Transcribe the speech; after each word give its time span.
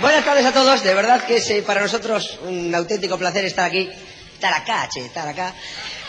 Buenas 0.00 0.24
tardes 0.24 0.46
a 0.46 0.52
todos, 0.52 0.84
de 0.84 0.94
verdad 0.94 1.24
que 1.24 1.38
es 1.38 1.50
eh, 1.50 1.60
para 1.60 1.80
nosotros 1.80 2.38
un 2.46 2.72
auténtico 2.72 3.18
placer 3.18 3.44
estar 3.44 3.64
aquí, 3.64 3.90
estar 4.32 4.54
acá, 4.54 4.88
che, 4.88 5.04
estar 5.04 5.26
acá. 5.26 5.52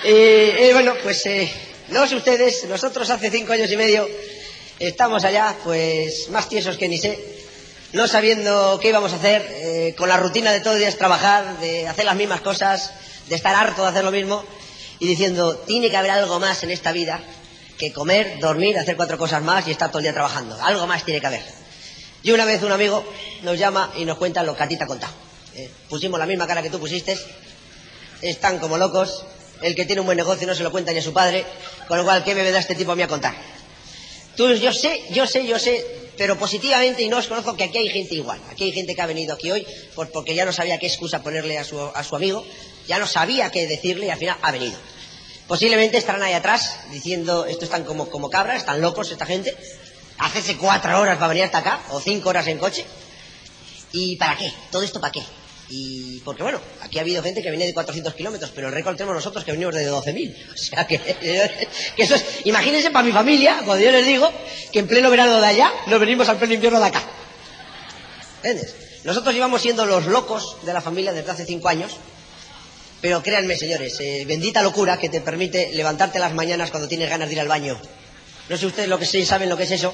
Eh, 0.03 0.57
eh, 0.59 0.73
bueno, 0.73 0.93
pues 1.01 1.23
no 1.87 2.05
sé 2.05 2.15
ustedes, 2.15 2.65
nosotros 2.65 3.09
hace 3.09 3.31
cinco 3.31 3.53
años 3.53 3.71
y 3.71 3.77
medio 3.77 4.07
estamos 4.77 5.25
allá, 5.25 5.55
pues 5.63 6.29
más 6.29 6.47
tiesos 6.47 6.77
que 6.77 6.87
ni 6.87 6.99
sé, 6.99 7.17
no 7.93 8.07
sabiendo 8.07 8.79
qué 8.79 8.89
íbamos 8.89 9.11
a 9.11 9.15
hacer, 9.15 9.95
con 9.95 10.07
la 10.07 10.17
rutina 10.17 10.51
de 10.51 10.59
todo 10.59 10.73
el 10.73 10.79
día 10.79 10.89
es 10.89 10.97
trabajar, 10.99 11.57
de 11.57 11.87
hacer 11.87 12.05
las 12.05 12.15
mismas 12.15 12.41
cosas, 12.41 12.93
de 13.27 13.35
estar 13.35 13.55
harto 13.55 13.81
de 13.81 13.87
hacer 13.87 14.03
lo 14.03 14.11
mismo, 14.11 14.45
y 14.99 15.07
diciendo, 15.07 15.55
tiene 15.65 15.89
que 15.89 15.97
haber 15.97 16.11
algo 16.11 16.39
más 16.39 16.61
en 16.61 16.69
esta 16.69 16.91
vida 16.91 17.23
que 17.79 17.91
comer, 17.91 18.37
dormir, 18.39 18.77
hacer 18.77 18.95
cuatro 18.95 19.17
cosas 19.17 19.41
más 19.41 19.67
y 19.67 19.71
estar 19.71 19.89
todo 19.89 19.97
el 19.97 20.03
día 20.03 20.13
trabajando. 20.13 20.61
Algo 20.61 20.85
más 20.85 21.03
tiene 21.03 21.19
que 21.19 21.25
haber. 21.25 21.58
Y 22.23 22.31
una 22.31 22.45
vez 22.45 22.61
un 22.63 22.71
amigo 22.71 23.03
nos 23.43 23.57
llama 23.57 23.93
y 23.95 24.05
nos 24.05 24.17
cuenta 24.17 24.43
lo 24.43 24.55
que 24.55 24.63
a 24.63 24.67
ti 24.67 24.77
te 24.77 24.83
ha 24.83 24.87
contado. 24.87 25.13
Eh, 25.55 25.69
pusimos 25.89 26.19
la 26.19 26.25
misma 26.25 26.47
cara 26.47 26.61
que 26.61 26.69
tú 26.69 26.79
pusiste, 26.79 27.17
están 28.21 28.59
como 28.59 28.77
locos, 28.77 29.25
el 29.61 29.75
que 29.75 29.85
tiene 29.85 30.01
un 30.01 30.05
buen 30.05 30.17
negocio 30.17 30.47
no 30.47 30.55
se 30.55 30.63
lo 30.63 30.71
cuenta 30.71 30.91
ni 30.91 30.99
a 30.99 31.01
su 31.01 31.13
padre, 31.13 31.45
con 31.87 31.97
lo 31.97 32.03
cual, 32.03 32.23
¿qué 32.23 32.35
me 32.35 32.49
da 32.51 32.59
este 32.59 32.75
tipo 32.75 32.91
a 32.91 32.95
mí 32.95 33.01
a 33.01 33.07
contar? 33.07 33.35
Tú, 34.35 34.53
yo 34.53 34.71
sé, 34.71 35.03
yo 35.11 35.27
sé, 35.27 35.45
yo 35.45 35.59
sé, 35.59 35.85
pero 36.17 36.37
positivamente, 36.37 37.01
y 37.01 37.09
no 37.09 37.17
os 37.17 37.27
conozco, 37.27 37.55
que 37.55 37.65
aquí 37.65 37.77
hay 37.77 37.89
gente 37.89 38.15
igual. 38.15 38.39
Aquí 38.51 38.65
hay 38.65 38.71
gente 38.71 38.95
que 38.95 39.01
ha 39.01 39.05
venido 39.05 39.33
aquí 39.33 39.51
hoy 39.51 39.65
porque 40.13 40.35
ya 40.35 40.45
no 40.45 40.53
sabía 40.53 40.77
qué 40.77 40.87
excusa 40.87 41.23
ponerle 41.23 41.57
a 41.57 41.63
su, 41.63 41.79
a 41.79 42.03
su 42.03 42.15
amigo, 42.15 42.45
ya 42.87 42.99
no 42.99 43.07
sabía 43.07 43.49
qué 43.51 43.67
decirle 43.67 44.07
y 44.07 44.09
al 44.09 44.17
final 44.17 44.37
ha 44.41 44.51
venido. 44.51 44.77
Posiblemente 45.47 45.97
estarán 45.97 46.21
ahí 46.21 46.33
atrás 46.33 46.75
diciendo, 46.91 47.45
esto 47.45 47.65
están 47.65 47.83
como, 47.83 48.09
como 48.09 48.29
cabras, 48.29 48.57
están 48.57 48.81
locos 48.81 49.11
esta 49.11 49.25
gente, 49.25 49.57
hacerse 50.19 50.57
cuatro 50.57 50.99
horas 50.99 51.15
para 51.15 51.29
venir 51.29 51.43
hasta 51.45 51.59
acá, 51.59 51.81
o 51.89 51.99
cinco 51.99 52.29
horas 52.29 52.47
en 52.47 52.57
coche. 52.57 52.85
¿Y 53.91 54.17
para 54.17 54.37
qué? 54.37 54.53
¿Todo 54.69 54.83
esto 54.83 55.01
para 55.01 55.11
qué? 55.11 55.23
Y 55.71 56.19
porque 56.21 56.41
bueno, 56.41 56.59
aquí 56.81 56.97
ha 56.97 57.01
habido 57.01 57.21
gente 57.21 57.43
que 57.43 57.49
viene 57.49 57.65
de 57.65 57.73
400 57.73 58.13
kilómetros, 58.15 58.51
pero 58.53 58.67
el 58.67 58.73
récord 58.73 58.95
tenemos 58.95 59.15
nosotros 59.15 59.43
que 59.43 59.51
venimos 59.51 59.75
de 59.75 59.89
12.000. 59.89 60.35
O 60.53 60.57
sea 60.57 60.87
que, 60.87 60.99
eso 61.97 62.15
es, 62.15 62.25
imagínense 62.45 62.91
para 62.91 63.05
mi 63.05 63.11
familia, 63.11 63.61
cuando 63.65 63.83
yo 63.83 63.91
les 63.91 64.05
digo 64.05 64.31
que 64.71 64.79
en 64.79 64.87
pleno 64.87 65.09
verano 65.09 65.39
de 65.39 65.47
allá 65.47 65.71
nos 65.87 65.99
venimos 65.99 66.27
al 66.27 66.37
pleno 66.37 66.53
invierno 66.53 66.79
de 66.79 66.85
acá. 66.85 67.03
¿Entiendes? 68.43 68.75
Nosotros 69.03 69.33
íbamos 69.35 69.61
siendo 69.61 69.85
los 69.85 70.07
locos 70.07 70.57
de 70.63 70.73
la 70.73 70.81
familia 70.81 71.13
desde 71.13 71.31
hace 71.31 71.45
cinco 71.45 71.69
años, 71.69 71.93
pero 73.01 73.23
créanme, 73.23 73.55
señores, 73.55 73.97
eh, 73.99 74.25
bendita 74.27 74.61
locura 74.61 74.97
que 74.97 75.07
te 75.07 75.21
permite 75.21 75.71
levantarte 75.73 76.19
las 76.19 76.33
mañanas 76.33 76.71
cuando 76.71 76.89
tienes 76.89 77.09
ganas 77.09 77.29
de 77.29 77.35
ir 77.35 77.39
al 77.39 77.47
baño 77.47 77.79
no 78.49 78.57
sé 78.57 78.65
ustedes 78.65 78.89
lo 78.89 78.99
que 78.99 79.05
sí 79.05 79.25
saben 79.25 79.49
lo 79.49 79.57
que 79.57 79.63
es 79.63 79.71
eso, 79.71 79.93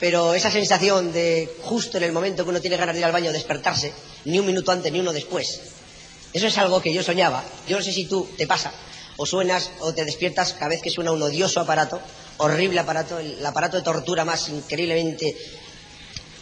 pero 0.00 0.34
esa 0.34 0.50
sensación 0.50 1.12
de 1.12 1.50
justo 1.62 1.96
en 1.96 2.04
el 2.04 2.12
momento 2.12 2.44
que 2.44 2.50
uno 2.50 2.60
tiene 2.60 2.76
ganas 2.76 2.94
de 2.94 3.00
ir 3.00 3.04
al 3.06 3.12
baño 3.12 3.32
despertarse, 3.32 3.92
ni 4.24 4.38
un 4.38 4.46
minuto 4.46 4.72
antes 4.72 4.92
ni 4.92 5.00
uno 5.00 5.12
después, 5.12 5.60
eso 6.32 6.46
es 6.48 6.58
algo 6.58 6.82
que 6.82 6.92
yo 6.92 7.02
soñaba. 7.02 7.42
Yo 7.66 7.78
no 7.78 7.82
sé 7.82 7.92
si 7.92 8.04
tú 8.04 8.28
te 8.36 8.46
pasa, 8.46 8.70
o 9.16 9.24
suenas 9.24 9.70
o 9.80 9.94
te 9.94 10.04
despiertas 10.04 10.52
cada 10.52 10.68
vez 10.68 10.82
que 10.82 10.90
suena 10.90 11.12
un 11.12 11.22
odioso 11.22 11.60
aparato, 11.60 12.00
horrible 12.36 12.78
aparato, 12.80 13.18
el 13.18 13.44
aparato 13.44 13.78
de 13.78 13.82
tortura 13.82 14.24
más 14.24 14.48
increíblemente 14.50 15.34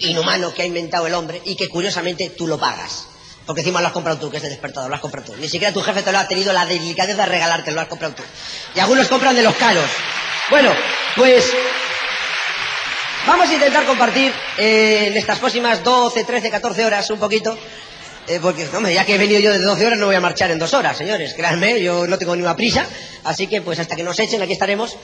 inhumano 0.00 0.53
que 0.53 0.62
ha 0.62 0.67
inventado 0.67 1.06
el 1.06 1.15
hombre 1.15 1.41
y 1.45 1.55
que 1.55 1.69
curiosamente 1.69 2.31
tú 2.31 2.47
lo 2.47 2.59
pagas. 2.59 3.06
Porque 3.47 3.61
encima 3.61 3.81
lo 3.81 3.87
has 3.87 3.92
comprado 3.92 4.19
tú, 4.19 4.31
que 4.31 4.39
es 4.39 4.42
el 4.42 4.50
despertador, 4.50 4.89
lo 4.89 4.97
has 4.97 5.03
comprado 5.03 5.33
tú. 5.33 5.39
Ni 5.39 5.48
siquiera 5.48 5.72
tu 5.72 5.83
jefe 5.83 6.03
te 6.03 6.11
lo 6.11 6.19
ha 6.19 6.27
tenido 6.27 6.53
la 6.53 6.67
delicadeza 6.67 7.22
de 7.22 7.28
regalarte, 7.28 7.70
lo 7.70 7.81
has 7.81 7.89
comprado 7.89 8.15
tú. 8.15 8.22
Y 8.75 8.81
algunos 8.81 9.06
compran 9.06 9.37
de 9.37 9.42
los 9.42 9.55
caros. 9.55 9.89
Bueno, 10.50 10.72
pues 11.16 11.52
vamos 13.26 13.48
a 13.48 13.54
intentar 13.54 13.84
compartir 13.86 14.32
eh, 14.58 15.06
en 15.08 15.16
estas 15.16 15.38
próximas 15.38 15.82
12, 15.84 16.24
13, 16.24 16.50
14 16.50 16.84
horas 16.84 17.10
un 17.10 17.18
poquito. 17.18 17.56
Eh, 18.26 18.38
porque, 18.40 18.66
hombre, 18.74 18.94
ya 18.94 19.04
que 19.04 19.16
he 19.16 19.18
venido 19.18 19.38
yo 19.38 19.52
de 19.52 19.58
12 19.58 19.86
horas 19.86 19.98
no 19.98 20.06
voy 20.06 20.14
a 20.14 20.20
marchar 20.20 20.50
en 20.50 20.58
dos 20.58 20.72
horas, 20.72 20.96
señores. 20.96 21.34
Créanme, 21.34 21.82
yo 21.82 22.06
no 22.06 22.18
tengo 22.18 22.34
ninguna 22.34 22.56
prisa. 22.56 22.86
Así 23.22 23.46
que, 23.46 23.60
pues 23.60 23.78
hasta 23.78 23.96
que 23.96 24.02
nos 24.02 24.19
echen, 24.19 24.41
aquí 24.41 24.53
estaremos. 24.53 24.97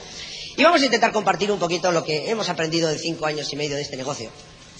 Y 0.57 0.63
vamos 0.63 0.81
a 0.81 0.85
intentar 0.85 1.11
compartir 1.11 1.51
un 1.51 1.59
poquito 1.59 1.91
lo 1.91 2.03
que 2.03 2.29
hemos 2.29 2.49
aprendido 2.49 2.89
en 2.89 2.97
cinco 2.97 3.25
años 3.25 3.51
y 3.53 3.55
medio 3.55 3.75
de 3.75 3.83
este 3.83 3.95
negocio. 3.95 4.31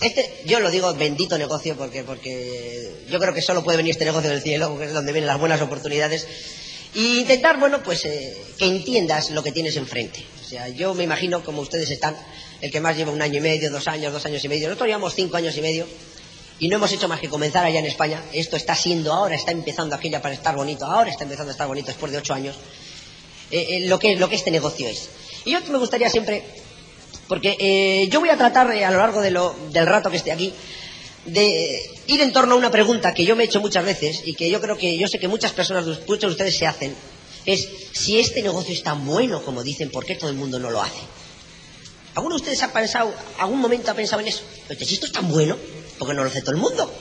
Este, 0.02 0.42
yo 0.46 0.60
lo 0.60 0.72
digo 0.72 0.94
bendito 0.96 1.38
negocio 1.38 1.76
porque, 1.78 2.04
porque 2.04 3.06
yo 3.08 3.20
creo 3.20 3.34
que 3.36 3.42
solo 3.42 3.64
puede 3.64 3.78
venir 3.78 3.92
este 3.92 4.06
negocio 4.06 4.32
del 4.32 4.42
cielo, 4.42 4.70
porque 4.70 4.86
es 4.86 4.94
donde 4.94 5.12
vienen 5.12 5.28
las 5.28 5.40
buenas 5.40 5.62
oportunidades. 5.62 6.28
Y 6.94 7.20
intentar, 7.20 7.58
bueno, 7.60 7.82
pues 7.84 8.06
eh, 8.06 8.36
que 8.58 8.66
entiendas 8.66 9.32
lo 9.32 9.42
que 9.44 9.52
tienes 9.52 9.78
enfrente. 9.78 10.26
O 10.42 10.48
sea, 10.48 10.68
yo 10.68 10.94
me 10.94 11.04
imagino, 11.04 11.44
como 11.44 11.62
ustedes 11.62 11.90
están, 11.90 12.18
el 12.60 12.70
que 12.70 12.82
más 12.82 12.98
lleva 12.98 13.12
un 13.12 13.22
año 13.22 13.38
y 13.38 13.42
medio, 13.42 13.72
dos 13.72 13.88
años, 13.88 14.12
dos 14.12 14.26
años 14.26 14.44
y 14.44 14.50
medio. 14.50 14.68
Nosotros 14.68 14.88
llevamos 14.88 15.16
cinco 15.16 15.38
años 15.38 15.56
y 15.58 15.62
medio 15.62 15.88
y 16.60 16.68
no 16.68 16.76
hemos 16.76 16.92
hecho 16.92 17.08
más 17.08 17.20
que 17.20 17.30
comenzar 17.30 17.66
allá 17.66 17.80
en 17.80 17.86
España. 17.86 18.22
Esto 18.34 18.58
está 18.58 18.76
siendo 18.76 19.14
ahora, 19.14 19.36
está 19.36 19.52
empezando 19.52 19.96
aquí 19.96 20.10
ya 20.10 20.22
para 20.22 20.36
estar 20.36 20.56
bonito, 20.56 20.86
ahora 20.86 21.10
está 21.10 21.24
empezando 21.24 21.50
a 21.50 21.54
estar 21.54 21.68
bonito 21.68 21.88
después 21.88 22.12
de 22.12 22.18
ocho 22.18 22.34
años. 22.34 22.56
Eh, 23.50 23.66
eh, 23.70 23.88
lo, 23.88 23.98
que, 23.98 24.16
lo 24.16 24.30
que 24.30 24.36
este 24.36 24.52
negocio 24.52 24.88
es. 24.88 25.10
Y 25.44 25.52
yo 25.52 25.60
me 25.70 25.78
gustaría 25.78 26.10
siempre, 26.10 26.44
porque 27.28 27.58
eh, 27.60 28.08
yo 28.10 28.20
voy 28.20 28.30
a 28.30 28.38
tratar 28.38 28.72
eh, 28.74 28.86
a 28.86 28.92
lo 28.92 28.98
largo 28.98 29.22
de 29.22 29.32
lo, 29.32 29.56
del 29.72 29.88
rato 29.88 30.12
que 30.12 30.18
esté 30.18 30.32
aquí, 30.32 30.54
de 31.26 31.82
ir 32.08 32.22
en 32.22 32.34
torno 32.34 32.56
a 32.56 32.58
una 32.58 32.72
pregunta 32.72 33.14
que 33.14 33.26
yo 33.26 33.36
me 33.36 33.44
he 33.44 33.46
hecho 33.46 33.62
muchas 33.62 33.86
veces 33.86 34.22
y 34.26 34.34
que 34.34 34.50
yo 34.50 34.60
creo 34.60 34.78
que 34.78 34.98
yo 34.98 35.08
sé 35.08 35.20
que 35.20 35.28
muchas 35.28 35.52
personas, 35.52 35.86
muchos 35.86 36.20
de 36.20 36.28
ustedes 36.28 36.58
se 36.58 36.68
hacen, 36.68 36.96
es 37.46 37.68
si 37.94 38.20
este 38.20 38.42
negocio 38.42 38.74
es 38.74 38.84
tan 38.84 39.06
bueno 39.06 39.44
como 39.44 39.64
dicen, 39.64 39.90
¿por 39.90 40.06
qué 40.06 40.16
todo 40.16 40.30
el 40.30 40.36
mundo 40.36 40.60
no 40.60 40.70
lo 40.70 40.82
hace? 40.82 41.00
¿Alguno 42.16 42.36
de 42.36 42.42
ustedes 42.42 42.62
ha 42.64 42.74
pensado, 42.74 43.14
algún 43.38 43.60
momento 43.60 43.92
ha 43.92 43.94
pensado 43.94 44.22
en 44.22 44.28
eso? 44.28 44.42
Pero 44.68 44.86
si 44.86 44.96
esto 44.96 45.06
es 45.06 45.12
tan 45.12 45.30
bueno, 45.30 45.58
¿por 45.98 46.08
qué 46.08 46.14
no 46.14 46.24
lo 46.24 46.30
hace 46.30 46.42
todo 46.42 46.52
el 46.52 46.62
mundo? 46.62 46.92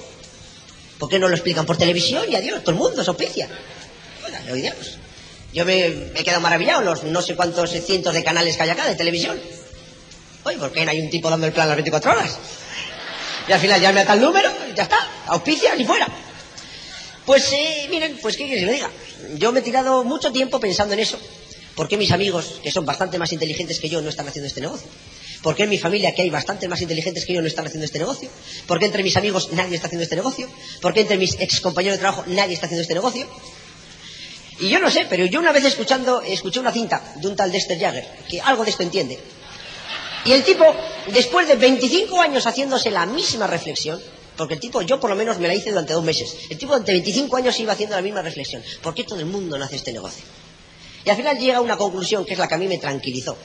¿Por 0.98 1.08
qué 1.08 1.18
no 1.18 1.28
lo 1.28 1.34
explican 1.34 1.66
por 1.66 1.76
televisión 1.76 2.30
y 2.30 2.36
adiós, 2.36 2.62
todo 2.62 2.72
el 2.72 2.78
mundo 2.78 3.02
se 3.02 3.10
oíamos. 4.52 4.98
Yo 5.52 5.64
me, 5.64 5.88
me 5.88 6.20
he 6.20 6.24
quedado 6.24 6.40
maravillado, 6.40 6.82
los 6.82 7.02
no 7.04 7.22
sé 7.22 7.34
cuántos 7.34 7.70
cientos 7.70 8.14
de 8.14 8.22
canales 8.22 8.56
que 8.56 8.62
hay 8.62 8.70
acá 8.70 8.86
de 8.86 8.94
televisión. 8.94 9.40
Oye, 10.44 10.58
¿por 10.58 10.72
qué 10.72 10.84
no 10.84 10.90
hay 10.90 11.00
un 11.00 11.10
tipo 11.10 11.28
dando 11.28 11.46
el 11.46 11.52
plan 11.52 11.68
las 11.68 11.76
24 11.76 12.12
horas? 12.12 12.38
Y 13.48 13.52
al 13.52 13.60
final 13.60 13.80
llame 13.80 14.00
a 14.00 14.06
tal 14.06 14.20
número 14.20 14.50
y 14.70 14.74
ya 14.74 14.84
está, 14.84 14.98
auspicia 15.26 15.76
y 15.76 15.84
fuera. 15.84 16.08
Pues 17.26 17.52
eh, 17.52 17.86
miren, 17.90 18.18
pues 18.20 18.36
qué 18.36 18.44
quieres 18.44 18.64
que 18.64 18.66
le 18.66 18.72
diga. 18.72 18.90
Yo 19.36 19.52
me 19.52 19.60
he 19.60 19.62
tirado 19.62 20.04
mucho 20.04 20.32
tiempo 20.32 20.58
pensando 20.58 20.94
en 20.94 21.00
eso. 21.00 21.18
¿Por 21.74 21.88
qué 21.88 21.96
mis 21.96 22.10
amigos, 22.10 22.60
que 22.62 22.70
son 22.70 22.84
bastante 22.84 23.18
más 23.18 23.32
inteligentes 23.32 23.78
que 23.78 23.88
yo, 23.88 24.02
no 24.02 24.08
están 24.08 24.26
haciendo 24.28 24.48
este 24.48 24.60
negocio? 24.60 24.88
¿Por 25.42 25.54
qué 25.54 25.62
en 25.62 25.70
mi 25.70 25.78
familia, 25.78 26.14
que 26.14 26.22
hay 26.22 26.30
bastante 26.30 26.68
más 26.68 26.82
inteligentes 26.82 27.24
que 27.24 27.32
yo, 27.32 27.40
no 27.40 27.46
están 27.46 27.66
haciendo 27.66 27.86
este 27.86 27.98
negocio? 27.98 28.28
¿Por 28.66 28.78
qué 28.78 28.86
entre 28.86 29.02
mis 29.02 29.16
amigos 29.16 29.52
nadie 29.52 29.76
está 29.76 29.86
haciendo 29.86 30.02
este 30.02 30.16
negocio? 30.16 30.48
¿Por 30.80 30.92
qué 30.92 31.00
entre 31.00 31.16
mis 31.16 31.40
ex 31.40 31.60
compañeros 31.60 31.96
de 31.98 32.00
trabajo 32.00 32.24
nadie 32.26 32.54
está 32.54 32.66
haciendo 32.66 32.82
este 32.82 32.94
negocio? 32.94 33.26
Y 34.58 34.68
yo 34.68 34.78
no 34.78 34.90
sé, 34.90 35.06
pero 35.08 35.24
yo 35.24 35.40
una 35.40 35.52
vez 35.52 35.64
escuchando, 35.64 36.20
escuché 36.20 36.60
una 36.60 36.72
cinta 36.72 37.14
de 37.16 37.28
un 37.28 37.36
tal 37.36 37.50
Dexter 37.50 37.78
Jagger, 37.78 38.06
que 38.28 38.40
algo 38.42 38.64
de 38.64 38.70
esto 38.70 38.82
entiende. 38.82 39.18
Y 40.24 40.32
el 40.32 40.44
tipo, 40.44 40.64
después 41.12 41.48
de 41.48 41.56
25 41.56 42.20
años 42.20 42.46
haciéndose 42.46 42.90
la 42.90 43.06
misma 43.06 43.46
reflexión, 43.46 44.00
porque 44.36 44.54
el 44.54 44.60
tipo, 44.60 44.82
yo 44.82 45.00
por 45.00 45.10
lo 45.10 45.16
menos 45.16 45.38
me 45.38 45.48
la 45.48 45.54
hice 45.54 45.70
durante 45.70 45.92
dos 45.92 46.04
meses, 46.04 46.36
el 46.50 46.58
tipo 46.58 46.72
durante 46.72 46.92
25 46.92 47.36
años 47.36 47.58
iba 47.60 47.72
haciendo 47.72 47.96
la 47.96 48.02
misma 48.02 48.22
reflexión. 48.22 48.62
¿Por 48.82 48.94
qué 48.94 49.04
todo 49.04 49.18
el 49.18 49.26
mundo 49.26 49.58
no 49.58 49.64
hace 49.64 49.76
este 49.76 49.92
negocio? 49.92 50.24
Y 51.04 51.10
al 51.10 51.16
final 51.16 51.38
llega 51.38 51.58
a 51.58 51.60
una 51.60 51.76
conclusión 51.76 52.24
que 52.24 52.34
es 52.34 52.38
la 52.38 52.48
que 52.48 52.54
a 52.54 52.58
mí 52.58 52.68
me 52.68 52.78
tranquilizó. 52.78 53.36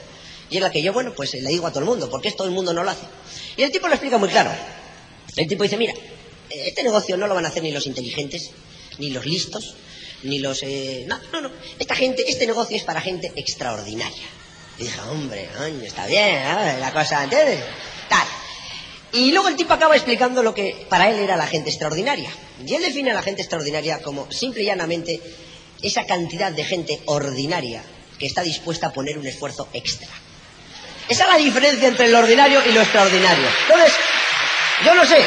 Y 0.50 0.56
es 0.56 0.62
la 0.62 0.70
que 0.70 0.82
yo, 0.82 0.92
bueno, 0.92 1.12
pues 1.14 1.34
le 1.34 1.48
digo 1.48 1.66
a 1.66 1.70
todo 1.70 1.80
el 1.80 1.86
mundo, 1.86 2.08
¿por 2.08 2.20
qué 2.20 2.30
todo 2.32 2.46
el 2.46 2.52
mundo 2.52 2.72
no 2.72 2.84
lo 2.84 2.90
hace? 2.90 3.06
Y 3.56 3.62
el 3.62 3.72
tipo 3.72 3.88
lo 3.88 3.94
explica 3.94 4.18
muy 4.18 4.28
claro. 4.28 4.50
El 5.34 5.48
tipo 5.48 5.62
dice, 5.62 5.76
mira, 5.76 5.94
este 6.50 6.82
negocio 6.82 7.16
no 7.16 7.26
lo 7.26 7.34
van 7.34 7.46
a 7.46 7.48
hacer 7.48 7.62
ni 7.62 7.72
los 7.72 7.86
inteligentes, 7.86 8.50
ni 8.98 9.10
los 9.10 9.26
listos, 9.26 9.74
ni 10.22 10.38
los... 10.38 10.62
Eh, 10.62 11.04
no, 11.08 11.18
no, 11.32 11.40
no. 11.40 11.50
Esta 11.78 11.94
gente, 11.94 12.24
este 12.28 12.46
negocio 12.46 12.76
es 12.76 12.84
para 12.84 13.00
gente 13.00 13.32
extraordinaria. 13.34 14.24
Dije, 14.78 15.00
hombre, 15.10 15.48
está 15.84 16.06
bien, 16.06 16.80
la 16.80 16.92
cosa, 16.92 17.24
¿entiendes? 17.24 17.60
Tal. 18.08 18.26
Y 19.12 19.32
luego 19.32 19.48
el 19.48 19.56
tipo 19.56 19.72
acaba 19.72 19.94
explicando 19.96 20.42
lo 20.42 20.52
que 20.52 20.86
para 20.88 21.08
él 21.08 21.18
era 21.18 21.36
la 21.36 21.46
gente 21.46 21.70
extraordinaria. 21.70 22.30
Y 22.64 22.74
él 22.74 22.82
define 22.82 23.12
a 23.12 23.14
la 23.14 23.22
gente 23.22 23.40
extraordinaria 23.42 24.02
como 24.02 24.30
simple 24.30 24.62
y 24.62 24.66
llanamente 24.66 25.20
esa 25.82 26.04
cantidad 26.04 26.52
de 26.52 26.64
gente 26.64 27.00
ordinaria 27.06 27.82
que 28.18 28.26
está 28.26 28.42
dispuesta 28.42 28.88
a 28.88 28.92
poner 28.92 29.18
un 29.18 29.26
esfuerzo 29.26 29.68
extra. 29.72 30.08
Esa 31.08 31.24
es 31.24 31.30
la 31.30 31.36
diferencia 31.36 31.88
entre 31.88 32.08
lo 32.08 32.18
ordinario 32.18 32.60
y 32.66 32.72
lo 32.72 32.82
extraordinario. 32.82 33.46
Entonces, 33.68 33.94
yo 34.84 34.94
no 34.94 35.06
sé, 35.06 35.24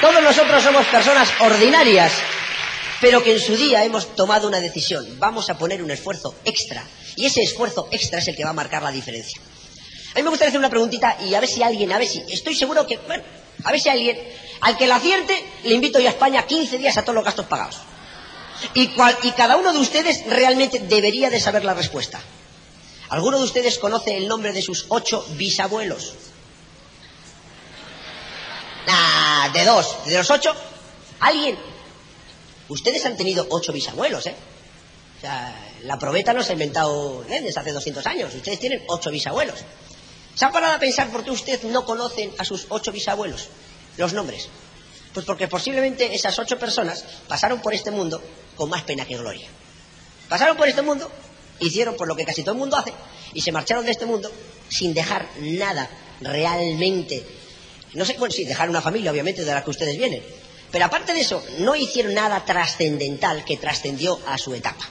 todos 0.00 0.22
nosotros 0.22 0.62
somos 0.62 0.86
personas 0.86 1.28
ordinarias, 1.40 2.12
pero 3.00 3.22
que 3.22 3.32
en 3.32 3.40
su 3.40 3.56
día 3.56 3.84
hemos 3.84 4.14
tomado 4.14 4.48
una 4.48 4.60
decisión. 4.60 5.06
Vamos 5.18 5.50
a 5.50 5.58
poner 5.58 5.82
un 5.82 5.90
esfuerzo 5.90 6.34
extra. 6.44 6.84
Y 7.16 7.26
ese 7.26 7.42
esfuerzo 7.42 7.88
extra 7.90 8.18
es 8.18 8.28
el 8.28 8.36
que 8.36 8.44
va 8.44 8.50
a 8.50 8.54
marcar 8.54 8.82
la 8.82 8.90
diferencia. 8.90 9.40
A 10.12 10.18
mí 10.18 10.22
me 10.22 10.30
gustaría 10.30 10.48
hacer 10.48 10.58
una 10.58 10.70
preguntita 10.70 11.18
y 11.22 11.34
a 11.34 11.40
ver 11.40 11.48
si 11.48 11.62
alguien, 11.62 11.92
a 11.92 11.98
ver 11.98 12.08
si, 12.08 12.24
estoy 12.28 12.54
seguro 12.54 12.86
que, 12.86 12.96
bueno, 12.98 13.22
a 13.64 13.70
ver 13.70 13.80
si 13.80 13.88
alguien, 13.88 14.18
al 14.62 14.76
que 14.78 14.86
la 14.86 14.96
acierte, 14.96 15.44
le 15.64 15.74
invito 15.74 15.98
yo 15.98 16.06
a 16.06 16.12
España 16.12 16.46
15 16.46 16.78
días 16.78 16.96
a 16.96 17.02
todos 17.02 17.14
los 17.14 17.24
gastos 17.24 17.46
pagados. 17.46 17.76
Y, 18.74 18.88
cada 19.36 19.56
uno 19.56 19.72
de 19.72 19.78
ustedes 19.78 20.24
realmente 20.26 20.78
debería 20.78 21.28
de 21.28 21.40
saber 21.40 21.64
la 21.64 21.74
respuesta. 21.74 22.20
¿Alguno 23.10 23.38
de 23.38 23.44
ustedes 23.44 23.78
conoce 23.78 24.16
el 24.16 24.26
nombre 24.26 24.52
de 24.52 24.62
sus 24.62 24.86
ocho 24.88 25.24
bisabuelos? 25.36 26.14
Ah, 28.88 29.50
de 29.52 29.64
dos. 29.64 29.96
De 30.06 30.16
los 30.16 30.30
ocho, 30.30 30.54
alguien. 31.20 31.58
Ustedes 32.68 33.04
han 33.06 33.16
tenido 33.16 33.46
ocho 33.50 33.72
bisabuelos, 33.72 34.26
¿eh? 34.26 34.34
O 35.16 35.20
sea, 35.20 35.54
la 35.84 35.98
probeta 35.98 36.32
no 36.32 36.42
se 36.42 36.50
ha 36.50 36.52
inventado 36.52 37.22
desde 37.28 37.58
hace 37.58 37.72
200 37.72 38.06
años. 38.06 38.34
Ustedes 38.34 38.58
tienen 38.58 38.82
ocho 38.88 39.10
bisabuelos. 39.10 39.60
¿Se 40.34 40.44
han 40.44 40.52
parado 40.52 40.74
a 40.74 40.78
pensar 40.78 41.10
por 41.10 41.24
qué 41.24 41.30
usted 41.30 41.62
no 41.64 41.84
conocen 41.84 42.32
a 42.38 42.44
sus 42.44 42.66
ocho 42.68 42.92
bisabuelos? 42.92 43.48
Los 43.96 44.12
nombres. 44.12 44.48
Pues 45.14 45.24
porque 45.24 45.48
posiblemente 45.48 46.14
esas 46.14 46.38
ocho 46.38 46.58
personas 46.58 47.02
pasaron 47.26 47.62
por 47.62 47.72
este 47.72 47.90
mundo 47.90 48.20
con 48.54 48.68
más 48.68 48.82
pena 48.82 49.06
que 49.06 49.16
gloria. 49.16 49.48
Pasaron 50.28 50.56
por 50.56 50.68
este 50.68 50.82
mundo, 50.82 51.10
hicieron 51.60 51.96
por 51.96 52.06
lo 52.06 52.14
que 52.14 52.26
casi 52.26 52.42
todo 52.42 52.52
el 52.52 52.58
mundo 52.58 52.76
hace, 52.76 52.92
y 53.32 53.40
se 53.40 53.52
marcharon 53.52 53.86
de 53.86 53.92
este 53.92 54.04
mundo 54.04 54.30
sin 54.68 54.92
dejar 54.92 55.26
nada 55.40 55.88
realmente. 56.20 57.24
No 57.94 58.04
sé, 58.04 58.16
bueno, 58.18 58.34
sí, 58.34 58.44
dejar 58.44 58.68
una 58.68 58.82
familia, 58.82 59.10
obviamente, 59.10 59.44
de 59.44 59.54
la 59.54 59.64
que 59.64 59.70
ustedes 59.70 59.96
vienen. 59.96 60.22
Pero 60.70 60.84
aparte 60.84 61.14
de 61.14 61.20
eso, 61.20 61.42
no 61.58 61.76
hicieron 61.76 62.14
nada 62.14 62.44
trascendental 62.44 63.44
que 63.44 63.56
trascendió 63.56 64.18
a 64.26 64.36
su 64.38 64.54
etapa. 64.54 64.84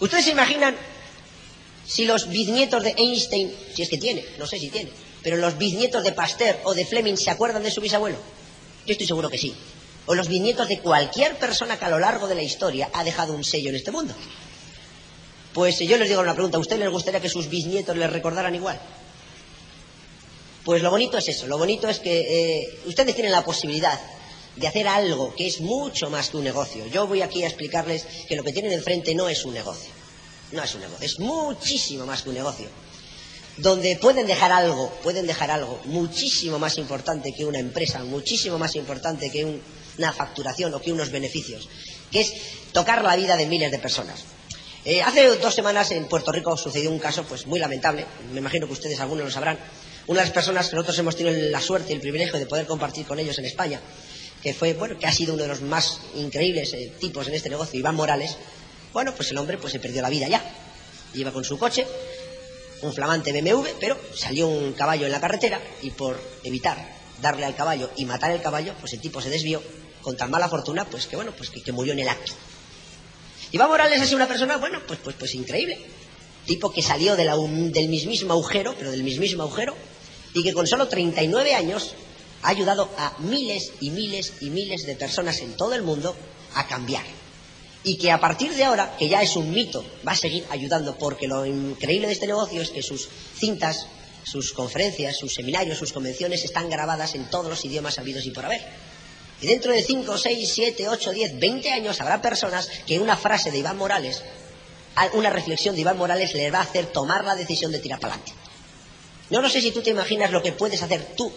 ¿Ustedes 0.00 0.24
se 0.24 0.30
imaginan 0.30 0.76
si 1.86 2.04
los 2.04 2.28
bisnietos 2.28 2.82
de 2.82 2.94
Einstein, 2.96 3.54
si 3.74 3.82
es 3.82 3.88
que 3.88 3.98
tiene, 3.98 4.24
no 4.38 4.46
sé 4.46 4.58
si 4.58 4.70
tiene, 4.70 4.90
pero 5.22 5.36
los 5.36 5.56
bisnietos 5.58 6.02
de 6.02 6.12
Pasteur 6.12 6.58
o 6.64 6.74
de 6.74 6.84
Fleming 6.84 7.16
se 7.16 7.30
acuerdan 7.30 7.62
de 7.62 7.70
su 7.70 7.80
bisabuelo? 7.80 8.16
Yo 8.86 8.92
estoy 8.92 9.06
seguro 9.06 9.30
que 9.30 9.38
sí. 9.38 9.54
O 10.06 10.14
los 10.14 10.28
bisnietos 10.28 10.68
de 10.68 10.80
cualquier 10.80 11.38
persona 11.38 11.78
que 11.78 11.84
a 11.84 11.90
lo 11.90 11.98
largo 11.98 12.28
de 12.28 12.34
la 12.34 12.42
historia 12.42 12.90
ha 12.92 13.04
dejado 13.04 13.32
un 13.32 13.44
sello 13.44 13.70
en 13.70 13.76
este 13.76 13.90
mundo. 13.90 14.14
Pues 15.54 15.78
yo 15.78 15.96
les 15.96 16.08
digo 16.08 16.20
una 16.20 16.34
pregunta, 16.34 16.58
¿a 16.58 16.60
ustedes 16.60 16.80
les 16.80 16.90
gustaría 16.90 17.20
que 17.20 17.28
sus 17.28 17.48
bisnietos 17.48 17.96
les 17.96 18.10
recordaran 18.10 18.54
igual? 18.54 18.78
Pues 20.64 20.82
lo 20.82 20.90
bonito 20.90 21.16
es 21.18 21.28
eso, 21.28 21.46
lo 21.46 21.58
bonito 21.58 21.88
es 21.88 22.00
que 22.00 22.20
eh, 22.20 22.78
ustedes 22.86 23.14
tienen 23.14 23.32
la 23.32 23.44
posibilidad 23.44 24.00
de 24.56 24.68
hacer 24.68 24.86
algo 24.86 25.34
que 25.34 25.46
es 25.46 25.60
mucho 25.60 26.10
más 26.10 26.30
que 26.30 26.36
un 26.36 26.44
negocio. 26.44 26.86
Yo 26.86 27.06
voy 27.06 27.22
aquí 27.22 27.42
a 27.42 27.48
explicarles 27.48 28.06
que 28.28 28.36
lo 28.36 28.44
que 28.44 28.52
tienen 28.52 28.72
enfrente 28.72 29.14
no 29.14 29.28
es 29.28 29.44
un 29.44 29.54
negocio. 29.54 29.90
No 30.52 30.62
es 30.62 30.74
un 30.74 30.82
negocio, 30.82 31.04
es 31.04 31.18
muchísimo 31.18 32.06
más 32.06 32.22
que 32.22 32.28
un 32.28 32.36
negocio. 32.36 32.68
Donde 33.56 33.96
pueden 33.96 34.26
dejar 34.26 34.52
algo, 34.52 34.90
pueden 35.02 35.26
dejar 35.26 35.50
algo 35.50 35.80
muchísimo 35.84 36.58
más 36.58 36.76
importante 36.78 37.32
que 37.32 37.44
una 37.44 37.58
empresa, 37.58 38.02
muchísimo 38.04 38.58
más 38.58 38.74
importante 38.76 39.30
que 39.30 39.60
una 39.96 40.12
facturación 40.12 40.74
o 40.74 40.80
que 40.80 40.92
unos 40.92 41.10
beneficios, 41.10 41.68
que 42.10 42.20
es 42.20 42.32
tocar 42.72 43.02
la 43.04 43.16
vida 43.16 43.36
de 43.36 43.46
miles 43.46 43.70
de 43.70 43.78
personas. 43.78 44.24
Eh, 44.84 45.00
hace 45.02 45.38
dos 45.38 45.54
semanas 45.54 45.90
en 45.92 46.06
Puerto 46.06 46.30
Rico 46.30 46.56
sucedió 46.56 46.90
un 46.90 46.98
caso 46.98 47.24
pues 47.24 47.46
muy 47.46 47.58
lamentable, 47.58 48.04
me 48.32 48.40
imagino 48.40 48.66
que 48.66 48.74
ustedes 48.74 49.00
algunos 49.00 49.24
lo 49.24 49.30
sabrán. 49.30 49.58
Una 50.06 50.20
de 50.20 50.26
las 50.26 50.34
personas 50.34 50.68
que 50.68 50.76
nosotros 50.76 50.98
hemos 50.98 51.16
tenido 51.16 51.34
la 51.50 51.60
suerte 51.60 51.92
y 51.92 51.94
el 51.94 52.00
privilegio 52.00 52.38
de 52.38 52.46
poder 52.46 52.66
compartir 52.66 53.06
con 53.06 53.18
ellos 53.18 53.38
en 53.38 53.46
España 53.46 53.80
que 54.44 54.52
fue, 54.52 54.74
bueno, 54.74 54.98
que 54.98 55.06
ha 55.06 55.12
sido 55.12 55.32
uno 55.32 55.42
de 55.42 55.48
los 55.48 55.62
más 55.62 56.00
increíbles 56.16 56.74
eh, 56.74 56.92
tipos 57.00 57.26
en 57.28 57.34
este 57.34 57.48
negocio, 57.48 57.80
Iván 57.80 57.94
Morales, 57.94 58.36
bueno, 58.92 59.14
pues 59.14 59.30
el 59.30 59.38
hombre 59.38 59.56
pues 59.56 59.72
se 59.72 59.80
perdió 59.80 60.02
la 60.02 60.10
vida 60.10 60.28
ya. 60.28 60.44
Iba 61.14 61.32
con 61.32 61.44
su 61.44 61.58
coche, 61.58 61.86
un 62.82 62.92
flamante 62.92 63.32
BMW, 63.32 63.68
pero 63.80 63.98
salió 64.14 64.46
un 64.46 64.74
caballo 64.74 65.06
en 65.06 65.12
la 65.12 65.20
carretera 65.20 65.58
y 65.80 65.92
por 65.92 66.20
evitar 66.42 66.76
darle 67.22 67.46
al 67.46 67.56
caballo 67.56 67.90
y 67.96 68.04
matar 68.04 68.32
el 68.32 68.42
caballo, 68.42 68.74
pues 68.78 68.92
el 68.92 69.00
tipo 69.00 69.22
se 69.22 69.30
desvió 69.30 69.62
con 70.02 70.14
tan 70.14 70.30
mala 70.30 70.50
fortuna, 70.50 70.84
pues 70.84 71.06
que 71.06 71.16
bueno, 71.16 71.32
pues 71.34 71.48
que, 71.48 71.72
murió 71.72 71.94
en 71.94 72.00
el 72.00 72.08
acto. 72.10 72.32
Iván 73.50 73.70
Morales 73.70 74.02
sido 74.02 74.16
una 74.16 74.28
persona, 74.28 74.58
bueno, 74.58 74.82
pues, 74.86 75.00
pues, 75.02 75.16
pues 75.18 75.34
increíble. 75.34 75.80
Tipo 76.44 76.70
que 76.70 76.82
salió 76.82 77.16
de 77.16 77.24
del 77.24 77.88
mismísimo 77.88 78.34
agujero, 78.34 78.74
pero 78.78 78.90
del 78.90 79.04
mismísimo 79.04 79.44
agujero, 79.44 79.74
y 80.34 80.42
que 80.42 80.52
con 80.52 80.66
solo 80.66 80.86
39 80.86 81.54
años 81.54 81.94
ha 82.44 82.50
ayudado 82.50 82.90
a 82.98 83.16
miles 83.20 83.72
y 83.80 83.90
miles 83.90 84.34
y 84.40 84.50
miles 84.50 84.84
de 84.84 84.94
personas 84.96 85.40
en 85.40 85.56
todo 85.56 85.74
el 85.74 85.82
mundo 85.82 86.14
a 86.54 86.66
cambiar. 86.66 87.02
Y 87.82 87.96
que 87.96 88.12
a 88.12 88.20
partir 88.20 88.54
de 88.54 88.64
ahora, 88.64 88.96
que 88.98 89.08
ya 89.08 89.22
es 89.22 89.34
un 89.34 89.50
mito, 89.50 89.82
va 90.06 90.12
a 90.12 90.16
seguir 90.16 90.44
ayudando, 90.50 90.96
porque 90.96 91.26
lo 91.26 91.46
increíble 91.46 92.06
de 92.06 92.12
este 92.12 92.26
negocio 92.26 92.60
es 92.60 92.70
que 92.70 92.82
sus 92.82 93.08
cintas, 93.38 93.86
sus 94.24 94.52
conferencias, 94.52 95.16
sus 95.16 95.32
seminarios, 95.32 95.78
sus 95.78 95.92
convenciones 95.92 96.44
están 96.44 96.68
grabadas 96.68 97.14
en 97.14 97.30
todos 97.30 97.46
los 97.46 97.64
idiomas 97.64 97.98
habidos 97.98 98.26
y 98.26 98.30
por 98.30 98.44
haber. 98.44 98.60
Y 99.40 99.46
dentro 99.46 99.72
de 99.72 99.82
5, 99.82 100.18
6, 100.18 100.52
7, 100.54 100.88
8, 100.88 101.12
10, 101.12 101.40
20 101.40 101.72
años 101.72 102.00
habrá 102.02 102.20
personas 102.20 102.68
que 102.86 102.98
una 102.98 103.16
frase 103.16 103.50
de 103.50 103.58
Iván 103.58 103.78
Morales, 103.78 104.22
una 105.14 105.30
reflexión 105.30 105.74
de 105.74 105.80
Iván 105.80 105.96
Morales 105.96 106.34
les 106.34 106.52
va 106.52 106.58
a 106.58 106.62
hacer 106.62 106.86
tomar 106.86 107.24
la 107.24 107.36
decisión 107.36 107.72
de 107.72 107.78
tirar 107.78 108.00
para 108.00 108.14
adelante. 108.14 108.38
No, 109.30 109.40
no 109.40 109.48
sé 109.48 109.62
si 109.62 109.70
tú 109.70 109.80
te 109.80 109.90
imaginas 109.90 110.30
lo 110.30 110.42
que 110.42 110.52
puedes 110.52 110.82
hacer 110.82 111.14
tú 111.16 111.32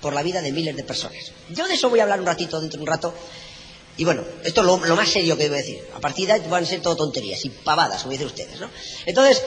por 0.00 0.12
la 0.12 0.22
vida 0.22 0.40
de 0.42 0.52
miles 0.52 0.76
de 0.76 0.84
personas. 0.84 1.32
Yo 1.50 1.66
de 1.66 1.74
eso 1.74 1.90
voy 1.90 2.00
a 2.00 2.04
hablar 2.04 2.20
un 2.20 2.26
ratito, 2.26 2.60
dentro 2.60 2.78
de 2.78 2.82
un 2.82 2.88
rato. 2.88 3.14
Y 3.96 4.04
bueno, 4.04 4.24
esto 4.44 4.60
es 4.62 4.66
lo, 4.66 4.96
más 4.96 5.08
serio 5.08 5.36
que 5.36 5.44
a 5.44 5.48
decir. 5.48 5.82
A 5.94 6.00
partir 6.00 6.26
de 6.26 6.34
ahí 6.34 6.42
van 6.48 6.64
a 6.64 6.66
ser 6.66 6.80
todo 6.80 6.96
tonterías 6.96 7.44
y 7.44 7.50
pavadas, 7.50 8.02
como 8.02 8.12
dicen 8.12 8.28
ustedes, 8.28 8.58
¿no? 8.58 8.70
Entonces, 9.04 9.42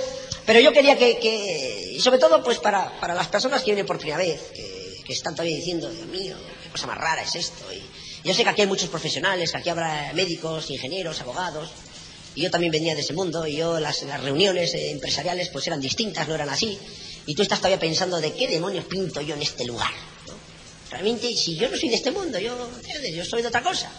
pero 0.46 0.60
yo 0.60 0.72
quería 0.72 0.98
que, 0.98 1.94
y 1.96 2.00
sobre 2.00 2.20
todo 2.20 2.44
pues 2.44 2.60
para, 2.60 3.00
para, 3.00 3.16
las 3.16 3.28
personas 3.28 3.62
que 3.62 3.72
vienen 3.72 3.86
por 3.86 3.98
primera 3.98 4.18
vez, 4.18 4.42
que, 4.54 5.02
que, 5.06 5.14
están 5.14 5.34
todavía 5.34 5.56
diciendo, 5.56 5.90
Dios 5.90 6.08
mío, 6.08 6.36
qué 6.62 6.70
cosa 6.70 6.86
más 6.88 6.98
rara 6.98 7.24
es 7.24 7.34
esto. 7.36 7.64
Y 7.74 7.82
yo 8.28 8.34
sé 8.34 8.44
que 8.44 8.50
aquí 8.50 8.62
hay 8.62 8.68
muchos 8.68 8.90
profesionales, 8.90 9.52
que 9.52 9.58
aquí 9.58 9.70
habrá 9.70 10.12
médicos, 10.14 10.70
ingenieros, 10.70 11.22
abogados, 11.22 11.70
y 12.36 12.42
yo 12.42 12.52
también 12.52 12.72
venía 12.72 12.96
de 12.96 13.02
ese 13.02 13.14
mundo, 13.14 13.48
y 13.48 13.56
yo 13.56 13.80
las, 13.80 14.04
las 14.04 14.22
reuniones 14.22 14.74
eh, 14.74 14.92
empresariales 14.92 15.50
pues 15.50 15.66
eran 15.68 15.80
distintas, 15.80 16.28
no 16.28 16.36
eran 16.36 16.50
así, 16.50 16.78
y 17.26 17.36
tú 17.36 17.42
estás 17.42 17.60
todavía 17.60 17.80
pensando 17.80 18.20
de 18.20 18.34
qué 18.34 18.48
demonios 18.48 18.86
pinto 18.86 19.22
yo 19.22 19.36
en 19.36 19.42
este 19.42 19.66
lugar. 19.66 19.92
Realmente, 20.94 21.36
si 21.36 21.56
yo 21.56 21.70
no 21.70 21.76
soy 21.76 21.90
de 21.90 21.96
este 21.96 22.12
mundo, 22.12 22.38
yo, 22.38 22.56
yo 23.12 23.26
soy 23.26 23.42
de 23.42 23.48
otra 23.48 23.64
cosa. 23.64 23.90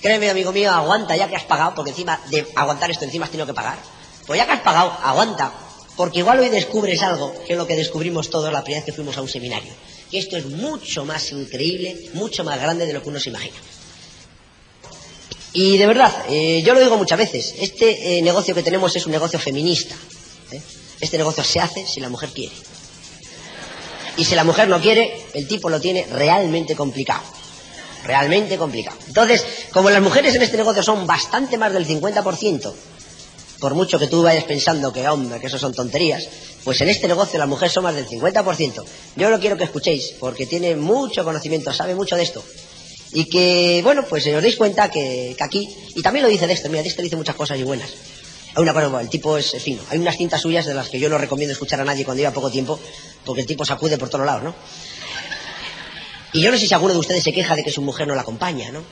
Créeme, 0.00 0.30
amigo 0.30 0.52
mío, 0.52 0.70
aguanta 0.70 1.16
ya 1.16 1.26
que 1.26 1.34
has 1.34 1.42
pagado, 1.42 1.74
porque 1.74 1.90
encima 1.90 2.20
de 2.30 2.46
aguantar 2.54 2.88
esto 2.92 3.04
encima 3.04 3.24
has 3.24 3.30
tenido 3.32 3.44
que 3.44 3.54
pagar. 3.54 3.76
Pues 4.24 4.38
ya 4.38 4.46
que 4.46 4.52
has 4.52 4.60
pagado, 4.60 4.96
aguanta, 5.02 5.52
porque 5.96 6.20
igual 6.20 6.38
hoy 6.38 6.48
descubres 6.48 7.02
algo 7.02 7.34
que 7.44 7.54
es 7.54 7.58
lo 7.58 7.66
que 7.66 7.74
descubrimos 7.74 8.30
todos 8.30 8.52
la 8.52 8.62
primera 8.62 8.84
vez 8.84 8.86
que 8.86 8.92
fuimos 8.92 9.16
a 9.16 9.22
un 9.22 9.28
seminario. 9.28 9.72
Que 10.08 10.18
esto 10.18 10.36
es 10.36 10.46
mucho 10.46 11.04
más 11.04 11.32
increíble, 11.32 12.10
mucho 12.14 12.44
más 12.44 12.60
grande 12.60 12.86
de 12.86 12.92
lo 12.92 13.02
que 13.02 13.08
uno 13.08 13.18
se 13.18 13.30
imagina. 13.30 13.56
Y 15.54 15.76
de 15.78 15.86
verdad, 15.88 16.14
eh, 16.28 16.62
yo 16.64 16.72
lo 16.72 16.80
digo 16.80 16.96
muchas 16.96 17.18
veces, 17.18 17.52
este 17.58 18.18
eh, 18.18 18.22
negocio 18.22 18.54
que 18.54 18.62
tenemos 18.62 18.94
es 18.94 19.06
un 19.06 19.12
negocio 19.12 19.40
feminista. 19.40 19.96
¿eh? 20.52 20.62
Este 21.00 21.18
negocio 21.18 21.42
se 21.42 21.58
hace 21.58 21.84
si 21.84 21.98
la 21.98 22.08
mujer 22.10 22.30
quiere. 22.30 22.54
Y 24.16 24.24
si 24.24 24.34
la 24.34 24.44
mujer 24.44 24.68
no 24.68 24.80
quiere, 24.80 25.26
el 25.34 25.46
tipo 25.46 25.68
lo 25.68 25.80
tiene 25.80 26.06
realmente 26.10 26.74
complicado. 26.74 27.22
Realmente 28.04 28.56
complicado. 28.56 28.96
Entonces, 29.06 29.44
como 29.72 29.90
las 29.90 30.02
mujeres 30.02 30.34
en 30.34 30.42
este 30.42 30.56
negocio 30.56 30.82
son 30.82 31.06
bastante 31.06 31.58
más 31.58 31.72
del 31.72 31.86
50%, 31.86 32.72
por 33.58 33.74
mucho 33.74 33.98
que 33.98 34.06
tú 34.06 34.22
vayas 34.22 34.44
pensando 34.44 34.92
que, 34.92 35.08
hombre, 35.08 35.40
que 35.40 35.46
eso 35.46 35.58
son 35.58 35.74
tonterías, 35.74 36.28
pues 36.64 36.80
en 36.80 36.88
este 36.88 37.08
negocio 37.08 37.38
las 37.38 37.48
mujeres 37.48 37.72
son 37.72 37.84
más 37.84 37.94
del 37.94 38.06
50%. 38.06 38.84
Yo 39.16 39.30
lo 39.30 39.40
quiero 39.40 39.56
que 39.56 39.64
escuchéis, 39.64 40.14
porque 40.18 40.46
tiene 40.46 40.76
mucho 40.76 41.24
conocimiento, 41.24 41.72
sabe 41.72 41.94
mucho 41.94 42.16
de 42.16 42.22
esto. 42.22 42.44
Y 43.12 43.26
que, 43.26 43.80
bueno, 43.82 44.04
pues 44.08 44.26
os 44.26 44.42
deis 44.42 44.56
cuenta 44.56 44.90
que, 44.90 45.36
aquí, 45.40 45.68
y 45.94 46.02
también 46.02 46.24
lo 46.24 46.28
dice 46.28 46.46
Dexter, 46.46 46.70
mira, 46.70 46.82
Dexter 46.82 47.04
dice 47.04 47.16
muchas 47.16 47.36
cosas 47.36 47.58
y 47.58 47.62
buenas. 47.62 47.90
Hay 48.56 48.62
una 48.62 49.00
el 49.02 49.10
tipo 49.10 49.36
es 49.36 49.54
fino. 49.62 49.82
Hay 49.90 49.98
unas 49.98 50.16
cintas 50.16 50.40
suyas 50.40 50.64
de 50.64 50.72
las 50.72 50.88
que 50.88 50.98
yo 50.98 51.10
no 51.10 51.18
recomiendo 51.18 51.52
escuchar 51.52 51.78
a 51.82 51.84
nadie 51.84 52.06
cuando 52.06 52.22
lleva 52.22 52.32
poco 52.32 52.50
tiempo, 52.50 52.80
porque 53.22 53.42
el 53.42 53.46
tipo 53.46 53.66
sacude 53.66 53.98
por 53.98 54.08
todos 54.08 54.24
lados, 54.24 54.44
¿no? 54.44 54.54
Y 56.32 56.40
yo 56.40 56.50
no 56.50 56.56
sé 56.56 56.66
si 56.66 56.72
alguno 56.72 56.94
de 56.94 57.00
ustedes 57.00 57.22
se 57.22 57.34
queja 57.34 57.54
de 57.54 57.62
que 57.62 57.70
su 57.70 57.82
mujer 57.82 58.08
no 58.08 58.14
la 58.14 58.22
acompaña, 58.22 58.70
¿no? 58.70 58.82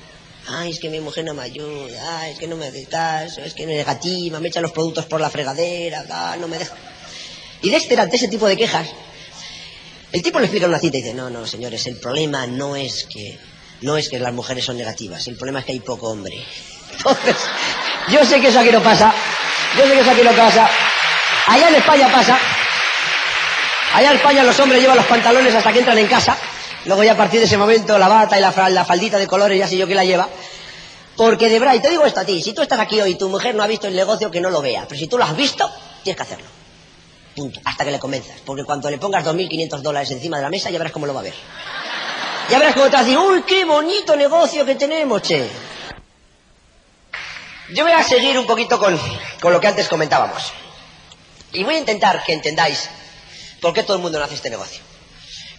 Ay, 0.48 0.72
es 0.72 0.78
que 0.78 0.90
mi 0.90 1.00
mujer 1.00 1.24
no 1.24 1.32
me 1.32 1.42
ayuda, 1.42 2.20
ay, 2.20 2.32
es 2.32 2.38
que 2.38 2.46
no 2.46 2.56
me 2.56 2.66
hace 2.66 2.84
caso, 2.84 3.40
es 3.40 3.54
que 3.54 3.62
es 3.62 3.68
negativa, 3.68 4.38
me 4.38 4.48
echa 4.48 4.60
los 4.60 4.72
productos 4.72 5.06
por 5.06 5.18
la 5.18 5.30
fregadera, 5.30 6.36
no 6.38 6.46
me 6.46 6.58
deja. 6.58 6.74
Y 7.62 7.70
de 7.70 7.76
este, 7.76 7.98
ante 7.98 8.16
ese 8.16 8.28
tipo 8.28 8.46
de 8.46 8.58
quejas, 8.58 8.88
el 10.12 10.22
tipo 10.22 10.40
le 10.40 10.44
explica 10.44 10.66
una 10.66 10.78
cita 10.78 10.98
y 10.98 11.00
dice, 11.00 11.14
no, 11.14 11.30
no, 11.30 11.46
señores, 11.46 11.86
el 11.86 11.96
problema 11.96 12.46
no 12.46 12.76
es 12.76 13.04
que, 13.04 13.38
no 13.80 13.96
es 13.96 14.10
que 14.10 14.18
las 14.18 14.34
mujeres 14.34 14.66
son 14.66 14.76
negativas, 14.76 15.26
el 15.26 15.36
problema 15.36 15.60
es 15.60 15.64
que 15.64 15.72
hay 15.72 15.80
poco 15.80 16.10
hombre. 16.10 16.36
Entonces, 16.98 17.36
yo 18.10 18.24
sé 18.26 18.40
que 18.40 18.48
eso 18.48 18.60
aquí 18.60 18.70
no 18.70 18.82
pasa, 18.82 19.14
yo 19.76 19.86
sé 19.86 19.92
que 19.92 20.00
eso 20.00 20.10
aquí 20.10 20.22
no 20.22 20.32
pasa. 20.32 20.68
Allá 21.46 21.68
en 21.68 21.74
España 21.74 22.08
pasa. 22.10 22.38
Allá 23.94 24.10
en 24.10 24.16
España 24.16 24.44
los 24.44 24.58
hombres 24.60 24.80
llevan 24.80 24.96
los 24.96 25.06
pantalones 25.06 25.54
hasta 25.54 25.72
que 25.72 25.78
entran 25.80 25.98
en 25.98 26.06
casa. 26.06 26.36
Luego 26.86 27.02
ya 27.02 27.12
a 27.12 27.16
partir 27.16 27.40
de 27.40 27.46
ese 27.46 27.56
momento 27.56 27.98
la 27.98 28.08
bata 28.08 28.38
y 28.38 28.40
la, 28.40 28.84
faldita 28.84 29.18
de 29.18 29.26
colores 29.26 29.58
ya 29.58 29.68
sé 29.68 29.76
yo 29.76 29.86
que 29.86 29.94
la 29.94 30.04
lleva. 30.04 30.28
Porque 31.16 31.48
de 31.48 31.58
verdad, 31.58 31.74
y 31.74 31.80
te 31.80 31.90
digo 31.90 32.04
esto 32.04 32.20
a 32.20 32.24
ti, 32.24 32.42
si 32.42 32.52
tú 32.52 32.62
estás 32.62 32.78
aquí 32.78 33.00
hoy 33.00 33.12
y 33.12 33.14
tu 33.14 33.28
mujer 33.28 33.54
no 33.54 33.62
ha 33.62 33.66
visto 33.66 33.86
el 33.86 33.94
negocio, 33.94 34.30
que 34.30 34.40
no 34.40 34.50
lo 34.50 34.60
vea. 34.60 34.84
Pero 34.88 34.98
si 34.98 35.06
tú 35.06 35.16
lo 35.16 35.24
has 35.24 35.36
visto, 35.36 35.70
tienes 36.02 36.16
que 36.16 36.22
hacerlo. 36.22 36.46
Punto. 37.36 37.60
Hasta 37.64 37.84
que 37.84 37.90
le 37.90 37.98
convenzas. 37.98 38.40
Porque 38.44 38.64
cuando 38.64 38.90
le 38.90 38.98
pongas 38.98 39.24
2.500 39.24 39.80
dólares 39.80 40.10
encima 40.10 40.38
de 40.38 40.42
la 40.42 40.50
mesa, 40.50 40.70
ya 40.70 40.78
verás 40.78 40.92
cómo 40.92 41.06
lo 41.06 41.14
va 41.14 41.20
a 41.20 41.24
ver. 41.24 41.34
Ya 42.50 42.58
verás 42.58 42.74
cómo 42.74 42.86
te 42.86 42.92
va 42.92 42.98
a 42.98 43.04
decir, 43.04 43.18
uy, 43.18 43.42
qué 43.42 43.64
bonito 43.64 44.16
negocio 44.16 44.64
que 44.64 44.74
tenemos, 44.74 45.22
che. 45.22 45.48
Yo 47.70 47.84
voy 47.84 47.92
a 47.92 48.02
seguir 48.02 48.38
un 48.38 48.46
poquito 48.46 48.78
con, 48.78 48.98
lo 49.42 49.60
que 49.60 49.66
antes 49.66 49.88
comentábamos. 49.88 50.52
Y 51.52 51.64
voy 51.64 51.76
a 51.76 51.78
intentar 51.78 52.22
que 52.22 52.32
entendáis 52.32 52.90
por 53.60 53.72
qué 53.72 53.82
todo 53.82 53.96
el 53.96 54.02
mundo 54.02 54.18
no 54.18 54.24
hace 54.24 54.34
este 54.34 54.50
negocio. 54.50 54.80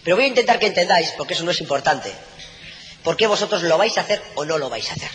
Pero 0.04 0.16
voy 0.16 0.26
a 0.26 0.28
intentar 0.28 0.58
que 0.58 0.66
entendáis, 0.66 1.12
porque 1.16 1.34
eso 1.34 1.42
no 1.42 1.50
es 1.50 1.60
importante, 1.60 2.12
por 3.02 3.16
qué 3.16 3.26
vosotros 3.26 3.62
lo 3.62 3.76
vais 3.76 3.96
a 3.98 4.02
hacer 4.02 4.22
o 4.36 4.44
no 4.44 4.56
lo 4.56 4.70
vais 4.70 4.88
a 4.88 4.92
hacer. 4.92 5.10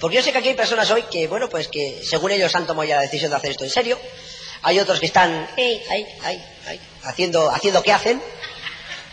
Porque 0.00 0.16
yo 0.16 0.22
sé 0.22 0.32
que 0.32 0.38
aquí 0.38 0.48
hay 0.48 0.54
personas 0.54 0.90
hoy 0.90 1.02
que, 1.04 1.28
bueno, 1.28 1.48
pues 1.48 1.68
que 1.68 2.02
según 2.04 2.32
ellos 2.32 2.54
han 2.56 2.66
tomado 2.66 2.88
ya 2.88 2.96
la 2.96 3.02
decisión 3.02 3.30
de 3.30 3.36
hacer 3.36 3.52
esto 3.52 3.64
en 3.64 3.70
serio. 3.70 3.98
Hay 4.62 4.80
otros 4.80 4.98
que 4.98 5.06
están 5.06 5.48
haciendo, 7.04 7.50
haciendo 7.50 7.82
qué 7.82 7.92
hacen. 7.92 8.20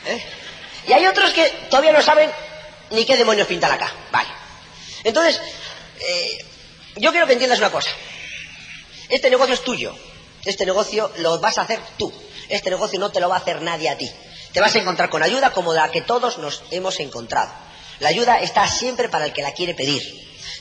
¿eh? 0.07 0.23
Y 0.87 0.93
hay 0.93 1.05
otros 1.05 1.31
que 1.31 1.47
todavía 1.69 1.93
no 1.93 2.01
saben 2.01 2.31
ni 2.89 3.05
qué 3.05 3.15
demonios 3.15 3.47
pintan 3.47 3.71
acá. 3.71 3.93
Vale. 4.11 4.29
Entonces, 5.03 5.39
eh, 5.99 6.45
yo 6.95 7.11
quiero 7.11 7.27
que 7.27 7.33
entiendas 7.33 7.59
una 7.59 7.71
cosa. 7.71 7.89
Este 9.09 9.29
negocio 9.29 9.53
es 9.53 9.63
tuyo. 9.63 9.95
Este 10.45 10.65
negocio 10.65 11.11
lo 11.17 11.39
vas 11.39 11.57
a 11.57 11.61
hacer 11.61 11.79
tú. 11.97 12.11
Este 12.49 12.69
negocio 12.69 12.99
no 12.99 13.11
te 13.11 13.19
lo 13.19 13.29
va 13.29 13.35
a 13.35 13.39
hacer 13.39 13.61
nadie 13.61 13.89
a 13.89 13.97
ti. 13.97 14.09
Te 14.51 14.59
vas 14.59 14.75
a 14.75 14.79
encontrar 14.79 15.09
con 15.09 15.23
ayuda 15.23 15.51
como 15.51 15.73
la 15.73 15.89
que 15.89 16.01
todos 16.01 16.37
nos 16.37 16.63
hemos 16.71 16.99
encontrado. 16.99 17.51
La 17.99 18.09
ayuda 18.09 18.41
está 18.41 18.67
siempre 18.67 19.09
para 19.09 19.25
el 19.25 19.33
que 19.33 19.41
la 19.41 19.53
quiere 19.53 19.73
pedir. 19.73 20.01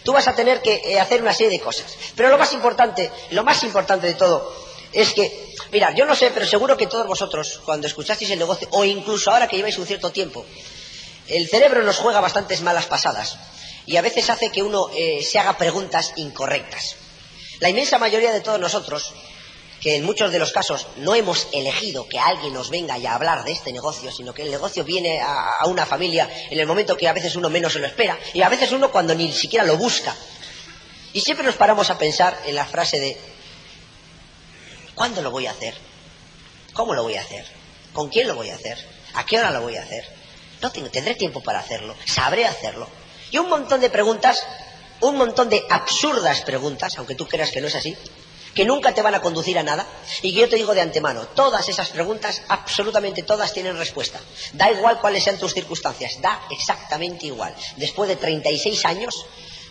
Tú 0.04 0.12
vas 0.12 0.26
a 0.28 0.34
tener 0.34 0.62
que 0.62 0.82
eh, 0.84 1.00
hacer 1.00 1.22
una 1.22 1.32
serie 1.32 1.58
de 1.58 1.60
cosas. 1.60 1.96
Pero 2.16 2.28
lo 2.28 2.38
más 2.38 2.52
importante, 2.52 3.10
lo 3.30 3.44
más 3.44 3.62
importante 3.64 4.06
de 4.06 4.14
todo, 4.14 4.54
es 4.92 5.12
que, 5.12 5.54
mira, 5.70 5.94
yo 5.94 6.04
no 6.04 6.14
sé, 6.14 6.30
pero 6.30 6.46
seguro 6.46 6.76
que 6.76 6.86
todos 6.86 7.06
vosotros, 7.06 7.60
cuando 7.64 7.86
escuchasteis 7.86 8.30
el 8.30 8.38
negocio, 8.38 8.68
o 8.72 8.84
incluso 8.84 9.30
ahora 9.30 9.48
que 9.48 9.56
lleváis 9.56 9.78
un 9.78 9.86
cierto 9.86 10.10
tiempo, 10.10 10.44
el 11.28 11.48
cerebro 11.48 11.82
nos 11.82 11.96
juega 11.96 12.20
bastantes 12.20 12.60
malas 12.62 12.86
pasadas 12.86 13.38
y 13.86 13.96
a 13.96 14.02
veces 14.02 14.30
hace 14.30 14.50
que 14.50 14.62
uno 14.62 14.90
eh, 14.94 15.22
se 15.22 15.38
haga 15.38 15.56
preguntas 15.56 16.12
incorrectas. 16.16 16.96
La 17.60 17.68
inmensa 17.68 17.98
mayoría 17.98 18.32
de 18.32 18.40
todos 18.40 18.60
nosotros, 18.60 19.12
que 19.80 19.96
en 19.96 20.04
muchos 20.04 20.30
de 20.30 20.38
los 20.38 20.52
casos 20.52 20.86
no 20.96 21.14
hemos 21.14 21.48
elegido 21.52 22.08
que 22.08 22.18
alguien 22.18 22.54
nos 22.54 22.70
venga 22.70 22.94
a 22.94 23.14
hablar 23.14 23.44
de 23.44 23.52
este 23.52 23.72
negocio, 23.72 24.12
sino 24.12 24.32
que 24.32 24.42
el 24.42 24.50
negocio 24.50 24.84
viene 24.84 25.20
a, 25.20 25.56
a 25.58 25.66
una 25.66 25.86
familia 25.86 26.28
en 26.50 26.58
el 26.58 26.66
momento 26.66 26.96
que 26.96 27.08
a 27.08 27.12
veces 27.12 27.34
uno 27.36 27.50
menos 27.50 27.72
se 27.72 27.80
lo 27.80 27.86
espera 27.86 28.18
y 28.32 28.42
a 28.42 28.48
veces 28.48 28.70
uno 28.72 28.90
cuando 28.90 29.14
ni 29.14 29.32
siquiera 29.32 29.64
lo 29.64 29.76
busca. 29.76 30.14
Y 31.12 31.20
siempre 31.20 31.44
nos 31.44 31.56
paramos 31.56 31.90
a 31.90 31.98
pensar 31.98 32.40
en 32.46 32.54
la 32.54 32.64
frase 32.64 33.00
de 33.00 33.16
¿cuándo 34.94 35.20
lo 35.20 35.30
voy 35.30 35.46
a 35.46 35.50
hacer? 35.50 35.74
¿Cómo 36.72 36.94
lo 36.94 37.02
voy 37.02 37.16
a 37.16 37.20
hacer? 37.20 37.44
¿Con 37.92 38.08
quién 38.08 38.28
lo 38.28 38.34
voy 38.34 38.50
a 38.50 38.54
hacer? 38.54 38.78
¿A 39.14 39.26
qué 39.26 39.38
hora 39.38 39.50
lo 39.50 39.60
voy 39.60 39.76
a 39.76 39.82
hacer? 39.82 40.04
No 40.62 40.70
tengo, 40.70 40.88
tendré 40.90 41.14
tiempo 41.16 41.42
para 41.42 41.58
hacerlo, 41.58 41.94
sabré 42.06 42.46
hacerlo. 42.46 42.88
Y 43.32 43.38
un 43.38 43.48
montón 43.48 43.80
de 43.80 43.88
preguntas, 43.88 44.44
un 45.00 45.16
montón 45.16 45.48
de 45.48 45.64
absurdas 45.70 46.42
preguntas, 46.42 46.98
aunque 46.98 47.14
tú 47.14 47.26
creas 47.26 47.50
que 47.50 47.62
no 47.62 47.66
es 47.66 47.74
así, 47.74 47.96
que 48.54 48.66
nunca 48.66 48.94
te 48.94 49.00
van 49.00 49.14
a 49.14 49.22
conducir 49.22 49.58
a 49.58 49.62
nada 49.62 49.86
y 50.20 50.34
que 50.34 50.40
yo 50.40 50.48
te 50.50 50.56
digo 50.56 50.74
de 50.74 50.82
antemano, 50.82 51.26
todas 51.28 51.66
esas 51.66 51.88
preguntas, 51.88 52.42
absolutamente 52.48 53.22
todas 53.22 53.54
tienen 53.54 53.78
respuesta. 53.78 54.20
Da 54.52 54.70
igual 54.70 55.00
cuáles 55.00 55.24
sean 55.24 55.38
tus 55.38 55.54
circunstancias, 55.54 56.20
da 56.20 56.46
exactamente 56.50 57.24
igual. 57.24 57.54
Después 57.78 58.06
de 58.10 58.16
36 58.16 58.84
años, 58.84 59.24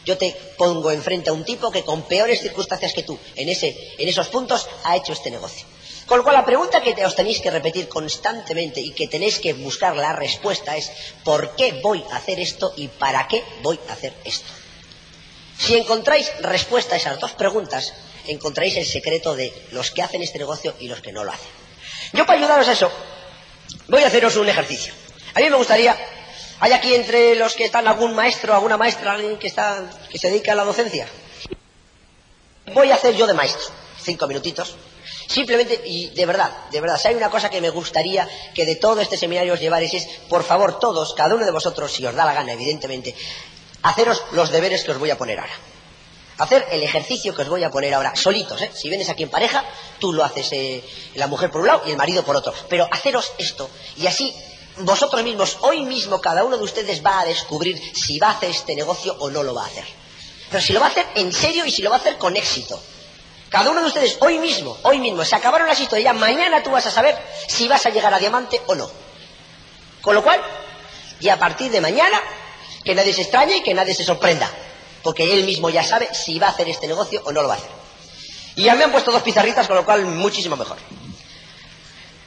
yo 0.06 0.18
te 0.18 0.36
pongo 0.58 0.90
enfrente 0.90 1.30
a 1.30 1.34
un 1.34 1.46
tipo 1.46 1.70
que 1.70 1.84
con 1.84 2.02
peores 2.08 2.42
circunstancias 2.42 2.94
que 2.94 3.04
tú, 3.04 3.20
en, 3.36 3.48
ese, 3.48 3.78
en 4.00 4.10
esos 4.10 4.28
puntos, 4.30 4.68
ha 4.86 4.98
hecho 4.98 5.14
este 5.14 5.30
negocio. 5.30 5.68
Con 6.12 6.18
lo 6.18 6.24
cual, 6.26 6.36
la 6.36 6.44
pregunta 6.44 6.84
que 6.84 6.92
os 7.06 7.16
tenéis 7.16 7.40
que 7.40 7.50
repetir 7.50 7.88
constantemente 7.88 8.82
y 8.82 8.92
que 8.92 9.08
tenéis 9.08 9.40
que 9.40 9.54
buscar 9.54 9.96
la 9.96 10.12
respuesta 10.12 10.76
es 10.76 10.92
¿por 11.24 11.56
qué 11.56 11.80
voy 11.82 12.04
a 12.12 12.18
hacer 12.18 12.38
esto 12.38 12.74
y 12.76 12.90
para 12.90 13.30
qué 13.30 13.42
voy 13.62 13.80
a 13.88 13.94
hacer 13.94 14.14
esto? 14.26 14.52
Si 15.58 15.78
encontráis 15.78 16.30
respuesta 16.42 16.96
a 16.96 16.98
esas 16.98 17.18
dos 17.18 17.32
preguntas, 17.32 17.94
encontráis 18.28 18.76
el 18.76 18.86
secreto 18.86 19.38
de 19.38 19.54
los 19.72 19.92
que 19.92 20.02
hacen 20.02 20.22
este 20.22 20.38
negocio 20.38 20.76
y 20.82 20.90
los 20.90 21.00
que 21.00 21.14
no 21.14 21.24
lo 21.24 21.32
hacen. 21.32 21.48
Yo 22.12 22.26
para 22.26 22.40
ayudaros 22.40 22.68
a 22.68 22.74
eso, 22.74 22.92
voy 23.88 24.04
a 24.04 24.08
haceros 24.08 24.36
un 24.36 24.50
ejercicio. 24.50 24.94
A 25.34 25.40
mí 25.40 25.50
me 25.50 25.56
gustaría, 25.56 25.96
¿hay 26.60 26.74
aquí 26.74 26.94
entre 26.94 27.36
los 27.36 27.56
que 27.56 27.64
están 27.64 27.88
algún 27.88 28.14
maestro, 28.14 28.54
alguna 28.54 28.76
maestra, 28.76 29.14
alguien 29.14 29.40
que, 29.40 29.48
está, 29.48 29.90
que 30.10 30.18
se 30.18 30.30
dedica 30.30 30.52
a 30.52 30.56
la 30.56 30.66
docencia? 30.66 31.08
Voy 32.74 32.92
a 32.92 32.96
hacer 32.96 33.16
yo 33.16 33.28
de 33.28 33.34
maestro, 33.34 33.70
cinco 34.04 34.28
minutitos, 34.28 34.76
Simplemente, 35.32 35.82
y 35.86 36.10
de 36.10 36.26
verdad, 36.26 36.52
de 36.70 36.82
verdad, 36.82 37.00
si 37.00 37.08
hay 37.08 37.16
una 37.16 37.30
cosa 37.30 37.50
que 37.50 37.62
me 37.62 37.70
gustaría 37.70 38.28
que 38.54 38.66
de 38.66 38.76
todo 38.76 39.00
este 39.00 39.16
seminario 39.16 39.54
os 39.54 39.62
llevaréis 39.62 39.94
es, 39.94 40.08
por 40.28 40.44
favor, 40.44 40.78
todos, 40.78 41.14
cada 41.14 41.36
uno 41.36 41.46
de 41.46 41.52
vosotros, 41.52 41.90
si 41.90 42.06
os 42.06 42.14
da 42.14 42.26
la 42.26 42.34
gana, 42.34 42.52
evidentemente, 42.52 43.16
haceros 43.82 44.24
los 44.34 44.52
deberes 44.52 44.84
que 44.84 44.92
os 44.92 45.00
voy 45.00 45.10
a 45.10 45.18
poner 45.18 45.40
ahora. 45.40 45.54
Hacer 46.38 46.68
el 46.72 46.84
ejercicio 46.84 47.34
que 47.34 47.44
os 47.44 47.50
voy 47.50 47.64
a 47.64 47.72
poner 47.72 47.94
ahora, 47.94 48.14
solitos, 48.14 48.62
¿eh? 48.62 48.72
Si 48.74 48.90
vienes 48.90 49.08
aquí 49.08 49.24
en 49.24 49.30
pareja, 49.30 49.64
tú 50.00 50.12
lo 50.12 50.26
haces 50.26 50.52
eh, 50.52 50.84
la 51.16 51.28
mujer 51.28 51.50
por 51.50 51.62
un 51.62 51.68
lado 51.68 51.84
y 51.86 51.92
el 51.92 51.98
marido 51.98 52.24
por 52.24 52.36
otro. 52.36 52.54
Pero 52.68 52.90
haceros 52.92 53.32
esto, 53.38 53.70
y 53.96 54.08
así 54.08 54.36
vosotros 54.80 55.24
mismos, 55.24 55.60
hoy 55.62 55.86
mismo, 55.86 56.20
cada 56.20 56.44
uno 56.44 56.58
de 56.58 56.64
ustedes 56.64 57.06
va 57.06 57.22
a 57.22 57.26
descubrir 57.26 57.82
si 57.96 58.20
va 58.20 58.28
a 58.28 58.32
hacer 58.32 58.50
este 58.50 58.76
negocio 58.76 59.16
o 59.20 59.30
no 59.30 59.44
lo 59.44 59.54
va 59.54 59.64
a 59.64 59.68
hacer. 59.68 59.86
Pero 60.50 60.62
si 60.62 60.74
lo 60.74 60.82
va 60.82 60.88
a 60.88 60.90
hacer 60.90 61.06
en 61.16 61.32
serio 61.32 61.66
y 61.66 61.72
si 61.72 61.82
lo 61.82 61.90
va 61.90 61.96
a 61.96 62.00
hacer 62.00 62.18
con 62.18 62.36
éxito. 62.36 62.82
Cada 63.52 63.70
uno 63.70 63.82
de 63.82 63.88
ustedes, 63.88 64.18
hoy 64.22 64.40
mismo, 64.40 64.78
hoy 64.84 64.98
mismo, 64.98 65.26
se 65.26 65.36
acabaron 65.36 65.68
las 65.68 65.78
historias, 65.78 66.16
mañana 66.16 66.64
tú 66.64 66.72
vas 66.72 66.88
a 66.88 66.92
saber 66.92 67.18
si 67.50 67.68
vas 67.68 67.86
a 67.86 67.90
llegar 67.90 68.14
a 68.14 68.18
diamante 68.18 68.62
o 68.68 68.76
no. 68.76 68.90
Con 70.00 70.16
lo 70.16 70.24
cual, 70.24 70.42
y 71.20 71.28
a 71.28 71.38
partir 71.38 71.70
de 71.70 71.82
mañana, 71.82 72.18
que 72.86 72.96
nadie 72.96 73.14
se 73.14 73.24
extrañe 73.24 73.58
y 73.58 73.62
que 73.62 73.74
nadie 73.74 73.94
se 73.94 74.06
sorprenda, 74.06 74.50
porque 75.04 75.34
él 75.34 75.44
mismo 75.44 75.70
ya 75.70 75.84
sabe 75.84 76.08
si 76.14 76.40
va 76.40 76.48
a 76.48 76.52
hacer 76.52 76.70
este 76.70 76.88
negocio 76.88 77.22
o 77.26 77.34
no 77.34 77.42
lo 77.42 77.50
va 77.50 77.56
a 77.56 77.58
hacer. 77.58 77.70
Y 78.56 78.64
ya 78.64 78.76
me 78.76 78.86
han 78.86 78.92
puesto 78.94 79.12
dos 79.12 79.22
pizarritas, 79.22 79.68
con 79.68 79.76
lo 79.76 79.84
cual 79.84 80.06
muchísimo 80.06 80.56
mejor. 80.56 80.78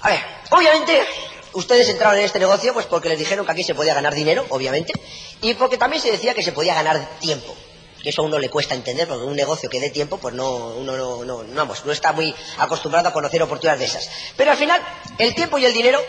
A 0.02 0.10
ver, 0.10 0.20
obviamente, 0.50 1.06
ustedes 1.54 1.88
entraron 1.88 2.18
en 2.18 2.26
este 2.26 2.38
negocio 2.38 2.74
pues 2.74 2.84
porque 2.84 3.08
les 3.08 3.18
dijeron 3.18 3.46
que 3.46 3.52
aquí 3.52 3.64
se 3.64 3.74
podía 3.74 3.94
ganar 3.94 4.14
dinero, 4.14 4.44
obviamente, 4.50 4.92
y 5.40 5.54
porque 5.54 5.78
también 5.78 6.02
se 6.02 6.12
decía 6.12 6.34
que 6.34 6.42
se 6.42 6.52
podía 6.52 6.74
ganar 6.74 7.18
tiempo 7.18 7.56
que 8.04 8.10
eso 8.10 8.20
a 8.20 8.26
uno 8.26 8.38
le 8.38 8.50
cuesta 8.50 8.74
entender, 8.74 9.08
porque 9.08 9.24
un 9.24 9.34
negocio 9.34 9.70
que 9.70 9.80
dé 9.80 9.88
tiempo, 9.88 10.18
pues 10.18 10.34
no, 10.34 10.52
uno 10.52 10.94
no, 10.94 11.24
no, 11.24 11.42
no, 11.42 11.54
vamos, 11.54 11.86
no 11.86 11.90
está 11.90 12.12
muy 12.12 12.34
acostumbrado 12.58 13.08
a 13.08 13.12
conocer 13.14 13.42
oportunidades 13.42 13.80
de 13.80 13.86
esas. 13.86 14.10
Pero 14.36 14.50
al 14.50 14.58
final, 14.58 14.78
el 15.16 15.34
tiempo 15.34 15.56
y 15.56 15.64
el 15.64 15.72
dinero 15.72 16.04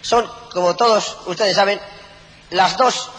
son, 0.00 0.28
como 0.52 0.74
todos 0.74 1.18
ustedes 1.26 1.54
saben, 1.54 1.80
las 2.50 2.76
dos 2.76 3.10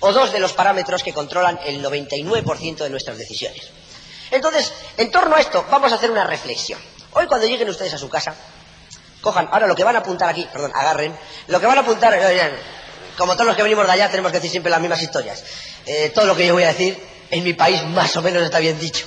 o 0.00 0.12
dos 0.14 0.32
de 0.32 0.38
los 0.38 0.54
parámetros 0.54 1.02
que 1.02 1.12
controlan 1.12 1.60
el 1.66 1.84
99% 1.84 2.78
de 2.78 2.88
nuestras 2.88 3.18
decisiones. 3.18 3.68
Entonces, 4.30 4.72
en 4.96 5.10
torno 5.10 5.36
a 5.36 5.40
esto, 5.40 5.66
vamos 5.70 5.92
a 5.92 5.96
hacer 5.96 6.10
una 6.10 6.24
reflexión. 6.24 6.80
Hoy 7.12 7.26
cuando 7.26 7.46
lleguen 7.46 7.68
ustedes 7.68 7.92
a 7.92 7.98
su 7.98 8.08
casa, 8.08 8.34
cojan, 9.20 9.46
ahora 9.52 9.66
lo 9.66 9.76
que 9.76 9.84
van 9.84 9.96
a 9.96 9.98
apuntar 9.98 10.30
aquí, 10.30 10.48
perdón, 10.50 10.72
agarren, 10.74 11.14
lo 11.48 11.60
que 11.60 11.66
van 11.66 11.76
a 11.76 11.82
apuntar, 11.82 12.14
como 13.18 13.34
todos 13.34 13.48
los 13.48 13.56
que 13.56 13.64
venimos 13.64 13.84
de 13.84 13.92
allá, 13.92 14.08
tenemos 14.08 14.30
que 14.30 14.38
decir 14.38 14.52
siempre 14.52 14.70
las 14.70 14.80
mismas 14.80 15.02
historias. 15.02 15.44
Eh, 15.84 16.12
todo 16.14 16.24
lo 16.24 16.36
que 16.36 16.46
yo 16.46 16.54
voy 16.54 16.62
a 16.62 16.68
decir 16.68 16.96
en 17.30 17.42
mi 17.42 17.52
país 17.52 17.82
más 17.82 18.16
o 18.16 18.22
menos 18.22 18.42
está 18.44 18.60
bien 18.60 18.78
dicho. 18.78 19.06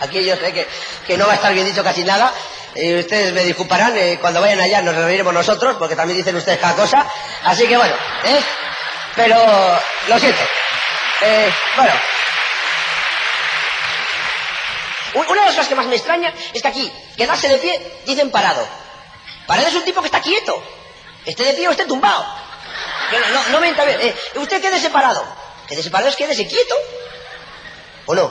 Aquí 0.00 0.24
yo 0.24 0.36
sé 0.36 0.66
que, 1.06 1.18
no 1.18 1.26
va 1.26 1.32
a 1.32 1.36
estar 1.36 1.52
bien 1.52 1.66
dicho 1.66 1.82
casi 1.82 2.04
nada. 2.04 2.32
Eh, 2.74 3.00
ustedes 3.00 3.32
me 3.32 3.42
disculparán, 3.42 3.96
eh, 3.96 4.18
cuando 4.20 4.40
vayan 4.40 4.60
allá 4.60 4.80
nos 4.80 4.94
reuniremos 4.94 5.34
nosotros, 5.34 5.76
porque 5.76 5.96
también 5.96 6.18
dicen 6.18 6.36
ustedes 6.36 6.58
cada 6.60 6.76
cosa. 6.76 7.04
Así 7.44 7.66
que 7.66 7.76
bueno, 7.76 7.94
pero 9.16 9.36
lo 10.06 10.18
siento. 10.18 10.42
bueno. 11.76 11.92
Una 15.14 15.40
de 15.40 15.46
las 15.46 15.56
cosas 15.56 15.68
que 15.68 15.74
más 15.74 15.86
me 15.86 15.96
extraña 15.96 16.32
es 16.52 16.62
que 16.62 16.68
aquí, 16.68 16.92
quedarse 17.16 17.48
de 17.48 17.58
pie, 17.58 18.00
dicen 18.06 18.30
parado. 18.30 18.64
Parado 19.48 19.66
es 19.66 19.74
un 19.74 19.84
tipo 19.84 20.00
que 20.00 20.06
está 20.06 20.20
quieto. 20.20 20.62
Esté 21.26 21.44
de 21.44 21.54
pie 21.54 21.66
o 21.66 21.72
esté 21.72 21.86
tumbado. 21.86 22.24
No, 23.32 23.48
no, 23.48 23.60
me 23.60 23.70
eh, 23.70 24.16
usted 24.36 24.60
quede 24.60 24.78
separado. 24.78 25.24
Quede 25.66 25.82
separado 25.82 26.10
es 26.10 26.16
quédese 26.16 26.46
quieto. 26.46 26.74
¿O 28.06 28.14
no? 28.14 28.30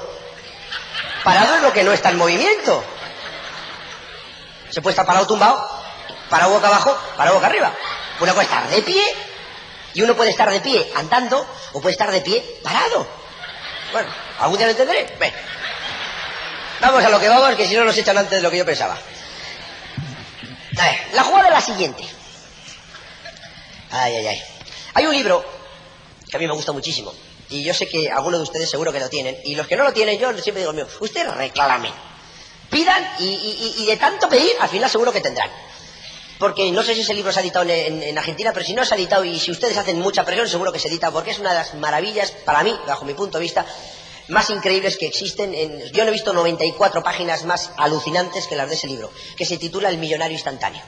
Parado 1.23 1.55
es 1.55 1.61
lo 1.61 1.73
que 1.73 1.83
no 1.83 1.91
está 1.91 2.09
en 2.09 2.17
movimiento. 2.17 2.83
Se 4.69 4.81
puede 4.81 4.93
estar 4.93 5.05
parado 5.05 5.25
tumbado, 5.25 5.69
parado 6.29 6.51
boca 6.51 6.67
abajo, 6.67 6.97
parado 7.15 7.35
boca 7.35 7.47
arriba. 7.47 7.71
Uno 8.19 8.33
puede 8.33 8.45
estar 8.45 8.67
de 8.67 8.81
pie 8.81 9.03
y 9.93 10.01
uno 10.01 10.15
puede 10.15 10.31
estar 10.31 10.49
de 10.49 10.59
pie 10.59 10.91
andando 10.95 11.45
o 11.73 11.81
puede 11.81 11.93
estar 11.93 12.11
de 12.11 12.21
pie 12.21 12.59
parado. 12.63 13.07
Bueno, 13.91 14.09
algún 14.39 14.57
día 14.57 14.67
lo 14.67 14.71
entenderé. 14.71 15.15
Vamos 16.79 17.03
a 17.03 17.09
lo 17.09 17.19
que 17.19 17.29
vamos, 17.29 17.55
que 17.55 17.67
si 17.67 17.75
no 17.75 17.83
nos 17.83 17.97
echan 17.97 18.17
antes 18.17 18.37
de 18.37 18.41
lo 18.41 18.51
que 18.51 18.57
yo 18.57 18.65
pensaba. 18.65 18.97
La 21.13 21.23
jugada 21.23 21.47
es 21.47 21.53
la 21.53 21.61
siguiente. 21.61 22.16
Ay, 23.91 24.15
ay, 24.15 24.27
ay. 24.27 24.43
Hay 24.93 25.05
un 25.05 25.13
libro 25.13 25.43
que 26.29 26.37
a 26.37 26.39
mí 26.39 26.47
me 26.47 26.53
gusta 26.53 26.71
muchísimo. 26.71 27.13
Y 27.49 27.63
yo 27.63 27.73
sé 27.73 27.87
que 27.87 28.09
algunos 28.09 28.39
de 28.39 28.43
ustedes 28.43 28.69
seguro 28.69 28.91
que 28.91 28.99
lo 28.99 29.09
tienen. 29.09 29.37
Y 29.45 29.55
los 29.55 29.67
que 29.67 29.75
no 29.77 29.83
lo 29.83 29.93
tienen, 29.93 30.19
yo 30.19 30.35
siempre 30.39 30.61
digo, 30.61 30.73
mío, 30.73 30.87
ustedes 30.99 31.33
reclamen. 31.33 31.91
Pidan 32.69 33.07
y, 33.19 33.85
de 33.85 33.97
tanto 33.97 34.27
pedir, 34.27 34.51
al 34.59 34.69
final 34.69 34.89
seguro 34.89 35.13
que 35.13 35.21
tendrán. 35.21 35.49
Porque 36.37 36.71
no 36.71 36.83
sé 36.83 36.93
si 36.93 37.01
ese 37.01 37.13
libro 37.13 37.31
se 37.31 37.39
ha 37.39 37.41
editado 37.41 37.65
en, 37.69 38.17
Argentina, 38.17 38.51
pero 38.53 38.65
si 38.65 38.73
no 38.73 38.85
se 38.85 38.93
ha 38.93 38.97
editado 38.97 39.23
y 39.23 39.39
si 39.39 39.51
ustedes 39.51 39.77
hacen 39.77 39.99
mucha 39.99 40.25
presión, 40.25 40.47
seguro 40.47 40.71
que 40.71 40.79
se 40.79 40.89
edita, 40.89 41.09
porque 41.09 41.31
es 41.31 41.39
una 41.39 41.51
de 41.51 41.55
las 41.55 41.73
maravillas, 41.75 42.31
para 42.31 42.63
mí, 42.63 42.77
bajo 42.85 43.05
mi 43.05 43.13
punto 43.13 43.37
de 43.37 43.43
vista, 43.43 43.65
más 44.27 44.49
increíbles 44.49 44.97
que 44.97 45.07
existen. 45.07 45.53
yo 45.93 46.03
no 46.03 46.09
he 46.09 46.13
visto 46.13 46.33
94 46.33 47.01
páginas 47.01 47.45
más 47.45 47.71
alucinantes 47.77 48.47
que 48.47 48.55
las 48.55 48.69
de 48.69 48.75
ese 48.75 48.87
libro, 48.87 49.11
que 49.35 49.45
se 49.45 49.57
titula 49.57 49.89
El 49.89 49.97
millonario 49.97 50.35
instantáneo. 50.35 50.83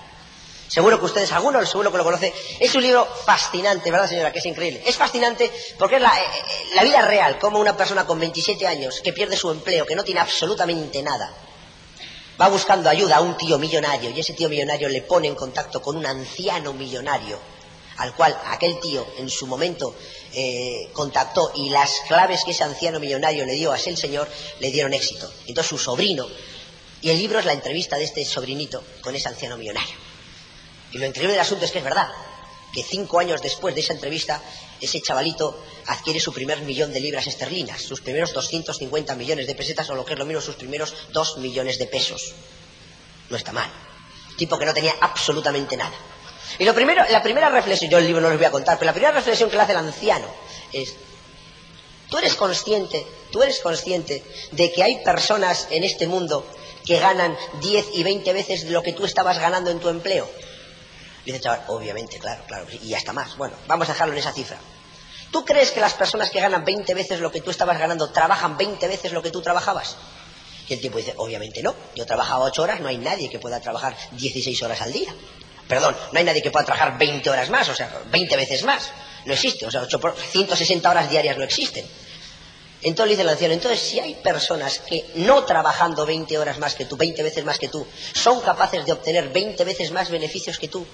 Seguro 0.70 1.00
que 1.00 1.06
ustedes, 1.06 1.32
algunos 1.32 1.68
seguro 1.68 1.92
que 1.92 1.98
lo 1.98 2.04
conocen. 2.04 2.32
Es 2.60 2.76
un 2.76 2.84
libro 2.84 3.08
fascinante, 3.26 3.90
¿verdad, 3.90 4.08
señora? 4.08 4.32
Que 4.32 4.38
es 4.38 4.46
increíble. 4.46 4.84
Es 4.86 4.96
fascinante 4.96 5.52
porque 5.80 5.96
es 5.96 6.02
la, 6.02 6.16
eh, 6.16 6.26
eh, 6.80 6.84
vida 6.84 7.02
real, 7.02 7.40
como 7.40 7.60
una 7.60 7.76
persona 7.76 8.06
con 8.06 8.20
27 8.20 8.68
años 8.68 9.02
que 9.04 9.12
pierde 9.12 9.36
su 9.36 9.50
empleo, 9.50 9.88
que 9.88 9.96
no 9.96 10.04
tiene 10.04 10.20
absolutamente 10.20 11.02
nada, 11.02 11.34
va 12.40 12.48
buscando 12.50 12.88
ayuda 12.88 13.18
a 13.18 13.22
un 13.22 13.36
tío 13.36 13.58
millonario 13.58 14.12
y 14.12 14.20
ese 14.20 14.34
tío 14.34 14.48
millonario 14.48 14.90
le 14.90 15.02
pone 15.02 15.28
en 15.28 15.34
contacto 15.34 15.82
con 15.82 15.98
un 15.98 16.06
anciano 16.06 16.72
millonario 16.74 17.40
al 17.98 18.14
cual 18.16 18.40
aquel 18.46 18.80
tío 18.80 19.06
en 19.18 19.30
su 19.30 19.46
momento 19.46 19.94
eh, 20.34 20.88
contactó 20.94 21.52
y 21.56 21.70
las 21.70 22.02
claves 22.08 22.46
que 22.46 22.52
ese 22.52 22.64
anciano 22.64 23.00
millonario 23.00 23.46
le 23.46 23.54
dio 23.54 23.74
a 23.74 23.78
ese 23.78 23.94
señor 23.98 24.30
le 24.60 24.72
dieron 24.72 24.94
éxito. 24.94 25.30
Entonces 25.48 25.68
su 25.70 25.78
sobrino, 25.78 26.28
y 27.02 27.10
el 27.10 27.18
libro 27.18 27.40
es 27.40 27.46
la 27.46 27.54
entrevista 27.54 27.98
de 27.98 28.06
este 28.06 28.24
sobrinito 28.24 28.82
con 29.02 29.16
ese 29.16 29.28
anciano 29.28 29.58
millonario. 29.58 30.09
Y 30.92 30.98
lo 30.98 31.06
increíble 31.06 31.34
del 31.34 31.42
asunto 31.42 31.66
es 31.66 31.72
que 31.72 31.80
es 31.80 31.84
verdad, 31.84 32.10
que 32.74 32.84
cinco 32.84 33.20
años 33.20 33.42
después 33.42 33.74
de 33.76 33.82
esa 33.82 33.94
entrevista, 33.94 34.42
ese 34.80 35.02
chavalito 35.02 35.64
adquiere 35.88 36.20
su 36.20 36.34
primer 36.34 36.62
millón 36.62 36.94
de 36.94 37.00
libras 37.00 37.28
esterlinas, 37.28 37.82
sus 37.82 38.02
primeros 38.02 38.34
250 38.34 39.16
millones 39.16 39.48
de 39.48 39.56
pesetas, 39.56 39.90
o 39.90 39.96
lo 39.96 40.06
que 40.06 40.14
es 40.14 40.20
lo 40.20 40.26
mismo, 40.26 40.42
sus 40.42 40.56
primeros 40.56 40.94
dos 41.12 41.38
millones 41.38 41.80
de 41.80 41.88
pesos. 41.88 42.34
No 43.30 43.38
está 43.38 43.52
mal. 43.52 43.70
Tipo 44.38 44.58
que 44.58 44.66
no 44.66 44.74
tenía 44.74 44.96
absolutamente 45.02 45.76
nada. 45.78 45.96
Y 46.58 46.66
lo 46.66 46.74
primero, 46.74 47.04
la 47.10 47.22
primera 47.22 47.50
reflexión, 47.50 47.92
yo 47.92 47.98
el 47.98 48.06
libro 48.06 48.22
no 48.22 48.30
les 48.30 48.38
voy 48.38 48.46
a 48.46 48.52
contar, 48.52 48.78
pero 48.80 48.88
la 48.88 48.94
primera 48.94 49.14
reflexión 49.14 49.50
que 49.50 49.56
le 49.56 49.62
hace 49.64 49.74
el 49.74 49.78
anciano 49.80 50.28
es, 50.74 50.96
tú 52.10 52.18
eres 52.18 52.36
consciente, 52.36 53.06
tú 53.32 53.44
eres 53.44 53.60
consciente 53.60 54.24
de 54.52 54.72
que 54.72 54.84
hay 54.84 55.04
personas 55.04 55.68
en 55.70 55.84
este 55.84 56.08
mundo 56.08 56.46
que 56.86 57.00
ganan 57.00 57.38
10 57.62 57.86
y 57.94 58.04
20 58.04 58.34
veces 58.34 58.64
lo 58.66 58.82
que 58.82 58.94
tú 58.94 59.06
estabas 59.06 59.40
ganando 59.40 59.70
en 59.70 59.80
tu 59.80 59.90
empleo. 59.90 60.28
Dice 61.32 61.48
obviamente, 61.68 62.18
claro, 62.18 62.44
claro, 62.48 62.66
y 62.82 62.94
hasta 62.94 63.14
más. 63.14 63.38
Bueno, 63.38 63.56
vamos 63.68 63.88
a 63.88 63.94
dejarlo 63.94 64.14
en 64.14 64.20
esa 64.20 64.34
cifra. 64.34 64.58
¿Tú 65.32 65.46
crees 65.46 65.70
que 65.70 65.80
las 65.80 65.94
personas 65.94 66.32
que 66.32 66.42
ganan 66.42 66.66
20 66.66 66.92
veces 66.96 67.20
lo 67.20 67.32
que 67.32 67.42
tú 67.42 67.52
estabas 67.52 67.78
ganando 67.78 68.10
trabajan 68.10 68.58
20 68.58 68.88
veces 68.88 69.12
lo 69.12 69.22
que 69.22 69.30
tú 69.30 69.42
trabajabas? 69.42 69.96
Y 70.68 70.74
el 70.74 70.82
tipo 70.82 70.98
dice, 70.98 71.14
obviamente 71.18 71.62
no. 71.62 71.76
Yo 71.96 72.06
trabajaba 72.06 72.46
8 72.46 72.64
horas, 72.64 72.80
no 72.80 72.88
hay 72.88 72.98
nadie 72.98 73.30
que 73.30 73.38
pueda 73.38 73.60
trabajar 73.60 73.96
16 74.12 74.64
horas 74.64 74.82
al 74.82 74.92
día. 74.92 75.14
Perdón, 75.68 75.96
no 76.12 76.18
hay 76.18 76.26
nadie 76.26 76.42
que 76.42 76.50
pueda 76.50 76.66
trabajar 76.66 76.98
20 76.98 77.30
horas 77.30 77.50
más, 77.52 77.70
o 77.70 77.76
sea, 77.76 77.92
20 78.12 78.36
veces 78.36 78.64
más. 78.64 78.90
No 79.26 79.34
existe, 79.34 79.68
o 79.68 79.72
sea, 79.72 79.86
160 79.86 80.90
horas 80.90 81.12
diarias 81.12 81.38
no 81.38 81.44
existen. 81.44 81.86
Entonces 82.82 83.12
dice 83.12 83.24
el 83.24 83.30
anciano, 83.30 83.54
entonces 83.54 83.80
si 83.80 84.00
hay 84.00 84.16
personas 84.16 84.80
que 84.80 85.06
no 85.16 85.44
trabajando 85.44 86.06
20 86.06 86.38
horas 86.38 86.60
más 86.60 86.76
que 86.76 86.86
tú, 86.86 86.96
20 86.96 87.22
veces 87.24 87.44
más 87.44 87.60
que 87.60 87.68
tú, 87.68 87.86
son 88.14 88.40
capaces 88.40 88.86
de 88.86 88.94
obtener 88.94 89.30
20 89.30 89.64
veces 89.66 89.92
más 89.92 90.10
beneficios 90.10 90.58
que 90.58 90.70
tú, 90.70 90.86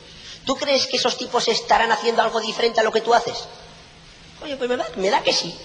¿tú 0.45 0.55
crees 0.55 0.87
que 0.87 0.97
esos 0.97 1.17
tipos 1.17 1.47
estarán 1.47 1.91
haciendo 1.91 2.21
algo 2.21 2.39
diferente 2.39 2.79
a 2.79 2.83
lo 2.83 2.91
que 2.91 3.01
tú 3.01 3.13
haces? 3.13 3.45
Oye, 4.43 4.57
pues 4.57 4.69
me 4.69 4.77
da, 4.77 4.85
me 4.95 5.09
da 5.09 5.21
que 5.21 5.33
sí. 5.33 5.57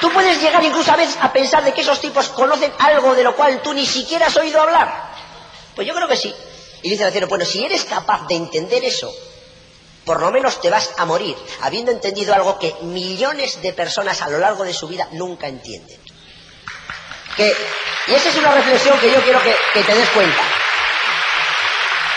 Tú 0.00 0.10
puedes 0.12 0.40
llegar 0.40 0.64
incluso 0.64 0.90
a 0.92 0.96
veces 0.96 1.18
a 1.20 1.32
pensar 1.32 1.62
de 1.62 1.74
que 1.74 1.82
esos 1.82 2.00
tipos 2.00 2.28
conocen 2.28 2.72
algo 2.78 3.14
de 3.14 3.22
lo 3.22 3.36
cual 3.36 3.60
tú 3.62 3.74
ni 3.74 3.84
siquiera 3.84 4.26
has 4.26 4.36
oído 4.36 4.60
hablar. 4.60 5.10
Pues 5.74 5.86
yo 5.86 5.94
creo 5.94 6.08
que 6.08 6.16
sí. 6.16 6.34
Y 6.82 6.90
dice 6.90 7.02
el 7.02 7.08
anciano, 7.08 7.26
bueno, 7.26 7.44
si 7.44 7.64
eres 7.64 7.84
capaz 7.84 8.26
de 8.26 8.36
entender 8.36 8.82
eso, 8.84 9.12
por 10.04 10.20
lo 10.20 10.30
menos 10.30 10.60
te 10.60 10.70
vas 10.70 10.90
a 10.96 11.04
morir 11.04 11.36
habiendo 11.60 11.90
entendido 11.90 12.34
algo 12.34 12.58
que 12.58 12.74
millones 12.82 13.60
de 13.60 13.72
personas 13.72 14.22
a 14.22 14.30
lo 14.30 14.38
largo 14.38 14.64
de 14.64 14.72
su 14.72 14.88
vida 14.88 15.08
nunca 15.12 15.46
entienden. 15.46 16.00
y 18.06 18.14
esa 18.14 18.28
es 18.30 18.36
una 18.36 18.52
reflexión 18.52 18.98
que 18.98 19.10
yo 19.10 19.22
quiero 19.22 19.42
que, 19.42 19.54
te 19.82 19.94
des 19.94 20.08
cuenta. 20.10 20.42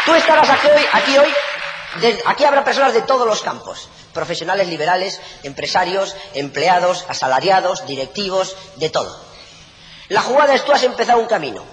Tú 0.06 0.16
estarás 0.16 0.50
aquí 0.50 0.68
hoy, 0.68 0.86
aquí 0.92 1.18
hoy, 1.18 1.34
aquí 2.26 2.44
habrá 2.44 2.64
personas 2.64 2.94
de 2.94 3.02
todos 3.02 3.28
los 3.28 3.42
campos, 3.42 3.88
profesionales 4.14 4.68
liberales, 4.68 5.20
empresarios, 5.44 6.16
empleados, 6.34 7.06
asalariados, 7.08 7.86
directivos, 7.86 8.56
de 8.78 8.90
todo. 8.90 9.20
La 10.10 10.22
jugada 10.22 10.54
es 10.54 10.66
tú 10.66 10.72
has 10.72 10.84
empezado 10.84 11.20
un 11.20 11.28
camino. 11.28 11.64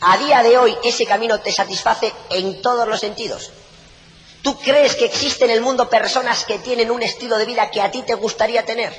A 0.00 0.18
día 0.18 0.42
de 0.42 0.58
hoy 0.58 0.76
ese 0.84 1.06
camino 1.06 1.40
te 1.40 1.52
satisface 1.52 2.12
en 2.30 2.60
todos 2.60 2.86
los 2.86 3.00
sentidos. 3.00 3.50
¿Tú 4.42 4.58
crees 4.60 4.94
que 4.94 5.06
existe 5.06 5.44
en 5.44 5.50
el 5.50 5.60
mundo 5.60 5.88
personas 5.88 6.44
que 6.44 6.58
tienen 6.58 6.90
un 6.90 7.02
estilo 7.02 7.36
de 7.38 7.46
vida 7.46 7.70
que 7.70 7.80
a 7.80 7.90
ti 7.90 8.02
te 8.02 8.14
gustaría 8.14 8.64
tener? 8.64 8.94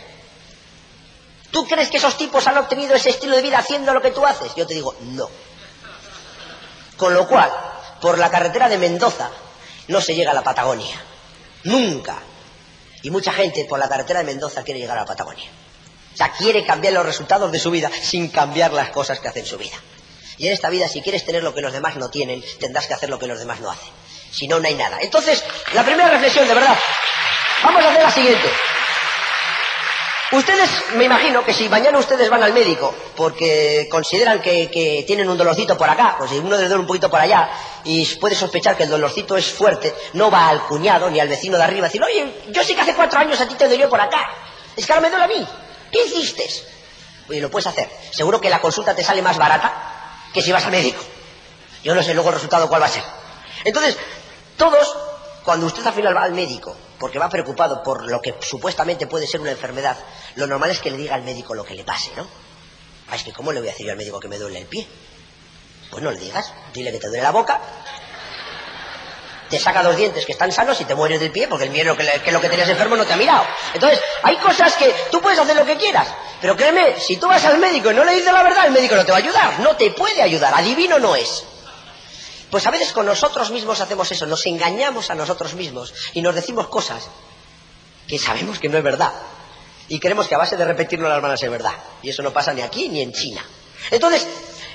¿Tú 1.52 1.65
crees 1.65 1.89
que 1.89 1.98
esos 1.98 2.17
tipos 2.17 2.46
han 2.48 2.58
obtenido 2.58 2.96
ese 2.96 3.12
estilo 3.12 3.36
de 3.36 3.41
vida 3.41 3.60
haciendo 3.60 3.93
lo 3.93 4.02
que 4.02 4.12
tú 4.12 4.26
haces? 4.26 4.54
Yo 4.56 4.67
te 4.67 4.74
digo, 4.74 4.96
no. 5.02 5.30
Con 6.98 7.13
lo 7.13 7.28
cual, 7.28 7.50
por 8.02 8.17
la 8.17 8.30
carretera 8.30 8.67
de 8.67 8.78
Mendoza 8.78 9.30
no 9.88 10.02
se 10.02 10.15
llega 10.15 10.32
a 10.32 10.34
la 10.34 10.43
Patagonia. 10.43 11.02
Nunca. 11.63 12.19
Y 13.04 13.10
mucha 13.10 13.32
gente 13.32 13.65
por 13.65 13.80
la 13.80 13.88
carretera 13.89 14.19
de 14.19 14.26
Mendoza 14.26 14.63
quiere 14.63 14.80
llegar 14.80 14.97
a 14.97 15.02
la 15.02 15.06
Patagonia. 15.06 15.50
O 16.13 16.17
sea, 16.17 16.32
quiere 16.32 16.65
cambiar 16.65 16.93
los 16.93 17.06
resultados 17.06 17.52
de 17.52 17.60
su 17.60 17.69
vida 17.69 17.91
sin 18.02 18.30
cambiar 18.30 18.73
las 18.73 18.89
cosas 18.89 19.19
que 19.19 19.28
hace 19.28 19.39
en 19.41 19.45
su 19.45 19.58
vida. 19.58 19.76
Y 20.38 20.47
en 20.47 20.54
esta 20.54 20.69
vida, 20.69 20.88
si 20.88 21.02
quieres 21.02 21.26
tener 21.26 21.43
lo 21.43 21.54
que 21.54 21.62
los 21.62 21.73
demás 21.73 21.95
no 21.95 22.10
tienen, 22.10 22.43
tendrás 22.60 22.88
que 22.88 22.93
hacer 22.93 23.10
lo 23.10 23.19
que 23.19 23.28
los 23.28 23.39
demás 23.39 23.60
no 23.60 23.71
hacen. 23.71 23.89
Si 24.32 24.47
no, 24.47 24.60
no 24.60 24.67
hay 24.67 24.76
nada. 24.76 24.97
Entonces, 25.02 25.43
la 25.73 25.84
primera 25.84 26.10
reflexión, 26.10 26.47
de 26.47 26.54
verdad, 26.54 26.78
vamos 27.63 27.84
a 27.84 27.89
hacer 27.89 28.04
la 28.04 28.12
siguiente. 28.12 28.50
Ustedes, 30.32 30.70
me 30.96 31.06
imagino 31.06 31.44
que 31.46 31.54
si 31.54 31.70
mañana 31.70 31.98
ustedes 32.00 32.30
van 32.30 32.44
al 32.44 32.52
médico 32.52 32.94
porque 33.16 33.88
consideran 33.90 34.42
que, 34.42 35.04
tienen 35.08 35.30
un 35.30 35.38
dolorcito 35.38 35.78
por 35.78 35.90
acá, 35.90 36.16
pues 36.18 36.32
si 36.32 36.38
uno 36.38 36.58
les 36.58 36.68
duele 36.68 36.82
un 36.82 36.88
poquito 36.88 37.10
por 37.10 37.22
allá 37.22 37.50
y 37.86 38.06
puede 38.18 38.36
sospechar 38.36 38.76
que 38.76 38.84
el 38.84 38.90
dolorcito 38.90 39.38
es 39.38 39.50
fuerte, 39.50 39.94
no 40.13 40.30
va 40.30 40.50
al 40.50 40.63
cuñado 40.63 41.10
ni 41.10 41.22
al 41.22 41.30
vecino 41.30 41.58
de 41.58 41.63
arriba 41.63 41.86
a 41.86 41.90
decir, 41.90 42.04
oye, 42.04 42.44
yo 42.50 42.63
sé 42.63 42.76
que 42.76 42.82
hace 42.82 42.94
cuatro 42.94 43.20
años 43.20 43.40
a 43.40 43.48
ti 43.48 43.56
te 43.56 43.70
dolió 43.70 43.90
por 43.90 44.02
acá, 44.02 44.30
es 44.76 44.86
que 44.86 44.92
ahora 44.92 45.02
me 45.02 45.10
duele 45.10 45.24
a 45.24 45.28
mí, 45.30 45.48
¿qué 45.92 46.06
hiciste? 46.06 46.46
Oye, 47.30 47.40
lo 47.40 47.50
puedes 47.50 47.68
hacer. 47.68 47.90
Seguro 48.12 48.40
que 48.40 48.50
la 48.50 48.60
consulta 48.60 48.96
te 48.96 49.04
sale 49.04 49.22
más 49.22 49.38
barata 49.38 50.30
que 50.34 50.42
si 50.42 50.52
vas 50.52 50.66
al 50.66 50.72
médico. 50.72 51.02
Yo 51.84 51.96
no 51.96 52.04
sé 52.04 52.13
luego 52.13 52.30
el 52.30 52.36
resultado 52.36 52.68
cuál 52.68 52.82
va 52.82 52.88
a 52.88 52.90
ser. 52.90 53.04
Entonces, 53.63 53.98
todos, 54.58 54.96
cuando 55.47 55.67
usted 55.67 55.88
al 55.88 55.93
final 55.93 56.13
va 56.13 56.23
al 56.23 56.33
médico, 56.33 56.75
porque 56.99 57.17
va 57.17 57.29
preocupado 57.29 57.81
por 57.81 58.05
lo 58.12 58.19
que 58.19 58.36
supuestamente 58.41 59.07
puede 59.07 59.25
ser 59.25 59.39
una 59.39 59.51
enfermedad, 59.51 59.95
lo 60.36 60.45
normal 60.45 60.71
es 60.71 60.81
que 60.81 60.91
le 60.91 60.97
diga 60.97 61.15
al 61.15 61.23
médico 61.23 61.55
lo 61.55 61.63
que 61.63 61.73
le 61.73 61.86
pase, 61.86 62.12
¿no? 62.17 62.27
Ah, 63.10 63.15
es 63.15 63.23
que 63.23 63.31
¿cómo 63.31 63.53
le 63.53 63.62
voy 63.62 63.69
a 63.69 63.71
decir 63.71 63.86
yo 63.86 63.93
al 63.93 63.97
médico 63.97 64.19
que 64.19 64.27
me 64.27 64.38
duele 64.38 64.60
el 64.60 64.65
pie? 64.65 64.86
Pues 65.89 66.03
no 66.03 66.12
le 66.12 66.19
digas, 66.19 66.53
dile 66.73 66.91
que 66.91 66.99
te 66.99 67.07
duele 67.07 67.23
la 67.23 67.31
boca, 67.31 67.62
te 69.49 69.57
saca 69.57 69.83
dos 69.83 69.95
dientes 69.95 70.25
que 70.25 70.33
están 70.33 70.51
sanos 70.51 70.81
y 70.81 70.83
te 70.83 70.95
mueres 70.95 71.21
del 71.21 71.31
pie 71.31 71.47
porque 71.47 71.63
el 71.63 71.71
miedo 71.71 71.95
que, 71.95 72.05
que 72.25 72.33
lo 72.33 72.41
que 72.41 72.49
tenías 72.49 72.67
enfermo 72.67 72.97
no 72.97 73.05
te 73.05 73.13
ha 73.13 73.15
mirado. 73.15 73.45
Entonces, 73.73 74.01
hay 74.23 74.36
cosas 74.36 74.75
que 74.75 74.93
tú 75.10 75.21
puedes 75.21 75.39
hacer 75.39 75.55
lo 75.55 75.65
que 75.65 75.77
quieras, 75.77 76.10
pero 76.41 76.57
créeme, 76.57 76.99
si 76.99 77.15
tú 77.15 77.29
vas 77.29 77.45
al 77.45 77.57
médico 77.57 77.89
y 77.89 77.93
no 77.93 78.03
le 78.03 78.15
dices 78.15 78.33
la 78.33 78.43
verdad, 78.43 78.65
el 78.65 78.73
médico 78.73 78.97
no 78.97 79.05
te 79.05 79.13
va 79.13 79.17
a 79.19 79.21
ayudar, 79.21 79.62
no 79.62 79.77
te 79.77 79.91
puede 79.91 80.21
ayudar, 80.21 80.53
adivino 80.53 80.99
no 80.99 81.15
es. 81.15 81.45
Pues 82.49 82.65
a 82.65 82.71
veces 82.71 82.93
con 82.93 83.05
nosotros 83.05 83.51
mismos 83.51 83.81
hacemos 83.81 84.12
eso, 84.12 84.25
nos 84.25 84.45
engañamos 84.45 85.10
a 85.10 85.15
nosotros 85.15 85.53
mismos 85.53 85.93
y 86.13 86.21
nos 86.21 86.33
decimos 86.33 86.67
cosas 86.67 87.10
que 88.07 88.17
sabemos 88.17 88.60
que 88.60 88.69
no 88.69 88.77
es 88.77 88.83
verdad. 88.83 89.13
Y 89.89 89.99
creemos 89.99 90.27
que 90.27 90.36
a 90.36 90.38
base 90.38 90.57
de 90.57 90.65
repetirlo 90.65 91.10
las 91.10 91.21
van 91.21 91.31
a 91.31 91.38
ser 91.38 91.49
verdad. 91.49 91.73
Y 92.01 92.10
eso 92.10 92.23
no 92.23 92.31
pasa 92.31 92.53
ni 92.53 92.62
aquí 92.62 92.89
ni 92.89 93.01
en 93.01 93.12
China. 93.13 93.45
Entonces, 93.91 94.27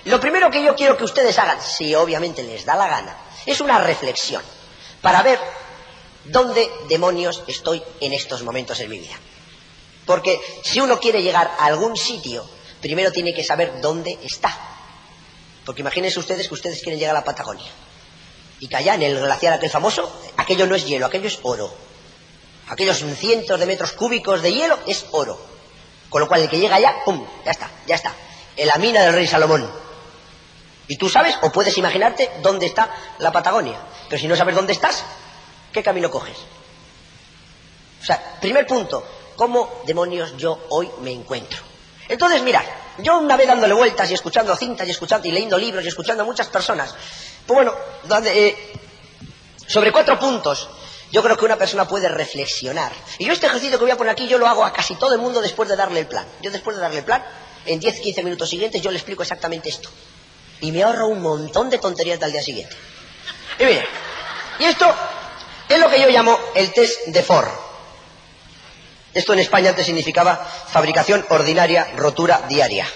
lo 0.04 0.20
primero 0.20 0.50
que 0.50 0.62
yo 0.62 0.74
quiero 0.74 0.96
que 0.96 1.04
ustedes 1.04 1.38
hagan, 1.38 1.61
si 1.62 1.94
obviamente 1.94 2.42
les 2.42 2.64
da 2.64 2.74
la 2.76 2.88
gana, 2.88 3.16
es 3.46 3.61
una 3.61 3.78
reflexión 3.78 4.42
para 5.00 5.22
ver 5.22 5.38
dónde 6.24 6.70
demonios 6.88 7.42
estoy 7.46 7.82
en 8.00 8.12
estos 8.12 8.42
momentos 8.42 8.80
en 8.80 8.90
mi 8.90 8.98
vida. 8.98 9.18
Porque 10.06 10.40
si 10.62 10.80
uno 10.80 10.98
quiere 10.98 11.22
llegar 11.22 11.52
a 11.58 11.66
algún 11.66 11.96
sitio, 11.96 12.44
primero 12.80 13.12
tiene 13.12 13.32
que 13.35 13.44
saber 13.44 13.80
dónde 13.80 14.18
está. 14.22 14.71
Porque 15.64 15.83
imagínense 15.83 16.18
ustedes 16.18 16.48
que 16.48 16.55
ustedes 16.55 16.81
quieren 16.83 16.98
llegar 16.98 17.16
a 17.16 17.20
la 17.20 17.25
Patagonia. 17.25 17.70
Y 18.61 18.68
que 18.68 18.77
allá 18.77 18.94
en 18.94 19.03
el 19.03 19.18
glaciar 19.18 19.53
aquel 19.55 19.70
famoso, 19.70 20.12
aquello 20.37 20.66
no 20.66 20.75
es 20.75 20.87
hielo, 20.87 21.07
aquello 21.07 21.29
es 21.29 21.38
oro. 21.42 21.72
Aquellos 22.68 23.05
cientos 23.16 23.59
de 23.59 23.66
metros 23.66 23.92
cúbicos 23.92 24.42
de 24.42 24.53
hielo 24.53 24.79
es 24.87 25.05
oro. 25.12 25.38
Con 26.09 26.20
lo 26.20 26.29
cual 26.29 26.42
el 26.42 26.48
que 26.48 26.59
llega 26.59 26.77
allá, 26.77 26.96
¡pum! 27.05 27.27
Ya 27.44 27.51
está, 27.51 27.70
ya 27.87 27.94
está. 27.94 28.14
En 28.57 28.68
la 28.68 28.77
mina 28.77 29.03
del 29.03 29.14
rey 29.14 29.27
Salomón. 29.27 29.68
Y 30.88 30.96
tú 30.96 31.09
sabes 31.09 31.37
o 31.42 31.51
puedes 31.51 31.77
imaginarte 31.79 32.31
dónde 32.42 32.66
está 32.66 32.90
la 33.18 33.33
Patagonia. 33.33 33.79
Pero 34.09 34.20
si 34.20 34.29
no 34.29 34.37
sabes 34.37 34.55
dónde 34.55 34.72
estás, 34.72 35.05
¿qué 35.72 35.83
camino 35.83 36.11
coges? 36.11 36.37
O 38.01 38.05
sea, 38.05 38.37
primer 38.40 38.66
punto, 38.66 39.07
¿cómo 39.37 39.83
demonios 39.87 40.37
yo 40.37 40.66
hoy 40.70 40.90
me 41.01 41.12
encuentro? 41.12 41.62
Entonces, 42.09 42.42
mira, 42.42 42.62
yo 42.98 43.18
una 43.18 43.37
vez 43.37 43.46
dándole 43.46 43.74
vueltas 43.74 44.11
y 44.11 44.14
escuchando 44.14 44.55
cintas 44.57 44.87
y 44.87 44.90
escuchando 44.90 45.28
y 45.28 45.33
leyendo 45.33 45.59
libros 45.59 45.85
y 45.85 45.88
escuchando 45.88 46.22
a 46.22 46.26
muchas 46.26 46.48
personas, 46.48 46.94
pues 47.46 47.64
bueno, 47.64 47.74
eh, 48.26 48.72
sobre 49.66 49.92
cuatro 49.92 50.18
puntos 50.18 50.68
yo 51.12 51.22
creo 51.22 51.37
que 51.37 51.44
una 51.44 51.57
persona 51.57 51.87
puede 51.87 52.09
reflexionar. 52.09 52.90
Y 53.18 53.26
yo 53.26 53.35
este 53.35 53.46
ejercicio 53.46 53.78
que 53.78 53.85
voy 53.85 53.92
a 53.92 53.98
poner 53.98 54.12
aquí, 54.12 54.26
yo 54.26 54.38
lo 54.38 54.46
hago 54.48 54.64
a 54.64 54.72
casi 54.72 54.94
todo 54.94 55.12
el 55.12 55.20
mundo 55.20 55.42
después 55.42 55.68
de 55.68 55.76
darle 55.76 56.00
el 56.00 56.07
plan. 56.07 56.26
Yo 56.40 56.50
después 56.50 56.74
de 56.74 56.83
darle 56.83 57.00
el 57.00 57.05
plan, 57.05 57.22
en 57.66 57.78
10, 57.78 58.00
15 58.00 58.22
minutos 58.22 58.48
siguientes, 58.48 58.81
yo 58.81 58.90
le 58.90 58.96
explico 58.96 59.22
exactamente 59.22 59.68
esto. 59.68 59.90
Y 60.62 60.72
me 60.72 60.83
ahorro 60.83 61.09
un 61.09 61.20
montón 61.20 61.68
de 61.68 61.76
tonterías 61.76 62.18
del 62.18 62.33
día 62.33 62.42
siguiente. 62.42 62.74
Y 63.59 63.64
mire, 63.64 63.87
Y 64.59 64.64
esto 64.64 64.87
es 65.68 65.78
lo 65.78 65.90
que 65.90 66.00
yo 66.00 66.09
llamo 66.09 66.38
el 66.55 66.72
test 66.72 67.07
de 67.07 67.22
Ford. 67.22 67.48
Esto 69.14 69.33
en 69.35 69.40
España 69.40 69.70
antes 69.70 69.87
significaba 69.87 70.37
fabricación 70.37 71.25
ordinaria, 71.29 71.92
rotura 71.96 72.42
diaria. 72.48 72.87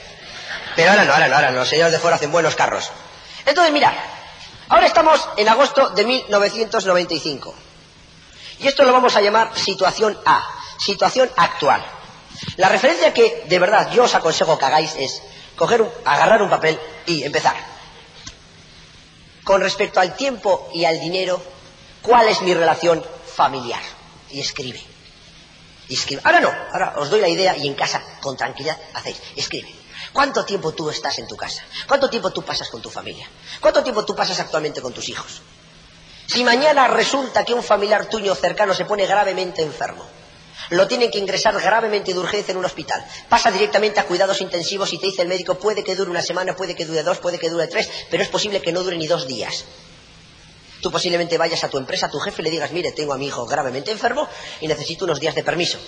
Pero 0.75 0.91
ahora 0.91 1.05
no, 1.05 1.13
ahora 1.13 1.29
no, 1.29 1.35
ahora. 1.37 1.51
Los 1.51 1.69
señores 1.69 1.93
de 1.93 1.99
Ford 1.99 2.15
hacen 2.15 2.33
buenos 2.33 2.55
carros. 2.55 2.91
Entonces, 3.45 3.73
mira, 3.73 3.95
ahora 4.69 4.87
estamos 4.87 5.29
en 5.37 5.49
agosto 5.49 5.91
de 5.91 6.05
1995. 6.05 7.55
Y 8.61 8.69
esto 8.69 8.85
lo 8.85 8.93
vamos 8.93 9.15
a 9.17 9.21
llamar 9.21 9.57
situación 9.57 10.19
A, 10.25 10.43
situación 10.79 11.31
actual. 11.37 11.85
La 12.57 12.69
referencia 12.69 13.13
que 13.13 13.45
de 13.47 13.59
verdad 13.59 13.91
yo 13.93 14.05
os 14.05 14.15
aconsejo 14.15 14.59
que 14.59 14.65
hagáis 14.65 14.95
es 14.97 15.23
coger 15.57 15.83
un, 15.83 15.91
agarrar 16.05 16.43
un 16.43 16.51
papel 16.51 16.79
y 17.07 17.23
empezar. 17.25 17.57
Con 19.45 19.61
respecto 19.61 20.01
al 20.01 20.17
tiempo 20.17 20.71
y 20.75 20.85
al 20.85 20.99
dinero, 20.99 21.43
¿cuál 22.03 22.29
es 22.29 22.41
mi 22.43 22.55
relación 22.55 23.05
familiar? 23.35 23.83
Y 24.31 24.41
escribe. 24.41 24.96
Ahora 26.25 26.41
no, 26.41 26.53
ahora 26.73 26.95
os 26.97 27.11
doy 27.11 27.21
la 27.21 27.29
idea 27.29 27.57
y 27.57 27.67
en 27.67 27.75
casa, 27.75 28.03
con 28.21 28.37
tranquilidad, 28.37 28.79
hacéis. 28.95 29.21
Escribe. 29.37 29.73
¿Cuánto 30.13 30.45
tiempo 30.45 30.73
tú 30.73 30.91
estás 30.91 31.19
en 31.19 31.27
tu 31.27 31.37
casa? 31.37 31.63
¿Cuánto 31.87 32.09
tiempo 32.09 32.31
tú 32.31 32.43
pasas 32.43 32.69
con 32.69 32.81
tu 32.83 32.91
familia? 32.91 33.29
¿Cuánto 33.61 33.83
tiempo 33.83 34.05
tú 34.05 34.15
pasas 34.15 34.41
actualmente 34.41 34.81
con 34.81 34.93
tus 34.93 35.09
hijos? 35.09 35.43
Si 36.27 36.43
mañana 36.43 36.89
resulta 36.89 37.45
que 37.45 37.55
un 37.55 37.63
familiar 37.63 38.07
tuyo 38.09 38.35
cercano 38.35 38.75
se 38.75 38.85
pone 38.85 39.07
gravemente 39.07 39.63
enfermo, 39.63 40.05
lo 40.71 40.89
tienen 40.89 41.11
que 41.11 41.19
ingresar 41.19 41.55
gravemente 41.61 42.13
de 42.13 42.19
urgencia 42.19 42.53
en 42.53 42.59
un 42.59 42.65
hospital. 42.65 43.05
Pasa 43.29 43.51
directamente 43.51 44.01
a 44.01 44.07
cuidados 44.07 44.41
intensivos 44.41 44.93
y 44.93 44.99
te 44.99 45.07
dice 45.07 45.23
el 45.23 45.29
médico 45.29 45.57
puede 45.57 45.85
que 45.85 45.95
dure 45.95 46.11
una 46.11 46.23
semana, 46.23 46.57
puede 46.57 46.75
que 46.75 46.85
dure 46.85 47.03
dos, 47.03 47.19
puede 47.19 47.39
que 47.39 47.49
dure 47.49 47.69
tres, 47.69 47.89
pero 48.11 48.23
es 48.23 48.29
posible 48.29 48.61
que 48.61 48.73
no 48.73 48.83
dure 48.83 48.97
ni 48.97 49.07
dos 49.07 49.29
días. 49.29 49.65
Tú 50.81 50.91
posiblemente 50.91 51.39
vayas 51.39 51.65
a 51.65 51.71
tu 51.71 51.79
empresa, 51.79 52.07
a 52.07 52.11
tu 52.11 52.19
jefe, 52.19 52.43
y 52.43 52.45
le 52.45 52.51
digas, 52.51 52.71
mire, 52.71 52.93
tengo 52.93 53.13
a 53.15 53.19
mi 53.19 53.27
hijo 53.27 53.47
gravemente 53.47 53.91
enfermo 53.91 54.29
y 54.61 54.69
necesito 54.69 55.05
unos 55.05 55.21
días 55.21 55.35
de 55.35 55.43
permiso. 55.43 55.79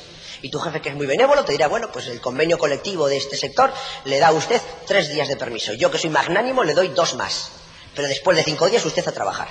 Y 0.41 0.51
tu 0.51 0.59
jefe, 0.61 0.81
que 0.81 0.91
es 0.91 0.95
muy 0.95 1.07
benévolo, 1.07 1.45
te 1.45 1.53
dirá, 1.53 1.69
bueno, 1.69 1.91
pues 1.93 2.07
el 2.07 2.21
convenio 2.21 2.59
colectivo 2.59 3.09
de 3.09 3.17
este 3.17 3.37
sector 3.37 3.73
le 4.05 4.19
da 4.19 4.29
a 4.29 4.33
usted 4.33 4.61
tres 4.87 5.09
días 5.13 5.29
de 5.29 5.37
permiso. 5.37 5.75
Yo, 5.75 5.91
que 5.91 5.99
soy 5.99 6.11
magnánimo, 6.11 6.65
le 6.65 6.75
doy 6.75 6.89
dos 6.89 7.15
más. 7.15 7.51
Pero 7.95 8.09
después 8.09 8.37
de 8.37 8.45
cinco 8.45 8.69
días 8.69 8.85
usted 8.85 9.07
a 9.07 9.13
trabajar. 9.13 9.49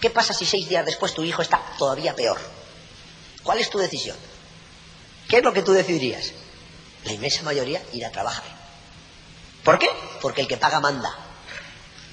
¿Qué 0.00 0.10
pasa 0.10 0.34
si 0.34 0.44
seis 0.44 0.68
días 0.68 0.84
después 0.84 1.14
tu 1.14 1.24
hijo 1.24 1.42
está 1.42 1.62
todavía 1.78 2.14
peor? 2.14 2.38
¿Cuál 3.42 3.58
es 3.58 3.70
tu 3.70 3.78
decisión? 3.78 4.16
¿Qué 5.28 5.38
es 5.38 5.44
lo 5.44 5.52
que 5.52 5.62
tú 5.62 5.72
decidirías? 5.72 6.32
La 7.04 7.12
inmensa 7.12 7.42
mayoría 7.42 7.82
ir 7.92 8.04
a 8.04 8.10
trabajar. 8.10 8.44
¿Por 9.64 9.78
qué? 9.78 9.88
Porque 10.20 10.40
el 10.40 10.48
que 10.48 10.56
paga 10.56 10.80
manda. 10.80 11.14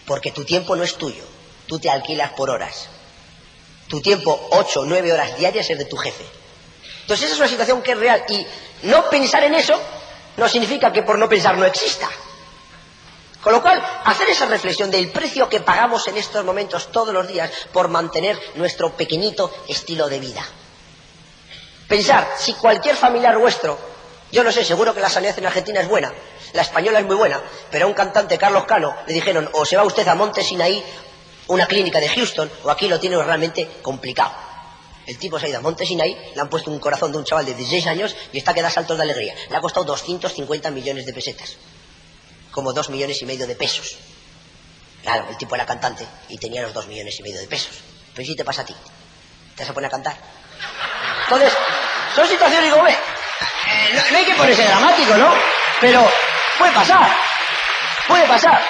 Porque 0.06 0.32
tu 0.32 0.46
tiempo 0.46 0.76
no 0.76 0.84
es 0.84 0.96
tuyo. 0.96 1.24
Tú 1.68 1.80
te 1.80 1.90
alquilas 1.90 2.32
por 2.32 2.50
horas. 2.50 2.88
Tu 3.88 4.02
tiempo, 4.02 4.48
ocho, 4.52 4.84
nueve 4.86 5.12
horas 5.14 5.38
diarias, 5.38 5.70
es 5.70 5.78
de 5.78 5.86
tu 5.86 5.98
jefe. 5.98 6.26
Entonces 7.02 7.26
esa 7.26 7.34
es 7.34 7.40
una 7.40 7.50
situación 7.50 7.82
que 7.82 7.92
es 7.92 7.98
real. 7.98 8.24
Y 8.30 8.46
no 8.84 9.10
pensar 9.10 9.44
en 9.44 9.54
eso 9.56 9.80
no 10.38 10.48
significa 10.50 10.92
que 10.92 11.04
por 11.04 11.18
no 11.18 11.30
pensar 11.30 11.58
no 11.58 11.66
exista. 11.66 12.10
Con 13.46 13.54
lo 13.54 13.62
cual, 13.62 13.80
hacer 14.06 14.28
esa 14.30 14.48
reflexión 14.48 14.90
del 14.90 15.12
precio 15.12 15.48
que 15.48 15.60
pagamos 15.60 16.08
en 16.08 16.18
estos 16.18 16.44
momentos 16.44 16.92
todos 16.92 17.14
los 17.14 17.28
días 17.28 17.52
por 17.72 17.90
mantener 17.90 18.40
nuestro 18.56 18.94
pequeñito 18.94 19.54
estilo 19.68 20.10
de 20.10 20.20
vida. 20.20 20.44
Pensar, 21.88 22.28
si 22.40 22.54
cualquier 22.54 22.96
familiar 22.96 23.38
vuestro, 23.38 23.78
yo 24.32 24.44
no 24.44 24.52
sé, 24.52 24.66
seguro 24.66 24.96
que 24.96 25.00
la 25.00 25.12
sanidad 25.12 25.38
en 25.38 25.46
Argentina 25.46 25.80
es 25.80 25.88
buena, 25.88 26.12
la 26.54 26.64
española 26.64 26.98
es 26.98 27.06
muy 27.06 27.16
buena, 27.16 27.40
pero 27.70 27.86
a 27.86 27.88
un 27.88 27.94
cantante, 27.94 28.40
Carlos 28.40 28.64
Cano, 28.64 28.96
le 29.06 29.14
dijeron, 29.14 29.48
o 29.54 29.64
se 29.64 29.78
va 29.78 29.84
usted 29.84 30.08
a 30.08 30.16
Monte 30.16 30.44
Sinaí, 30.44 30.84
una 31.48 31.66
clínica 31.68 32.00
de 32.00 32.10
Houston, 32.10 32.52
o 32.64 32.70
aquí 32.70 32.88
lo 32.88 33.00
tiene 33.00 33.22
realmente 33.22 33.68
complicado. 33.82 34.34
El 35.06 35.18
tipo 35.20 35.40
se 35.40 35.46
ha 35.46 35.50
ido 35.50 35.60
a 35.60 35.62
Monte 35.62 35.86
Sinaí, 35.86 36.18
le 36.34 36.42
han 36.42 36.50
puesto 36.50 36.72
un 36.72 36.80
corazón 36.80 37.12
de 37.12 37.20
un 37.20 37.24
chaval 37.24 37.46
de 37.46 37.54
16 37.54 37.86
años 37.88 38.16
y 38.34 38.40
está 38.40 38.54
que 38.54 38.62
da 38.62 38.72
saltos 38.72 38.98
de 38.98 39.04
alegría. 39.04 39.36
Le 39.50 39.56
ha 39.56 39.62
costado 39.62 39.86
250 39.86 40.72
millones 40.72 41.06
de 41.06 41.14
pesetas 41.14 41.58
como 42.56 42.72
dos 42.72 42.90
millones 42.90 43.22
y 43.22 43.26
medio 43.26 43.46
de 43.46 43.56
pesos. 43.56 43.98
Claro, 45.04 45.28
el 45.30 45.38
tipo 45.38 45.54
era 45.56 45.66
cantante 45.66 46.08
y 46.30 46.38
tenía 46.38 46.62
los 46.62 46.74
dos 46.74 46.88
millones 46.88 47.20
y 47.20 47.22
medio 47.22 47.40
de 47.42 47.48
pesos. 47.48 47.76
Pero 48.16 48.26
si 48.26 48.34
te 48.34 48.46
pasa 48.46 48.62
a 48.62 48.66
ti, 48.66 48.74
te 49.56 49.64
vas 49.64 49.70
a 49.70 49.74
poner 49.74 49.90
a 49.90 49.92
cantar. 49.92 50.18
Entonces, 51.26 51.52
son 52.16 52.26
situaciones, 52.26 52.64
digo, 52.64 52.78
no, 52.78 54.18
hay 54.18 54.26
que 54.26 54.36
ponerse 54.36 54.64
dramático, 54.64 55.18
¿no? 55.18 55.34
Pero 55.82 56.10
puede 56.58 56.72
pasar, 56.72 57.14
puede 58.08 58.26
pasar. 58.26 58.64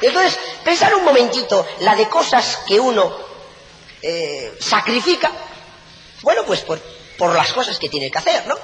Entonces, 0.00 0.38
pensar 0.64 0.94
un 0.94 1.04
momentito 1.04 1.66
la 1.80 1.94
de 1.94 2.08
cosas 2.08 2.58
que 2.66 2.78
uno 2.78 3.14
eh, 4.02 4.56
sacrifica, 4.60 5.30
bueno, 6.22 6.44
pues 6.44 6.60
por, 6.62 6.80
por 7.18 7.34
las 7.34 7.52
cosas 7.52 7.78
que 7.78 7.88
tiene 7.88 8.10
que 8.10 8.18
hacer, 8.18 8.46
¿no? 8.46 8.56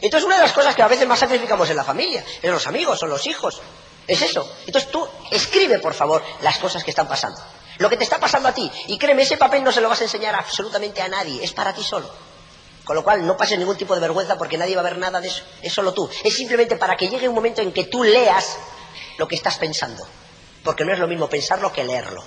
Entonces 0.00 0.26
una 0.26 0.36
de 0.36 0.42
las 0.42 0.52
cosas 0.52 0.74
que 0.74 0.82
a 0.82 0.88
veces 0.88 1.06
más 1.06 1.18
sacrificamos 1.18 1.68
en 1.70 1.76
la 1.76 1.84
familia, 1.84 2.24
en 2.42 2.52
los 2.52 2.66
amigos, 2.66 2.98
son 2.98 3.10
los 3.10 3.26
hijos. 3.26 3.60
Es 4.06 4.22
eso. 4.22 4.50
Entonces 4.66 4.90
tú 4.90 5.06
escribe, 5.30 5.78
por 5.80 5.92
favor, 5.92 6.24
las 6.40 6.58
cosas 6.58 6.82
que 6.82 6.90
están 6.90 7.08
pasando. 7.08 7.40
Lo 7.78 7.90
que 7.90 7.96
te 7.96 8.04
está 8.04 8.18
pasando 8.18 8.48
a 8.48 8.54
ti. 8.54 8.70
Y 8.86 8.96
créeme, 8.96 9.22
ese 9.22 9.36
papel 9.36 9.62
no 9.62 9.70
se 9.70 9.80
lo 9.80 9.88
vas 9.88 10.00
a 10.00 10.04
enseñar 10.04 10.34
absolutamente 10.34 11.02
a 11.02 11.08
nadie. 11.08 11.44
Es 11.44 11.52
para 11.52 11.74
ti 11.74 11.82
solo. 11.84 12.10
Con 12.84 12.96
lo 12.96 13.04
cual 13.04 13.26
no 13.26 13.36
pases 13.36 13.58
ningún 13.58 13.76
tipo 13.76 13.94
de 13.94 14.00
vergüenza 14.00 14.38
porque 14.38 14.56
nadie 14.56 14.74
va 14.74 14.80
a 14.80 14.84
ver 14.84 14.96
nada 14.96 15.20
de 15.20 15.28
eso. 15.28 15.42
Es 15.60 15.74
solo 15.74 15.92
tú. 15.92 16.08
Es 16.24 16.34
simplemente 16.34 16.76
para 16.76 16.96
que 16.96 17.08
llegue 17.08 17.28
un 17.28 17.34
momento 17.34 17.60
en 17.60 17.70
que 17.72 17.84
tú 17.84 18.02
leas 18.02 18.56
lo 19.18 19.28
que 19.28 19.34
estás 19.34 19.58
pensando. 19.58 20.06
Porque 20.68 20.84
no 20.84 20.92
es 20.92 20.98
lo 20.98 21.08
mismo 21.08 21.30
pensarlo 21.30 21.72
que 21.72 21.82
leerlo. 21.82 22.22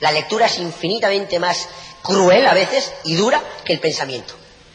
La 0.00 0.10
lectura 0.10 0.46
es 0.46 0.56
infinitamente 0.56 1.38
más 1.38 1.68
cruel 2.00 2.46
a 2.46 2.54
veces 2.54 2.90
y 3.04 3.14
dura 3.14 3.42
que 3.62 3.74
el 3.74 3.78
pensamiento. 3.78 4.32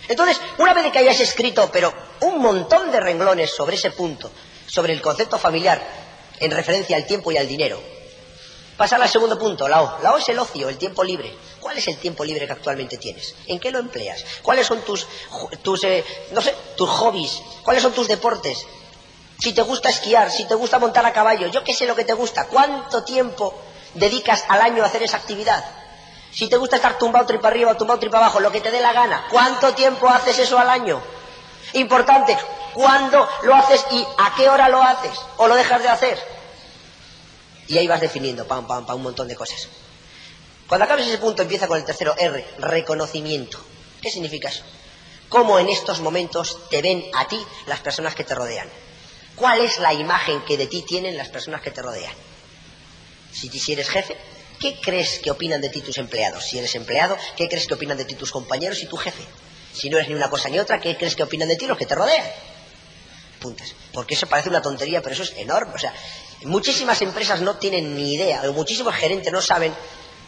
Entonces, 0.08 0.40
una 0.60 0.76
vez 0.76 0.92
que 0.92 1.00
hayas 1.00 1.20
escrito, 1.20 1.72
pero 1.74 1.92
un 2.20 2.40
montón 2.40 2.92
de 2.92 3.00
renglones 3.00 3.50
sobre 3.50 3.78
ese 3.78 3.90
punto, 3.90 4.30
sobre 4.68 4.94
el 4.94 5.02
concepto 5.02 5.40
familiar 5.40 5.82
en 6.40 6.52
referencia 6.52 6.96
al 6.98 7.08
tiempo 7.08 7.32
y 7.32 7.38
al 7.38 7.48
dinero, 7.48 7.82
pasar 8.78 9.02
al 9.02 9.10
segundo 9.10 9.40
punto, 9.40 9.68
la 9.68 9.82
O. 9.82 10.04
La 10.04 10.14
O 10.14 10.20
es 10.20 10.30
el 10.30 10.38
ocio, 10.38 10.70
el 10.70 10.78
tiempo 10.78 11.04
libre. 11.04 11.34
¿Cuál 11.60 11.80
es 11.80 11.88
el 11.88 11.98
tiempo 11.98 12.24
libre 12.24 12.46
que 12.46 12.54
actualmente 12.54 13.00
tienes? 13.00 13.34
¿En 13.48 13.60
qué 13.60 13.72
lo 13.72 13.80
empleas? 13.80 14.24
¿Cuáles 14.44 14.68
son 14.68 14.82
tus, 14.82 15.08
tus 15.64 15.84
eh, 15.84 16.06
no 16.30 16.42
sé, 16.42 16.54
tus 16.78 16.88
hobbies? 16.88 17.42
¿Cuáles 17.64 17.82
son 17.82 17.92
tus 17.92 18.08
deportes? 18.08 18.68
Si 19.40 19.54
te 19.54 19.62
gusta 19.62 19.90
esquiar, 19.90 20.30
si 20.30 20.46
te 20.46 20.56
gusta 20.56 20.80
montar 20.80 21.06
a 21.06 21.14
caballo, 21.14 21.48
yo 21.48 21.64
qué 21.64 21.74
sé 21.74 21.86
lo 21.86 21.96
que 21.96 22.04
te 22.04 22.14
gusta. 22.14 22.48
¿Cuánto 22.48 23.04
tiempo 23.04 23.54
dedicas 23.94 24.44
al 24.50 24.62
año 24.62 24.84
a 24.84 24.88
hacer 24.88 25.04
esa 25.04 25.18
actividad? 25.18 25.64
Si 26.32 26.48
te 26.48 26.58
gusta 26.58 26.76
estar 26.76 26.98
tumbado 26.98 27.26
tripa 27.26 27.48
arriba 27.48 27.72
o 27.72 27.78
tumbado 27.78 28.00
tripa 28.00 28.18
abajo, 28.18 28.40
lo 28.40 28.52
que 28.52 28.62
te 28.62 28.70
dé 28.70 28.82
la 28.82 28.94
gana, 28.94 29.28
¿cuánto 29.32 29.74
tiempo 29.74 30.08
haces 30.10 30.38
eso 30.40 30.60
al 30.60 30.70
año? 30.70 31.02
Importante, 31.74 32.38
¿cuándo 32.74 33.28
lo 33.44 33.56
haces 33.56 33.86
y 33.92 34.06
a 34.18 34.34
qué 34.36 34.50
hora 34.50 34.68
lo 34.70 34.82
haces 34.82 35.18
o 35.38 35.48
lo 35.48 35.56
dejas 35.56 35.82
de 35.82 35.90
hacer? 35.90 36.20
Y 37.68 37.78
ahí 37.78 37.88
vas 37.88 38.02
definiendo, 38.02 38.46
pam, 38.46 38.68
pam, 38.68 38.86
pam, 38.86 38.98
un 38.98 39.04
montón 39.04 39.28
de 39.28 39.36
cosas. 39.36 39.70
Cuando 40.68 40.86
acabes 40.86 41.08
ese 41.08 41.18
punto 41.18 41.42
empieza 41.42 41.68
con 41.68 41.78
el 41.78 41.86
tercero 41.86 42.14
R, 42.18 42.46
reconocimiento. 42.60 43.60
¿Qué 44.02 44.10
significa 44.12 44.50
eso? 44.50 44.64
¿Cómo 45.30 45.60
en 45.60 45.70
estos 45.70 46.00
momentos 46.00 46.70
te 46.70 46.82
ven 46.82 47.06
a 47.14 47.28
ti 47.28 47.40
las 47.68 47.80
personas 47.80 48.16
que 48.16 48.24
te 48.24 48.36
rodean? 48.36 48.70
¿Cuál 49.40 49.62
es 49.62 49.80
la 49.80 49.94
imagen 49.94 50.44
que 50.46 50.58
de 50.58 50.68
ti 50.68 50.84
tienen 50.84 51.18
las 51.18 51.30
personas 51.30 51.62
que 51.62 51.72
te 51.72 51.82
rodean? 51.82 52.14
Si, 53.32 53.50
si 53.50 53.74
eres 53.74 53.90
jefe, 53.90 54.18
¿Qué 54.60 54.78
crees 54.82 55.20
que 55.20 55.32
opinan 55.32 55.62
de 55.62 55.70
ti 55.70 55.82
tus 55.82 55.98
empleados? 55.98 56.44
Si 56.44 56.58
eres 56.58 56.76
empleado, 56.76 57.18
¿qué 57.38 57.48
crees 57.48 57.66
que 57.66 57.74
opinan 57.76 57.98
de 57.98 58.04
ti 58.04 58.16
tus 58.16 58.30
compañeros 58.30 58.84
y 58.84 58.88
tu 58.88 58.98
jefe? 58.98 59.24
Si 59.74 59.90
no 59.90 59.98
eres 59.98 60.10
ni 60.10 60.16
una 60.16 60.30
cosa 60.30 60.50
ni 60.50 60.60
otra, 60.60 60.82
¿qué 60.82 60.98
crees 60.98 61.16
que 61.16 61.24
opinan 61.24 61.48
de 61.48 61.56
ti 61.56 61.66
los 61.66 61.78
que 61.78 61.86
te 61.86 61.96
rodean? 61.96 62.26
Puntas. 63.40 63.74
Porque 63.94 64.16
eso 64.16 64.28
parece 64.28 64.50
una 64.50 64.62
tontería, 64.62 65.02
pero 65.02 65.14
eso 65.14 65.24
es 65.24 65.34
enorme. 65.38 65.74
O 65.76 65.80
sea, 65.80 65.94
muchísimas 66.44 67.02
empresas 67.02 67.40
no 67.40 67.56
tienen 67.56 67.96
ni 67.96 68.16
idea, 68.16 68.42
o 68.50 68.54
muchísimos 68.54 68.94
gerentes 68.96 69.32
no 69.32 69.42
saben 69.42 69.74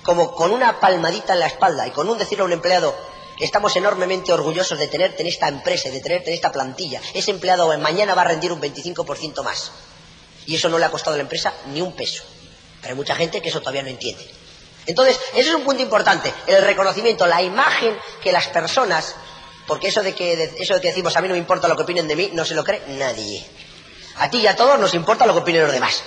cómo 0.01 0.33
con 0.33 0.51
una 0.51 0.79
palmadita 0.79 1.33
en 1.33 1.39
la 1.39 1.47
espalda 1.47 1.85
y 1.85 1.91
con 1.91 2.07
un 2.07 2.17
decirle 2.17 2.43
a 2.43 2.45
un 2.45 2.53
empleado, 2.53 2.95
estamos 3.41 3.75
enormemente 3.75 4.31
orgullosos 4.31 4.77
de 4.77 4.87
tenerte 4.87 5.21
en 5.21 5.27
esta 5.27 5.47
empresa, 5.47 5.89
de 5.89 5.99
tenerte 5.99 6.29
en 6.29 6.35
esta 6.35 6.51
plantilla. 6.51 7.01
Ese 7.13 7.31
empleado 7.31 7.75
mañana 7.79 8.13
va 8.15 8.21
a 8.21 8.25
rendir 8.25 8.51
un 8.51 8.61
25% 8.61 9.43
más. 9.43 9.71
Y 10.45 10.55
eso 10.55 10.69
no 10.69 10.77
le 10.77 10.85
ha 10.85 10.91
costado 10.91 11.13
a 11.13 11.17
la 11.17 11.23
empresa 11.23 11.53
ni 11.67 11.81
un 11.81 11.93
peso. 11.93 12.23
Pero 12.81 12.93
hay 12.93 12.97
mucha 12.97 13.15
gente 13.15 13.41
que 13.41 13.49
eso 13.49 13.59
todavía 13.59 13.83
no 13.83 13.89
entiende. 13.89 14.27
Entonces, 14.85 15.19
ese 15.33 15.49
es 15.49 15.55
un 15.55 15.63
punto 15.63 15.83
importante, 15.83 16.33
el 16.47 16.63
reconocimiento, 16.63 17.27
la 17.27 17.41
imagen 17.41 17.97
que 18.21 18.31
las 18.31 18.47
personas, 18.47 19.15
porque 19.67 19.89
eso 19.89 20.01
de 20.01 20.15
que, 20.15 20.55
eso 20.57 20.73
de 20.73 20.81
que 20.81 20.87
decimos 20.87 21.15
a 21.15 21.21
mí 21.21 21.27
no 21.27 21.33
me 21.35 21.39
importa 21.39 21.67
lo 21.67 21.75
que 21.75 21.83
opinen 21.83 22.07
de 22.07 22.15
mí, 22.15 22.31
no 22.33 22.43
se 22.45 22.55
lo 22.55 22.63
cree 22.63 22.81
nadie. 22.87 23.45
A 24.17 24.29
ti 24.29 24.39
y 24.39 24.47
a 24.47 24.55
todos 24.55 24.79
nos 24.79 24.93
importa 24.95 25.25
lo 25.27 25.33
que 25.33 25.39
opinen 25.39 25.63
los 25.63 25.71
demás. 25.71 26.03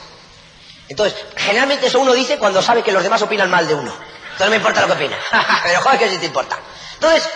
Entonces, 0.88 1.18
generalmente 1.37 1.87
eso 1.87 2.01
uno 2.01 2.12
dice 2.12 2.37
cuando 2.37 2.61
sabe 2.62 2.83
que 2.83 2.92
los 2.92 3.03
demás 3.03 3.23
opinan 3.23 3.49
mal 3.49 3.66
de 3.66 3.75
uno. 3.75 3.94
Entonces 4.35 4.47
no 4.47 4.51
me 4.51 4.57
importa 4.57 4.81
lo 4.81 4.88
que 4.88 5.05
opina. 5.05 5.16
Pero 5.62 5.81
joder 5.81 5.99
que 5.99 6.11
sí 6.11 6.18
te 6.18 6.27
importa. 6.27 6.59
Entonces, 7.05 7.31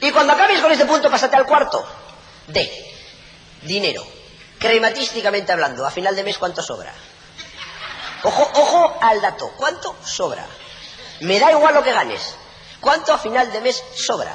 y 0.00 0.10
cuando 0.10 0.34
acabes 0.34 0.60
con 0.60 0.70
este 0.70 0.84
punto, 0.84 1.10
pásate 1.10 1.34
al 1.34 1.46
cuarto. 1.46 1.82
D. 2.46 2.70
Dinero. 3.62 4.06
Crematísticamente 4.58 5.50
hablando, 5.50 5.86
a 5.86 5.90
final 5.90 6.14
de 6.14 6.22
mes, 6.22 6.36
¿cuánto 6.36 6.62
sobra? 6.62 6.92
Ojo, 8.22 8.50
ojo 8.54 8.98
al 9.00 9.22
dato. 9.22 9.50
¿Cuánto 9.56 9.96
sobra? 10.04 10.44
Me 11.20 11.40
da 11.40 11.52
igual 11.52 11.74
lo 11.74 11.82
que 11.82 11.92
ganes. 11.92 12.34
¿Cuánto 12.78 13.14
a 13.14 13.18
final 13.18 13.50
de 13.50 13.62
mes 13.62 13.82
sobra? 13.94 14.34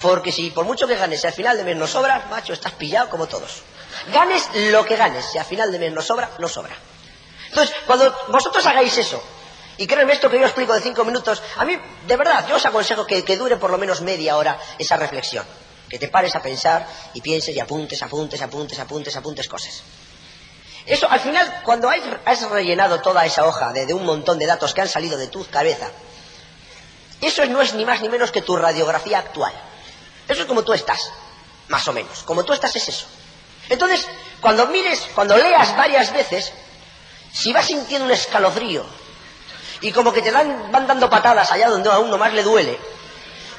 Porque 0.00 0.30
si 0.30 0.50
por 0.50 0.64
mucho 0.64 0.86
que 0.86 0.94
ganes, 0.94 1.20
si 1.20 1.26
al 1.26 1.32
final 1.32 1.56
de 1.56 1.64
mes 1.64 1.76
no 1.76 1.88
sobra, 1.88 2.26
macho, 2.30 2.52
estás 2.52 2.72
pillado 2.72 3.10
como 3.10 3.26
todos. 3.26 3.62
Ganes 4.12 4.48
lo 4.70 4.84
que 4.84 4.94
ganes, 4.94 5.24
si 5.24 5.38
al 5.38 5.44
final 5.44 5.72
de 5.72 5.80
mes 5.80 5.92
no 5.92 6.02
sobra, 6.02 6.30
no 6.38 6.48
sobra. 6.48 6.76
Entonces, 7.48 7.74
cuando 7.84 8.16
vosotros 8.28 8.64
hagáis 8.66 8.96
eso, 8.96 9.20
y 9.78 9.86
créanme 9.86 10.14
esto 10.14 10.30
que 10.30 10.38
yo 10.38 10.46
explico 10.46 10.72
de 10.72 10.80
cinco 10.80 11.04
minutos, 11.04 11.42
a 11.56 11.64
mí, 11.64 11.76
de 12.06 12.16
verdad, 12.16 12.46
yo 12.48 12.56
os 12.56 12.64
aconsejo 12.64 13.06
que, 13.06 13.22
dure 13.36 13.56
por 13.56 13.70
lo 13.70 13.78
menos 13.78 14.00
media 14.00 14.36
hora 14.36 14.58
esa 14.78 14.96
reflexión. 14.96 15.44
Que 15.88 15.98
te 15.98 16.08
pares 16.08 16.34
a 16.34 16.42
pensar 16.42 16.86
y 17.14 17.20
pienses 17.20 17.54
y 17.54 17.60
apuntes, 17.60 18.02
apuntes, 18.02 18.40
apuntes, 18.40 18.78
apuntes, 18.78 19.16
apuntes 19.16 19.48
cosas. 19.48 19.82
Eso, 20.86 21.08
al 21.10 21.20
final, 21.20 21.60
cuando 21.64 21.90
has, 21.90 22.50
rellenado 22.50 23.00
toda 23.00 23.26
esa 23.26 23.46
hoja 23.46 23.72
de, 23.72 23.86
de, 23.86 23.94
un 23.94 24.04
montón 24.04 24.38
de 24.38 24.46
datos 24.46 24.72
que 24.72 24.80
han 24.80 24.88
salido 24.88 25.18
de 25.18 25.28
tu 25.28 25.44
cabeza, 25.46 25.90
eso 27.20 27.44
no 27.46 27.60
es 27.60 27.74
ni 27.74 27.84
más 27.84 28.00
ni 28.00 28.08
menos 28.08 28.30
que 28.30 28.42
tu 28.42 28.56
radiografía 28.56 29.18
actual. 29.18 29.52
Eso 30.26 30.42
es 30.42 30.46
como 30.46 30.64
tú 30.64 30.72
estás, 30.72 31.12
más 31.68 31.86
o 31.86 31.92
menos. 31.92 32.22
Como 32.22 32.44
tú 32.44 32.52
estás 32.52 32.74
es 32.76 32.88
eso. 32.88 33.06
Entonces, 33.68 34.06
cuando 34.40 34.66
mires, 34.68 35.06
cuando 35.14 35.36
leas 35.36 35.76
varias 35.76 36.12
veces, 36.12 36.52
si 37.32 37.52
vas 37.52 37.66
sintiendo 37.66 38.06
un 38.06 38.12
escalofrío 38.12 38.84
y 39.86 39.92
como 39.92 40.12
que 40.12 40.20
te 40.20 40.32
dan, 40.32 40.72
van 40.72 40.84
dando 40.84 41.08
patadas 41.08 41.52
allá 41.52 41.68
donde 41.68 41.88
a 41.88 42.00
uno 42.00 42.18
más 42.18 42.32
le 42.32 42.42
duele, 42.42 42.76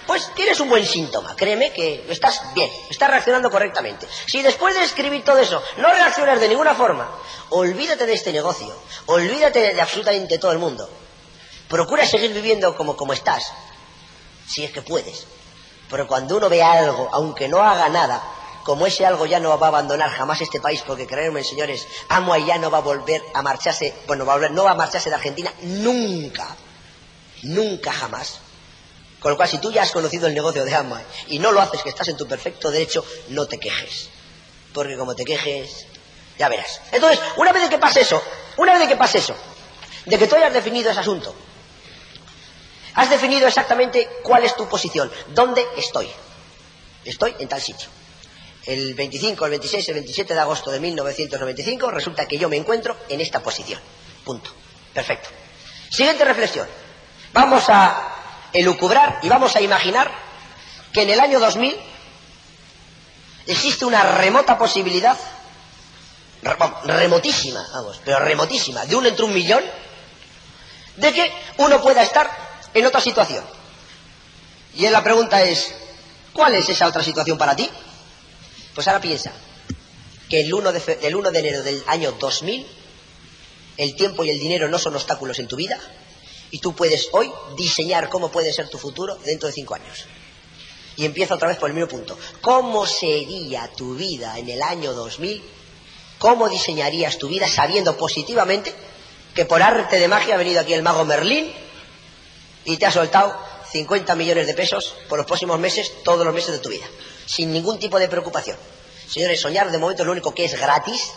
pues 0.06 0.30
tienes 0.36 0.60
un 0.60 0.68
buen 0.68 0.86
síntoma. 0.86 1.38
Créeme 1.38 1.72
que 1.72 2.06
estás 2.10 2.54
bien, 2.54 2.70
estás 2.90 3.10
reaccionando 3.10 3.50
correctamente. 3.50 4.10
Si 4.26 4.42
después 4.42 4.76
de 4.76 4.84
escribir 4.84 5.24
todo 5.24 5.38
eso 5.38 5.64
no 5.78 5.90
reaccionas 5.90 6.42
de 6.42 6.50
ninguna 6.50 6.76
forma, 6.76 7.10
olvídate 7.52 8.06
de 8.06 8.14
este 8.14 8.34
negocio, 8.34 8.76
olvídate 9.06 9.74
de 9.74 9.82
absolutamente 9.82 10.38
todo 10.38 10.52
el 10.52 10.58
mundo. 10.58 10.90
Procura 11.70 12.06
seguir 12.06 12.34
viviendo 12.34 12.76
como, 12.76 12.98
como 12.98 13.14
estás, 13.14 13.54
si 14.50 14.66
es 14.66 14.72
que 14.74 14.82
puedes. 14.82 15.28
Pero 15.90 16.08
cuando 16.08 16.36
uno 16.36 16.50
ve 16.50 16.62
algo, 16.62 17.08
aunque 17.14 17.48
no 17.48 17.64
haga 17.64 17.88
nada, 17.88 18.22
como 18.68 18.86
ese 18.86 19.06
algo 19.06 19.26
ya 19.26 19.40
no 19.40 19.58
va 19.58 19.68
a 19.68 19.70
abandonar 19.70 20.10
jamás 20.10 20.42
este 20.42 20.60
país, 20.60 20.84
porque 20.86 21.08
creerme, 21.08 21.42
señores, 21.42 21.88
Amway 22.10 22.44
ya 22.44 22.58
no 22.58 22.70
va 22.70 22.80
a 22.80 22.82
volver 22.82 23.24
a 23.34 23.42
marcharse, 23.42 23.94
bueno, 24.08 24.26
va 24.26 24.34
a 24.34 24.36
volver, 24.36 24.52
no 24.52 24.66
va 24.66 24.72
a 24.72 24.76
marcharse 24.76 25.08
de 25.10 25.16
Argentina 25.16 25.54
nunca, 25.62 26.54
nunca 27.44 27.94
jamás. 27.94 28.40
Con 29.22 29.32
lo 29.32 29.38
cual, 29.38 29.48
si 29.48 29.60
tú 29.60 29.72
ya 29.72 29.84
has 29.84 29.92
conocido 29.94 30.28
el 30.28 30.34
negocio 30.34 30.66
de 30.66 30.76
Amway 30.76 31.02
y 31.28 31.40
no 31.40 31.54
lo 31.54 31.62
haces, 31.62 31.82
que 31.82 31.88
estás 31.88 32.10
en 32.10 32.18
tu 32.18 32.28
perfecto 32.28 32.70
derecho, 32.70 33.06
no 33.30 33.46
te 33.46 33.58
quejes. 33.58 34.10
Porque 34.74 34.98
como 34.98 35.16
te 35.16 35.24
quejes, 35.24 35.88
ya 36.38 36.50
verás. 36.50 36.82
Entonces, 36.92 37.22
una 37.38 37.54
vez 37.54 37.70
que 37.70 37.78
pase 37.78 38.02
eso, 38.02 38.22
una 38.58 38.78
vez 38.78 38.86
que 38.90 38.98
pase 38.98 39.20
eso, 39.20 39.36
de 40.06 40.20
que 40.20 40.28
tú 40.28 40.36
hayas 40.36 40.52
definido 40.52 40.92
ese 40.92 41.00
asunto, 41.00 41.34
has 42.96 43.10
definido 43.10 43.48
exactamente 43.48 44.10
cuál 44.24 44.44
es 44.44 44.58
tu 44.58 44.68
posición, 44.68 45.10
dónde 45.30 45.66
estoy. 45.78 46.10
Estoy 47.06 47.34
en 47.40 47.48
tal 47.48 47.62
sitio 47.62 47.88
el 48.68 48.94
25, 48.94 49.46
el 49.46 49.52
26, 49.52 49.88
el 49.88 49.94
27 49.96 50.34
de 50.34 50.40
agosto 50.40 50.70
de 50.72 50.80
1995, 50.82 51.90
resulta 51.90 52.28
que 52.28 52.38
yo 52.38 52.50
me 52.50 52.58
encuentro 52.58 52.98
en 53.08 53.22
esta 53.22 53.42
posición. 53.42 53.80
Punto. 54.26 54.52
Perfecto. 54.94 55.30
Siguiente 55.90 56.26
reflexión. 56.26 56.68
Vamos 57.32 57.64
a 57.70 58.50
elucubrar 58.52 59.20
y 59.24 59.30
vamos 59.30 59.56
a 59.56 59.62
imaginar 59.62 60.12
que 60.92 61.04
en 61.04 61.10
el 61.12 61.20
año 61.20 61.40
2000 61.40 61.78
existe 63.46 63.86
una 63.86 64.04
remota 64.18 64.58
posibilidad, 64.58 65.18
remotísima, 66.84 67.66
vamos, 67.74 68.02
pero 68.04 68.20
remotísima, 68.20 68.86
de 68.86 68.96
uno 68.96 69.08
entre 69.08 69.26
un 69.26 69.34
millón, 69.34 69.64
de 70.98 71.14
que 71.14 71.32
uno 71.58 71.82
pueda 71.82 72.04
estar 72.04 72.30
en 72.74 72.86
otra 72.86 73.00
situación. 73.00 73.46
Y 74.76 74.88
la 74.90 75.04
pregunta 75.04 75.42
es, 75.42 75.74
¿cuál 76.34 76.56
es 76.56 76.68
esa 76.68 76.88
otra 76.88 77.04
situación 77.04 77.38
para 77.38 77.56
ti? 77.56 77.70
Pues 78.78 78.88
ahora 78.88 79.02
piensa 79.02 79.32
que 80.30 80.42
el 80.42 80.54
1 80.54 80.72
de, 80.72 81.00
el 81.02 81.16
1 81.16 81.32
de 81.32 81.40
enero 81.40 81.64
del 81.64 81.84
año 81.88 82.12
2000 82.12 82.64
el 83.76 83.96
tiempo 83.96 84.24
y 84.24 84.30
el 84.30 84.38
dinero 84.38 84.70
no 84.70 84.78
son 84.78 84.96
obstáculos 84.96 85.40
en 85.40 85.48
tu 85.48 85.56
vida 85.56 85.80
y 86.52 86.60
tú 86.60 86.76
puedes 86.76 87.10
hoy 87.14 87.32
diseñar 87.58 88.08
cómo 88.08 88.30
puede 88.30 88.54
ser 88.54 88.70
tu 88.70 88.78
futuro 88.78 89.16
dentro 89.26 89.48
de 89.48 89.54
cinco 89.54 89.74
años. 89.74 90.06
Y 90.96 91.06
empieza 91.06 91.34
otra 91.34 91.48
vez 91.48 91.58
por 91.58 91.72
el 91.72 91.76
mismo 91.76 91.90
punto. 91.90 92.20
¿Cómo 92.40 92.86
sería 92.86 93.68
tu 93.76 93.96
vida 93.96 94.38
en 94.38 94.48
el 94.48 94.62
año 94.62 94.94
2000? 94.94 95.42
¿Cómo 96.20 96.48
diseñarías 96.48 97.18
tu 97.18 97.30
vida 97.30 97.48
sabiendo 97.48 97.98
positivamente 97.98 98.76
que 99.34 99.46
por 99.46 99.64
arte 99.64 99.98
de 99.98 100.08
magia 100.08 100.36
ha 100.36 100.38
venido 100.38 100.62
aquí 100.62 100.74
el 100.74 100.84
mago 100.84 101.04
Merlín 101.04 101.52
y 102.64 102.78
te 102.78 102.86
ha 102.86 102.92
soltado 102.92 103.36
50 103.72 104.14
millones 104.14 104.46
de 104.46 104.54
pesos 104.54 104.94
por 105.10 105.18
los 105.18 105.26
próximos 105.26 105.58
meses, 105.58 105.92
todos 106.04 106.24
los 106.24 106.36
meses 106.36 106.52
de 106.52 106.60
tu 106.60 106.70
vida? 106.70 106.86
Sin 107.28 107.52
ningún 107.52 107.78
tipo 107.78 108.00
de 108.00 108.08
preocupación. 108.08 108.58
Señores, 109.08 109.40
soñar 109.40 109.70
de 109.70 109.78
momento 109.78 110.04
lo 110.04 110.14
único 110.14 110.34
que 110.34 110.46
es 110.46 110.60
gratis. 110.60 111.12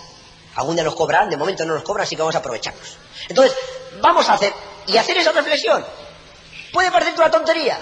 Algún 0.56 0.74
día 0.74 0.84
nos 0.84 0.94
cobran, 0.94 1.30
de 1.30 1.36
momento 1.36 1.64
no 1.64 1.74
nos 1.74 1.84
cobran, 1.84 2.04
así 2.04 2.16
que 2.16 2.22
vamos 2.22 2.34
a 2.34 2.38
aprovecharnos. 2.38 2.96
Entonces, 3.28 3.56
vamos 4.00 4.28
a 4.28 4.34
hacer, 4.34 4.52
y 4.88 4.96
hacer 4.96 5.16
esa 5.16 5.32
reflexión. 5.32 5.84
Puede 6.72 6.90
parecer 6.90 7.14
una 7.14 7.30
tontería. 7.30 7.80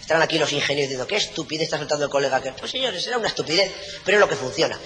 Estarán 0.00 0.22
aquí 0.22 0.38
los 0.38 0.52
ingenieros 0.52 0.88
diciendo, 0.88 1.06
qué 1.06 1.16
estupidez 1.16 1.64
está 1.64 1.78
soltando 1.78 2.04
el 2.04 2.10
colega. 2.10 2.40
Que... 2.42 2.52
Pues 2.52 2.72
señores, 2.72 3.02
será 3.02 3.18
una 3.18 3.28
estupidez, 3.28 3.72
pero 4.04 4.16
es 4.16 4.20
lo 4.20 4.28
que 4.28 4.36
funciona. 4.36 4.78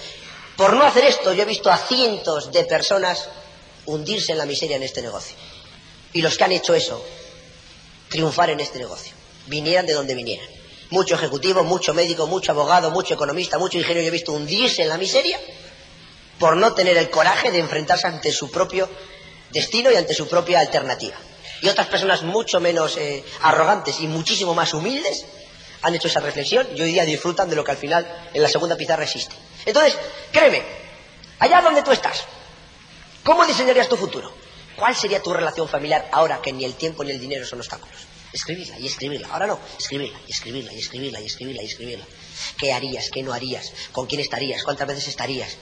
Por 0.55 0.73
no 0.73 0.85
hacer 0.85 1.05
esto, 1.05 1.33
yo 1.33 1.41
he 1.41 1.45
visto 1.45 1.71
a 1.71 1.77
cientos 1.77 2.51
de 2.51 2.63
personas 2.63 3.27
hundirse 3.87 4.31
en 4.31 4.37
la 4.37 4.45
miseria 4.45 4.77
en 4.77 4.83
este 4.83 5.01
negocio. 5.01 5.35
Y 6.13 6.21
los 6.21 6.37
que 6.37 6.43
han 6.43 6.51
hecho 6.51 6.75
eso, 6.75 7.03
triunfar 8.09 8.51
en 8.51 8.59
este 8.59 8.77
negocio. 8.79 9.13
Vinieran 9.47 9.85
de 9.85 9.93
donde 9.93 10.13
vinieran 10.13 10.54
mucho 10.89 11.15
ejecutivo, 11.15 11.63
mucho 11.63 11.93
médico, 11.93 12.27
mucho 12.27 12.51
abogado, 12.51 12.91
mucho 12.91 13.13
economista, 13.13 13.57
mucho 13.57 13.77
ingeniero, 13.77 14.01
yo 14.01 14.07
he 14.07 14.11
visto 14.11 14.33
hundirse 14.33 14.83
en 14.83 14.89
la 14.89 14.97
miseria 14.97 15.39
por 16.39 16.57
no 16.57 16.73
tener 16.73 16.97
el 16.97 17.09
coraje 17.09 17.51
de 17.51 17.59
enfrentarse 17.59 18.07
ante 18.07 18.31
su 18.31 18.51
propio 18.51 18.89
destino 19.51 19.91
y 19.91 19.95
ante 19.95 20.13
su 20.13 20.27
propia 20.27 20.59
alternativa. 20.59 21.15
Y 21.61 21.69
otras 21.69 21.87
personas 21.87 22.23
mucho 22.23 22.59
menos 22.59 22.97
eh, 22.97 23.23
arrogantes 23.41 23.99
y 23.99 24.07
muchísimo 24.07 24.53
más 24.53 24.73
humildes 24.73 25.25
han 25.81 25.95
hecho 25.95 26.07
esa 26.07 26.19
reflexión 26.19 26.67
y 26.75 26.81
hoy 26.81 26.91
día 26.91 27.05
disfrutan 27.05 27.49
de 27.49 27.55
lo 27.55 27.63
que 27.63 27.71
al 27.71 27.77
final 27.77 28.29
en 28.33 28.41
la 28.41 28.49
segunda 28.49 28.75
pizarra 28.75 29.03
existe. 29.03 29.35
Entonces, 29.65 29.97
créeme, 30.31 30.63
allá 31.39 31.61
donde 31.61 31.83
tú 31.83 31.91
estás, 31.91 32.23
¿cómo 33.23 33.45
diseñarías 33.45 33.87
tu 33.87 33.95
futuro? 33.95 34.31
¿Cuál 34.75 34.95
sería 34.95 35.21
tu 35.21 35.31
relación 35.31 35.69
familiar 35.69 36.09
ahora 36.11 36.41
que 36.41 36.51
ni 36.51 36.65
el 36.65 36.73
tiempo 36.73 37.03
ni 37.03 37.11
el 37.11 37.19
dinero 37.19 37.45
son 37.45 37.59
obstáculos? 37.59 37.95
Escribirla 38.35 38.77
y 38.79 38.87
escribirla. 38.87 39.29
Ahora 39.31 39.47
no, 39.47 39.59
escribirla 39.79 40.19
y 40.27 40.31
escribirla 40.31 40.73
y 40.73 40.79
escribirla 40.79 41.21
y 41.21 41.25
escribirla 41.25 41.63
y 41.63 41.65
escribirla. 41.65 42.05
¿Qué 42.57 42.73
harías? 42.73 43.09
¿Qué 43.09 43.23
no 43.23 43.33
harías? 43.33 43.71
¿Con 43.91 44.05
quién 44.05 44.21
estarías? 44.21 44.63
¿Cuántas 44.63 44.87
veces 44.87 45.07
estarías? 45.07 45.57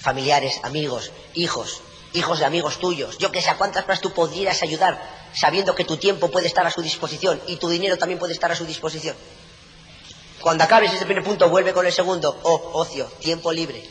Familiares, 0.00 0.60
amigos, 0.62 1.12
hijos, 1.34 1.80
hijos 2.12 2.40
de 2.40 2.44
amigos 2.44 2.78
tuyos. 2.78 3.16
Yo 3.18 3.32
que 3.32 3.40
sé, 3.40 3.50
¿a 3.50 3.56
cuántas 3.56 3.86
más 3.88 4.00
tú 4.00 4.12
podrías 4.12 4.62
ayudar 4.62 5.00
sabiendo 5.32 5.74
que 5.74 5.84
tu 5.84 5.96
tiempo 5.96 6.30
puede 6.30 6.48
estar 6.48 6.66
a 6.66 6.70
su 6.70 6.82
disposición 6.82 7.40
y 7.46 7.56
tu 7.56 7.68
dinero 7.68 7.96
también 7.96 8.18
puede 8.18 8.34
estar 8.34 8.50
a 8.50 8.56
su 8.56 8.66
disposición? 8.66 9.16
Cuando 10.40 10.64
acabes 10.64 10.92
ese 10.92 11.06
primer 11.06 11.24
punto, 11.24 11.48
vuelve 11.48 11.72
con 11.72 11.86
el 11.86 11.92
segundo. 11.92 12.38
Oh, 12.42 12.70
ocio, 12.74 13.06
tiempo 13.20 13.50
libre. 13.52 13.82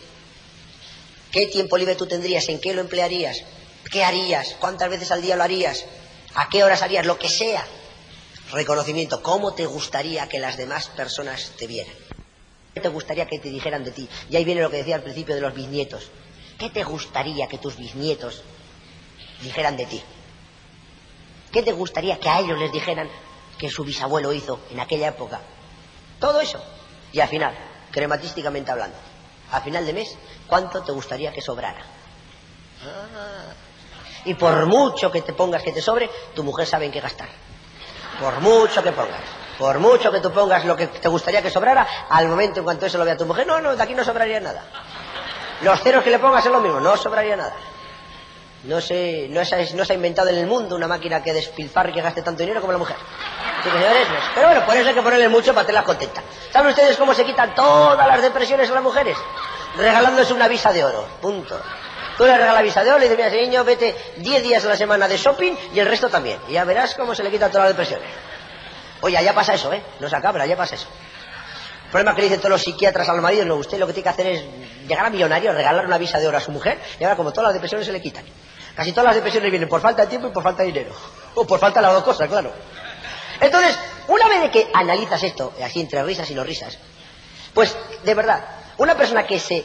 ¿Qué 1.32 1.48
tiempo 1.48 1.78
libre 1.78 1.96
tú 1.96 2.06
tendrías? 2.06 2.48
¿En 2.50 2.60
qué 2.60 2.74
lo 2.76 2.82
emplearías? 2.82 3.42
¿Qué 3.90 4.04
harías? 4.04 4.56
¿Cuántas 4.60 4.90
veces 4.90 5.10
al 5.12 5.22
día 5.22 5.36
lo 5.36 5.44
harías? 5.44 5.86
¿A 6.36 6.50
qué 6.50 6.64
horas 6.64 6.82
harías? 6.82 7.06
Lo 7.06 7.18
que 7.18 7.30
sea. 7.30 7.66
Reconocimiento. 8.52 9.22
¿Cómo 9.22 9.54
te 9.54 9.66
gustaría 9.66 10.28
que 10.28 10.40
las 10.40 10.58
demás 10.58 10.88
personas 10.90 11.52
te 11.58 11.68
vieran? 11.68 11.96
¿Qué 12.74 12.82
te 12.82 12.90
gustaría 12.90 13.28
que 13.28 13.40
te 13.40 13.50
dijeran 13.50 13.84
de 13.84 13.92
ti? 13.92 14.10
Y 14.30 14.36
ahí 14.36 14.46
viene 14.46 14.62
lo 14.62 14.70
que 14.72 14.78
decía 14.78 14.96
al 14.96 15.04
principio 15.04 15.36
de 15.36 15.42
los 15.42 15.54
bisnietos. 15.54 16.10
¿Qué 16.58 16.70
te 16.70 16.84
gustaría 16.84 17.48
que 17.48 17.58
tus 17.58 17.78
bisnietos 17.78 18.42
dijeran 19.42 19.78
de 19.78 19.86
ti? 19.86 20.02
¿Qué 21.52 21.62
te 21.62 21.72
gustaría 21.72 22.20
que 22.20 22.30
a 22.30 22.40
ellos 22.40 22.58
les 22.58 22.72
dijeran 22.72 23.10
que 23.60 23.70
su 23.70 23.84
bisabuelo 23.84 24.34
hizo 24.34 24.60
en 24.72 24.80
aquella 24.80 25.10
época? 25.10 25.42
Todo 26.20 26.42
eso. 26.42 26.64
Y 27.12 27.20
al 27.20 27.30
final, 27.30 27.56
crematísticamente 27.92 28.72
hablando, 28.72 28.98
al 29.52 29.62
final 29.62 29.86
de 29.86 29.94
mes, 29.94 30.18
¿cuánto 30.48 30.82
te 30.82 30.92
gustaría 30.92 31.32
que 31.32 31.42
sobrara? 31.42 31.86
Ah, 32.84 33.54
y 34.26 34.34
por 34.36 34.66
mucho 34.66 35.12
que 35.12 35.22
te 35.22 35.34
pongas 35.34 35.62
que 35.64 35.72
te 35.72 35.82
sobre, 35.82 36.10
tu 36.34 36.44
mujer 36.44 36.66
sabe 36.68 36.86
en 36.86 36.92
qué 36.92 37.00
gastar. 37.00 37.28
Por 38.20 38.40
mucho 38.40 38.84
que 38.84 38.92
pongas. 38.92 39.22
Por 39.58 39.80
mucho 39.80 40.12
que 40.12 40.20
tú 40.20 40.32
pongas 40.32 40.66
lo 40.66 40.76
que 40.76 40.88
te 40.88 41.08
gustaría 41.08 41.42
que 41.42 41.50
sobrara, 41.50 41.88
al 42.10 42.28
momento 42.28 42.60
en 42.60 42.64
cuanto 42.64 42.86
eso 42.86 42.98
lo 42.98 43.06
vea 43.06 43.18
tu 43.18 43.26
mujer, 43.26 43.46
no, 43.46 43.62
no, 43.62 43.76
de 43.76 43.84
aquí 43.84 43.94
no 43.94 44.04
sobraría 44.04 44.40
nada. 44.40 44.64
Los 45.62 45.82
ceros 45.82 46.04
que 46.04 46.10
le 46.10 46.20
pongas 46.20 46.46
es 46.46 46.52
lo 46.52 46.60
mismo, 46.60 46.80
no 46.80 46.98
sobraría 46.98 47.36
nada. 47.36 47.54
No 48.64 48.80
se, 48.80 49.28
no, 49.30 49.44
se, 49.44 49.74
no 49.74 49.84
se 49.84 49.94
ha 49.94 49.96
inventado 49.96 50.30
en 50.30 50.38
el 50.38 50.48
mundo 50.48 50.76
una 50.76 50.88
máquina 50.88 51.22
que 51.22 51.34
despilfarre 51.34 51.90
y 51.90 51.94
que 51.94 52.02
gaste 52.02 52.22
tanto 52.22 52.44
dinero 52.44 52.62
como 52.62 52.72
la 52.72 52.78
mujer. 52.78 52.96
señores, 53.62 54.08
pero 54.34 54.48
bueno, 54.48 54.66
por 54.66 54.76
eso 54.76 54.88
hay 54.88 54.96
que 54.96 55.02
ponerle 55.02 55.28
mucho 55.28 55.54
para 55.54 55.66
tenerla 55.68 55.86
contenta. 55.86 56.24
¿Saben 56.52 56.70
ustedes 56.70 56.96
cómo 56.96 57.14
se 57.14 57.26
quitan 57.26 57.54
todas 57.54 58.08
las 58.08 58.22
depresiones 58.22 58.70
a 58.70 58.74
las 58.74 58.84
mujeres? 58.84 59.18
Regalándose 59.76 60.34
una 60.34 60.48
visa 60.48 60.72
de 60.72 60.84
oro. 60.84 61.06
Punto. 61.22 61.60
Tú 62.18 62.26
le 62.26 62.38
regalas 62.38 62.64
visa 62.64 62.84
de 62.84 62.92
oro 62.92 63.00
y 63.00 63.04
dices, 63.04 63.18
mira, 63.18 63.30
ese 63.30 63.42
niño, 63.42 63.64
vete 63.64 63.96
10 64.18 64.44
días 64.44 64.66
a 64.66 64.70
la 64.70 64.76
semana 64.76 65.08
de 65.08 65.18
shopping 65.18 65.54
y 65.74 65.80
el 65.80 65.88
resto 65.88 66.10
también. 66.10 66.40
Y 66.48 66.54
ya 66.54 66.64
verás 66.64 66.96
cómo 66.96 67.16
se 67.16 67.24
le 67.24 67.32
quita 67.32 67.50
todas 67.50 67.70
las 67.70 67.78
depresiones. 67.78 68.08
Oye, 69.02 69.18
allá 69.18 69.34
pasa 69.34 69.56
eso, 69.56 69.74
¿eh? 69.74 69.82
No 70.00 70.08
se 70.10 70.16
acaba, 70.16 70.34
pero 70.34 70.44
allá 70.44 70.56
pasa 70.56 70.76
eso. 70.76 70.88
El 71.86 71.90
problema 71.90 72.16
que 72.16 72.22
le 72.22 72.28
dicen 72.28 72.40
todos 72.40 72.52
los 72.52 72.62
psiquiatras 72.62 73.08
a 73.10 73.14
los 73.14 73.22
maridos, 73.22 73.46
no, 73.46 73.56
usted 73.56 73.78
lo 73.78 73.88
que 73.88 73.94
tiene 73.94 74.04
que 74.04 74.10
hacer 74.10 74.28
es 74.28 74.44
llegar 74.88 75.06
a 75.06 75.10
millonario, 75.10 75.54
regalar 75.54 75.86
una 75.86 75.98
visa 75.98 76.20
de 76.20 76.28
oro 76.28 76.38
a 76.38 76.42
su 76.42 76.52
mujer, 76.52 76.80
y 77.00 77.04
ahora 77.04 77.16
como 77.16 77.32
todas 77.32 77.50
las 77.50 77.54
depresiones 77.54 77.86
se 77.86 77.92
le 77.92 78.02
quitan. 78.02 78.26
Casi 78.76 78.92
todas 78.92 79.06
las 79.06 79.16
depresiones 79.16 79.52
vienen 79.52 79.70
por 79.70 79.82
falta 79.82 80.04
de 80.04 80.08
tiempo 80.08 80.28
y 80.28 80.32
por 80.32 80.42
falta 80.42 80.64
de 80.64 80.68
dinero. 80.70 80.92
O 81.36 81.46
por 81.46 81.60
falta 81.60 81.80
de 81.80 81.88
las 81.88 81.96
dos 81.96 82.04
cosas, 82.04 82.28
claro. 82.28 82.52
Entonces, 83.40 83.78
una 84.08 84.28
vez 84.28 84.50
que 84.52 84.70
analizas 84.74 85.22
esto, 85.24 85.54
así 85.64 85.82
entre 85.82 86.02
risas 86.04 86.30
y 86.32 86.36
no 86.36 86.44
risas, 86.44 86.78
pues, 87.54 87.76
de 88.04 88.14
verdad, 88.16 88.44
una 88.78 88.96
persona 88.96 89.28
que 89.28 89.40
se 89.40 89.64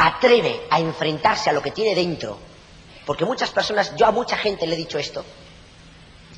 atreve 0.00 0.66
a 0.70 0.80
enfrentarse 0.80 1.50
a 1.50 1.52
lo 1.52 1.60
que 1.60 1.72
tiene 1.72 1.94
dentro, 1.94 2.38
porque 3.04 3.26
muchas 3.26 3.50
personas, 3.50 3.94
yo 3.96 4.06
a 4.06 4.10
mucha 4.10 4.36
gente 4.36 4.66
le 4.66 4.74
he 4.74 4.78
dicho 4.78 4.98
esto, 4.98 5.24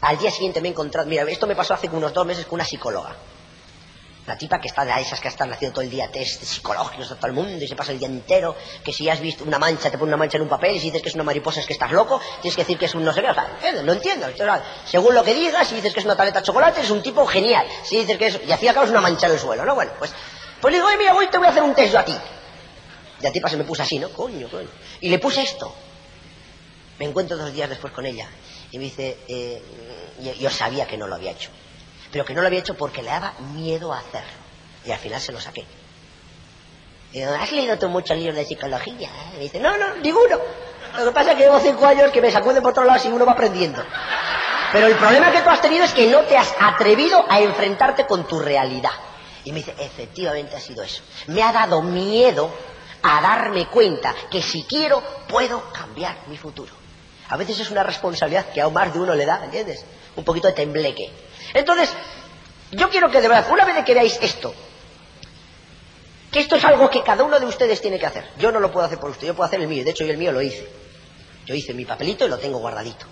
al 0.01 0.19
día 0.19 0.33
siguiente 0.33 0.61
me 0.61 0.69
he 0.69 0.71
encontrado, 0.73 1.09
mira, 1.09 1.23
esto 1.31 1.47
me 1.47 1.55
pasó 1.55 1.75
hace 1.75 1.89
unos 1.89 2.13
dos 2.13 2.27
meses 2.27 2.45
con 2.45 2.57
una 2.57 2.65
psicóloga. 2.65 3.15
La 4.27 4.39
tipa 4.39 4.61
que 4.61 4.69
está 4.69 4.85
de 4.85 5.01
esas 5.01 5.21
que 5.21 5.29
están 5.29 5.53
haciendo 5.53 5.75
todo 5.75 5.83
el 5.83 5.91
día 5.91 6.09
test 6.09 6.43
psicológicos 6.45 7.11
a 7.11 7.17
todo 7.17 7.27
el 7.27 7.33
mundo 7.33 7.65
y 7.65 7.67
se 7.67 7.75
pasa 7.75 7.91
el 7.93 7.99
día 7.99 8.09
entero, 8.09 8.55
que 8.85 8.93
si 8.93 9.09
has 9.09 9.21
visto 9.21 9.45
una 9.45 9.59
mancha, 9.59 9.91
te 9.91 9.99
pone 9.99 10.11
una 10.11 10.17
mancha 10.17 10.37
en 10.39 10.45
un 10.45 10.49
papel 10.49 10.77
y 10.77 10.81
si 10.81 10.87
dices 10.87 11.03
que 11.03 11.09
es 11.09 11.15
una 11.15 11.25
mariposa 11.25 11.61
es 11.61 11.67
que 11.67 11.73
estás 11.73 11.91
loco, 11.91 12.21
tienes 12.41 12.57
que 12.57 12.63
decir 12.63 12.79
que 12.79 12.85
es 12.87 12.95
un 12.95 13.05
no 13.05 13.13
sé 13.13 13.21
qué, 13.21 13.31
o 13.31 13.35
sea, 13.35 13.49
no 13.83 13.93
entiendo. 13.93 14.27
Según 14.87 15.15
lo 15.15 15.25
que 15.25 15.35
digas, 15.35 15.67
si 15.69 15.77
dices 15.77 15.93
que 15.93 16.01
es 16.01 16.07
una 16.07 16.17
tableta 16.17 16.41
de 16.41 16.47
chocolate, 16.47 16.81
es 16.81 16.91
un 16.91 17.03
tipo 17.03 17.27
genial. 17.27 17.67
Si 17.85 17.97
dices 17.97 18.17
que 18.17 18.27
es, 18.29 18.41
y 18.47 18.53
así 18.53 18.67
acabas 18.69 18.91
una 18.91 19.01
mancha 19.01 19.27
en 19.27 19.35
el 19.35 19.39
suelo, 19.41 19.65
¿no? 19.65 19.75
Bueno, 19.75 19.93
pues, 19.99 20.13
pues 20.61 20.73
le 20.73 20.79
digo, 20.79 20.89
oye, 20.89 20.99
mira, 20.99 21.15
hoy 21.15 21.27
te 21.29 21.39
voy 21.39 21.49
a 21.49 21.51
hacer 21.51 21.63
un 21.65 21.75
test 21.75 21.95
a 21.95 22.05
ti. 22.05 22.17
La 23.23 23.33
tipa 23.33 23.49
se 23.49 23.57
me 23.57 23.65
puso 23.65 23.83
así, 23.83 23.99
¿no? 23.99 24.11
Coño, 24.11 24.49
coño. 24.49 24.69
Y 25.01 25.09
le 25.09 25.19
puse 25.19 25.43
esto. 25.43 25.75
Me 26.99 27.07
encuentro 27.07 27.37
dos 27.37 27.53
días 27.53 27.69
después 27.69 27.93
con 27.93 28.05
ella 28.05 28.29
y 28.71 28.79
me 28.79 28.85
dice, 28.85 29.19
eh, 29.29 29.63
yo 30.39 30.51
sabía 30.51 30.87
que 30.87 30.97
no 30.97 31.07
lo 31.07 31.15
había 31.15 31.31
hecho 31.31 31.51
pero 32.13 32.27
que 32.27 32.35
no 32.35 32.43
lo 32.43 32.47
había 32.47 32.61
hecho 32.61 32.75
porque 32.77 33.03
le 33.03 33.09
daba 33.09 33.33
miedo 33.55 33.93
a 33.93 33.99
hacerlo. 33.99 34.31
Y 34.85 34.93
al 34.93 34.99
final 34.99 35.21
se 35.21 35.33
lo 35.33 35.41
saqué. 35.41 35.65
Y 37.13 37.21
digo, 37.21 37.33
¿has 37.33 37.51
leído 37.51 37.79
tú 37.79 37.89
muchos 37.89 38.17
libros 38.17 38.37
de 38.37 38.45
psicología? 38.45 39.09
Y 39.33 39.37
me 39.37 39.43
dice, 39.45 39.59
no, 39.59 39.77
no, 39.79 39.97
ninguno. 39.97 40.39
Lo 40.99 41.07
que 41.07 41.13
pasa 41.13 41.33
es 41.33 41.39
que 41.39 41.45
llevo 41.45 41.59
cinco 41.59 41.87
años 41.87 42.11
que 42.11 42.21
me 42.21 42.31
sacuden 42.31 42.63
por 42.63 42.75
todos 42.75 42.87
lados 42.87 43.05
y 43.07 43.09
uno 43.09 43.25
va 43.25 43.33
aprendiendo. 43.33 43.83
Pero 44.73 44.87
el 44.87 44.95
problema 44.97 45.33
que 45.33 45.41
tú 45.41 45.49
has 45.49 45.61
tenido 45.63 45.85
es 45.85 45.93
que 45.93 46.07
no 46.07 46.21
te 46.23 46.37
has 46.37 46.55
atrevido 46.61 47.25
a 47.29 47.41
enfrentarte 47.41 48.07
con 48.07 48.27
tu 48.27 48.39
realidad. 48.39 48.93
Y 49.45 49.53
me 49.53 49.59
dice, 49.59 49.75
efectivamente 49.79 50.55
ha 50.55 50.61
sido 50.61 50.83
eso. 50.83 51.03
Me 51.29 51.43
ha 51.43 51.53
dado 51.53 51.81
miedo 51.83 52.51
a 53.03 53.21
darme 53.21 53.67
cuenta 53.67 54.15
que 54.31 54.41
si 54.43 54.65
quiero 54.65 55.03
puedo 55.29 55.73
cambiar 55.73 56.29
mi 56.29 56.37
futuro. 56.37 56.73
A 57.29 57.37
veces 57.37 57.59
es 57.61 57.71
una 57.71 57.83
responsabilidad 57.83 58.47
que 58.53 58.61
a 58.61 58.69
más 58.69 58.93
de 58.93 59.01
uno 59.01 59.15
le 59.15 59.25
da, 59.25 59.45
¿entiendes? 59.45 59.85
Un 60.17 60.25
poquito 60.25 60.49
de 60.49 60.53
tembleque. 60.53 61.11
Entonces, 61.55 61.93
yo 62.71 62.89
quiero 62.91 63.11
que 63.11 63.21
de 63.21 63.29
verdad, 63.29 63.51
una 63.51 63.65
vez 63.65 63.85
que 63.85 63.95
veáis 63.95 64.19
esto, 64.21 64.55
que 66.31 66.41
esto 66.41 66.57
es 66.57 66.65
algo 66.65 66.89
que 66.89 67.03
cada 67.03 67.25
uno 67.25 67.39
de 67.39 67.47
ustedes 67.47 67.81
tiene 67.81 67.99
que 67.99 68.07
hacer. 68.07 68.31
Yo 68.39 68.51
no 68.53 68.61
lo 68.61 68.71
puedo 68.71 68.87
hacer 68.87 68.99
por 68.99 69.11
usted, 69.11 69.27
yo 69.27 69.35
puedo 69.35 69.47
hacer 69.47 69.61
el 69.61 69.69
mío. 69.69 69.85
De 69.85 69.91
hecho, 69.91 70.05
yo 70.05 70.13
el 70.13 70.19
mío 70.19 70.33
lo 70.33 70.41
hice. 70.41 70.67
Yo 71.45 71.55
hice 71.55 71.75
mi 71.75 71.85
papelito 71.85 72.25
y 72.25 72.29
lo 72.29 72.39
tengo 72.39 72.59
guardadito. 72.59 73.07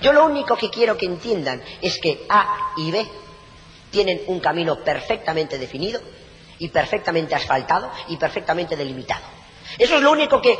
Yo 0.00 0.12
lo 0.12 0.24
único 0.24 0.56
que 0.56 0.70
quiero 0.70 0.96
que 0.96 1.06
entiendan 1.06 1.62
es 1.82 1.98
que 1.98 2.24
A 2.28 2.72
y 2.76 2.90
B 2.90 3.06
tienen 3.90 4.22
un 4.28 4.40
camino 4.40 4.82
perfectamente 4.82 5.58
definido 5.58 6.00
y 6.58 6.68
perfectamente 6.68 7.34
asfaltado 7.34 7.90
y 8.08 8.16
perfectamente 8.16 8.76
delimitado. 8.76 9.24
Eso 9.78 9.96
es 9.96 10.02
lo 10.02 10.10
único 10.10 10.40
que, 10.40 10.58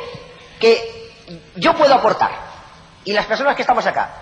que 0.59 1.11
yo 1.55 1.75
puedo 1.75 1.93
aportar. 1.93 2.31
Y 3.05 3.13
las 3.13 3.25
personas 3.25 3.55
que 3.55 3.63
estamos 3.63 3.85
acá. 3.85 4.13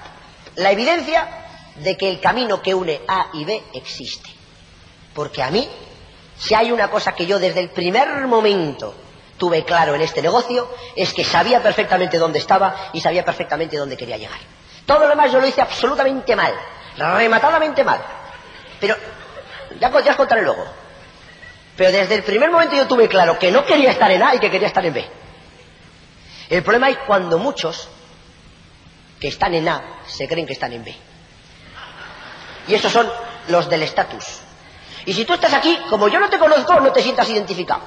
La 0.55 0.71
evidencia 0.71 1.27
de 1.75 1.97
que 1.97 2.09
el 2.09 2.19
camino 2.19 2.61
que 2.61 2.73
une 2.73 3.01
A 3.07 3.27
y 3.33 3.45
B 3.45 3.63
existe. 3.73 4.29
Porque 5.13 5.43
a 5.43 5.51
mí, 5.51 5.67
si 6.37 6.53
hay 6.53 6.71
una 6.71 6.89
cosa 6.89 7.13
que 7.13 7.25
yo 7.25 7.39
desde 7.39 7.59
el 7.59 7.69
primer 7.69 8.27
momento 8.27 8.93
tuve 9.37 9.63
claro 9.63 9.93
en 9.95 10.01
este 10.01 10.21
negocio, 10.21 10.67
es 10.95 11.13
que 11.13 11.23
sabía 11.23 11.61
perfectamente 11.61 12.17
dónde 12.17 12.39
estaba 12.39 12.89
y 12.93 13.01
sabía 13.01 13.23
perfectamente 13.23 13.77
dónde 13.77 13.97
quería 13.97 14.17
llegar. 14.17 14.39
Todo 14.85 14.99
lo 14.99 15.09
demás 15.09 15.31
yo 15.31 15.39
lo 15.39 15.47
hice 15.47 15.61
absolutamente 15.61 16.35
mal, 16.35 16.53
rematadamente 16.97 17.83
mal. 17.83 17.99
Pero, 18.79 18.95
ya, 19.79 19.91
ya 20.01 20.11
os 20.11 20.17
contaré 20.17 20.41
luego. 20.41 20.65
Pero 21.77 21.91
desde 21.91 22.15
el 22.15 22.23
primer 22.23 22.49
momento 22.49 22.75
yo 22.75 22.87
tuve 22.87 23.07
claro 23.07 23.37
que 23.37 23.51
no 23.51 23.63
quería 23.63 23.91
estar 23.91 24.09
en 24.09 24.23
A 24.23 24.33
y 24.33 24.39
que 24.39 24.49
quería 24.49 24.67
estar 24.67 24.83
en 24.83 24.93
B. 24.93 25.07
El 26.49 26.63
problema 26.63 26.89
es 26.89 26.97
cuando 27.05 27.37
muchos 27.37 27.87
que 29.19 29.27
están 29.27 29.53
en 29.53 29.69
A 29.69 29.83
se 30.07 30.27
creen 30.27 30.47
que 30.47 30.53
están 30.53 30.73
en 30.73 30.83
B. 30.83 30.95
Y 32.67 32.73
esos 32.73 32.91
son 32.91 33.09
los 33.49 33.69
del 33.69 33.83
estatus. 33.83 34.39
Y 35.05 35.13
si 35.13 35.23
tú 35.23 35.33
estás 35.33 35.53
aquí, 35.53 35.79
como 35.89 36.07
yo 36.07 36.19
no 36.19 36.29
te 36.29 36.39
conozco, 36.39 36.79
no 36.79 36.91
te 36.91 37.01
sientas 37.01 37.29
identificado. 37.29 37.81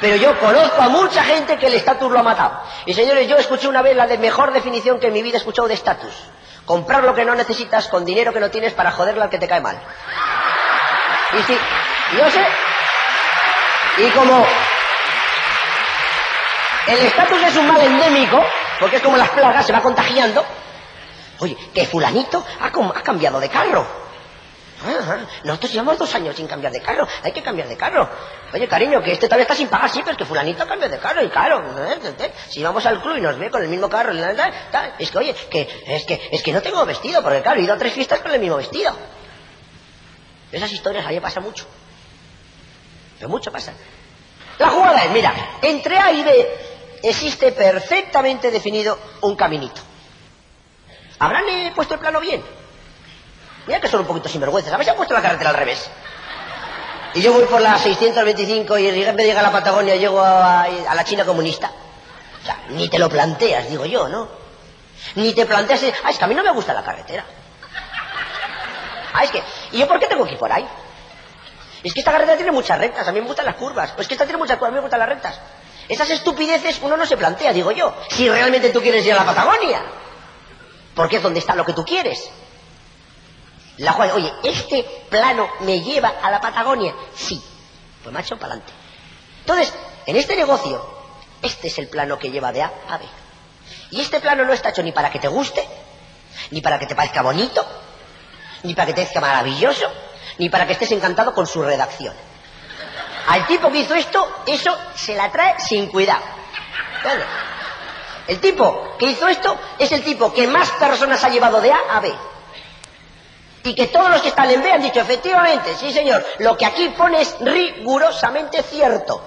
Pero 0.00 0.16
yo 0.16 0.38
conozco 0.38 0.82
a 0.82 0.88
mucha 0.88 1.22
gente 1.24 1.56
que 1.56 1.68
el 1.68 1.74
estatus 1.74 2.10
lo 2.10 2.18
ha 2.18 2.22
matado. 2.22 2.60
Y 2.84 2.92
señores, 2.92 3.28
yo 3.28 3.36
escuché 3.36 3.68
una 3.68 3.82
vez 3.82 3.96
la 3.96 4.06
de 4.06 4.18
mejor 4.18 4.52
definición 4.52 4.98
que 4.98 5.06
en 5.06 5.12
mi 5.12 5.22
vida 5.22 5.36
he 5.36 5.38
escuchado 5.38 5.68
de 5.68 5.74
estatus. 5.74 6.12
Comprar 6.66 7.04
lo 7.04 7.14
que 7.14 7.24
no 7.24 7.34
necesitas 7.34 7.86
con 7.86 8.04
dinero 8.04 8.32
que 8.32 8.40
no 8.40 8.50
tienes 8.50 8.74
para 8.74 8.90
joderle 8.90 9.22
al 9.22 9.30
que 9.30 9.38
te 9.38 9.48
cae 9.48 9.60
mal. 9.60 9.78
Y 11.38 11.42
si, 11.44 11.54
yo 12.18 12.30
sé, 12.30 12.46
y 13.98 14.10
como 14.10 14.46
el 16.86 16.98
estatus 16.98 17.42
es 17.42 17.56
un 17.56 17.66
mal 17.66 17.80
endémico, 17.80 18.44
porque 18.78 18.96
es 18.96 19.02
como 19.02 19.16
las 19.16 19.30
plagas, 19.30 19.66
se 19.66 19.72
va 19.72 19.80
contagiando, 19.80 20.44
Oye, 21.38 21.56
que 21.74 21.86
fulanito 21.86 22.44
ha, 22.60 22.70
cambiado 23.02 23.40
de 23.40 23.48
carro. 23.48 23.86
nosotros 25.44 25.72
llevamos 25.72 25.98
dos 25.98 26.14
años 26.14 26.36
sin 26.36 26.46
cambiar 26.46 26.72
de 26.72 26.80
carro. 26.80 27.06
Hay 27.22 27.32
que 27.32 27.42
cambiar 27.42 27.68
de 27.68 27.76
carro. 27.76 28.08
Oye, 28.52 28.66
cariño, 28.66 29.02
que 29.02 29.12
este 29.12 29.26
todavía 29.26 29.42
está 29.42 29.54
sin 29.54 29.68
pagar, 29.68 29.90
sí, 29.90 30.00
pero 30.00 30.12
es 30.12 30.18
que 30.18 30.24
fulanito 30.24 30.66
cambia 30.66 30.88
de 30.88 30.98
carro. 30.98 31.22
Y 31.22 31.28
claro, 31.28 31.62
¿eh? 31.86 32.32
si 32.48 32.62
vamos 32.62 32.86
al 32.86 33.02
club 33.02 33.16
y 33.18 33.20
nos 33.20 33.38
ve 33.38 33.50
con 33.50 33.62
el 33.62 33.68
mismo 33.68 33.88
carro, 33.88 34.12
es 34.98 35.10
que, 35.10 35.18
oye, 35.18 35.34
que, 35.50 35.68
es, 35.86 36.04
que, 36.04 36.28
es 36.30 36.42
que 36.42 36.52
no 36.52 36.62
tengo 36.62 36.84
vestido, 36.86 37.22
porque 37.22 37.42
claro, 37.42 37.60
he 37.60 37.64
ido 37.64 37.74
a 37.74 37.78
tres 37.78 37.92
fiestas 37.92 38.20
con 38.20 38.32
el 38.32 38.40
mismo 38.40 38.56
vestido. 38.56 38.96
Esas 40.52 40.72
historias 40.72 41.04
ahí 41.06 41.20
pasa 41.20 41.40
mucho. 41.40 41.66
Pero 43.18 43.28
mucho 43.28 43.50
pasa. 43.50 43.72
La 44.58 44.68
jugada 44.68 45.04
es, 45.04 45.10
mira, 45.10 45.34
entre 45.62 45.98
A 45.98 46.12
y 46.12 46.22
B 46.22 46.58
existe 47.02 47.52
perfectamente 47.52 48.50
definido 48.50 48.98
un 49.22 49.36
caminito. 49.36 49.80
¿Habrán 51.18 51.44
puesto 51.74 51.94
el 51.94 52.00
plano 52.00 52.20
bien? 52.20 52.42
Mira 53.66 53.80
que 53.80 53.88
son 53.88 54.00
un 54.00 54.06
poquito 54.06 54.28
sinvergüenzas. 54.28 54.72
Han 54.72 54.96
puesto 54.96 55.14
la 55.14 55.22
carretera 55.22 55.50
al 55.50 55.56
revés. 55.56 55.90
Y 57.14 57.22
yo 57.22 57.32
voy 57.32 57.44
por 57.44 57.60
la 57.60 57.78
625 57.78 58.78
y 58.78 58.88
en 58.88 59.16
vez 59.16 59.26
de 59.26 59.32
a 59.32 59.42
la 59.42 59.50
Patagonia 59.50 59.96
llego 59.96 60.20
a, 60.20 60.66
la 60.94 61.04
China 61.04 61.24
comunista. 61.24 61.70
O 62.42 62.44
sea, 62.44 62.58
ni 62.68 62.88
te 62.88 62.98
lo 62.98 63.08
planteas, 63.08 63.70
digo 63.70 63.86
yo, 63.86 64.08
¿no? 64.08 64.28
Ni 65.14 65.32
te 65.32 65.46
planteas, 65.46 65.82
ah, 66.04 66.10
es 66.10 66.18
que 66.18 66.24
a 66.24 66.28
mí 66.28 66.34
no 66.34 66.42
me 66.42 66.52
gusta 66.52 66.74
la 66.74 66.84
carretera. 66.84 67.24
Ah, 69.14 69.24
es 69.24 69.30
que, 69.30 69.42
¿y 69.72 69.78
yo 69.78 69.88
por 69.88 69.98
qué 69.98 70.06
tengo 70.06 70.26
que 70.26 70.32
ir 70.32 70.38
por 70.38 70.52
ahí? 70.52 70.66
Es 71.86 71.94
que 71.94 72.00
esta 72.00 72.10
carretera 72.10 72.36
tiene 72.36 72.50
muchas 72.50 72.80
rectas, 72.80 73.06
a 73.06 73.12
mí 73.12 73.20
me 73.20 73.28
gustan 73.28 73.46
las 73.46 73.54
curvas. 73.54 73.92
Pues 73.92 74.08
que 74.08 74.14
esta 74.14 74.24
tiene 74.24 74.38
muchas 74.38 74.56
curvas, 74.56 74.70
a 74.70 74.72
mí 74.72 74.74
me 74.78 74.80
gustan 74.80 74.98
las 74.98 75.08
rectas. 75.08 75.38
Esas 75.88 76.10
estupideces 76.10 76.80
uno 76.82 76.96
no 76.96 77.06
se 77.06 77.16
plantea, 77.16 77.52
digo 77.52 77.70
yo, 77.70 77.94
si 78.10 78.28
realmente 78.28 78.70
tú 78.70 78.82
quieres 78.82 79.06
ir 79.06 79.12
a 79.12 79.18
la 79.18 79.24
Patagonia. 79.24 79.84
Porque 80.96 81.18
es 81.18 81.22
donde 81.22 81.38
está 81.38 81.54
lo 81.54 81.64
que 81.64 81.74
tú 81.74 81.84
quieres. 81.84 82.28
La 83.76 83.92
Juan, 83.92 84.10
oye, 84.10 84.32
¿este 84.42 84.82
plano 85.08 85.48
me 85.60 85.80
lleva 85.80 86.14
a 86.20 86.28
la 86.28 86.40
Patagonia? 86.40 86.92
Sí. 87.14 87.40
Pues 88.02 88.12
macho, 88.12 88.36
para 88.36 88.54
adelante. 88.54 88.72
Entonces, 89.42 89.72
en 90.06 90.16
este 90.16 90.34
negocio, 90.34 90.84
este 91.40 91.68
es 91.68 91.78
el 91.78 91.86
plano 91.86 92.18
que 92.18 92.32
lleva 92.32 92.50
de 92.50 92.62
A 92.62 92.72
a 92.88 92.98
B. 92.98 93.04
Y 93.92 94.00
este 94.00 94.18
plano 94.18 94.44
no 94.44 94.52
está 94.52 94.70
hecho 94.70 94.82
ni 94.82 94.90
para 94.90 95.10
que 95.10 95.20
te 95.20 95.28
guste, 95.28 95.64
ni 96.50 96.60
para 96.62 96.80
que 96.80 96.86
te 96.86 96.96
parezca 96.96 97.22
bonito, 97.22 97.64
ni 98.64 98.74
para 98.74 98.86
que 98.86 98.92
te 98.94 99.02
parezca 99.02 99.20
maravilloso, 99.20 99.88
ni 100.38 100.48
para 100.48 100.66
que 100.66 100.74
estés 100.74 100.92
encantado 100.92 101.34
con 101.34 101.46
su 101.46 101.62
redacción. 101.62 102.14
Al 103.28 103.46
tipo 103.46 103.70
que 103.70 103.78
hizo 103.78 103.94
esto, 103.94 104.42
eso 104.46 104.76
se 104.94 105.14
la 105.14 105.30
trae 105.30 105.58
sin 105.58 105.88
cuidado. 105.88 106.22
El 108.26 108.40
tipo 108.40 108.96
que 108.98 109.06
hizo 109.06 109.28
esto 109.28 109.56
es 109.78 109.90
el 109.92 110.02
tipo 110.02 110.32
que 110.32 110.46
más 110.46 110.70
personas 110.72 111.22
ha 111.24 111.28
llevado 111.28 111.60
de 111.60 111.72
A 111.72 111.78
a 111.90 112.00
B. 112.00 112.12
Y 113.64 113.74
que 113.74 113.88
todos 113.88 114.10
los 114.10 114.22
que 114.22 114.28
están 114.28 114.50
en 114.50 114.62
B 114.62 114.70
han 114.70 114.82
dicho, 114.82 115.00
efectivamente, 115.00 115.74
sí 115.74 115.92
señor, 115.92 116.24
lo 116.38 116.56
que 116.56 116.66
aquí 116.66 116.88
pone 116.90 117.20
es 117.20 117.36
rigurosamente 117.40 118.62
cierto. 118.62 119.22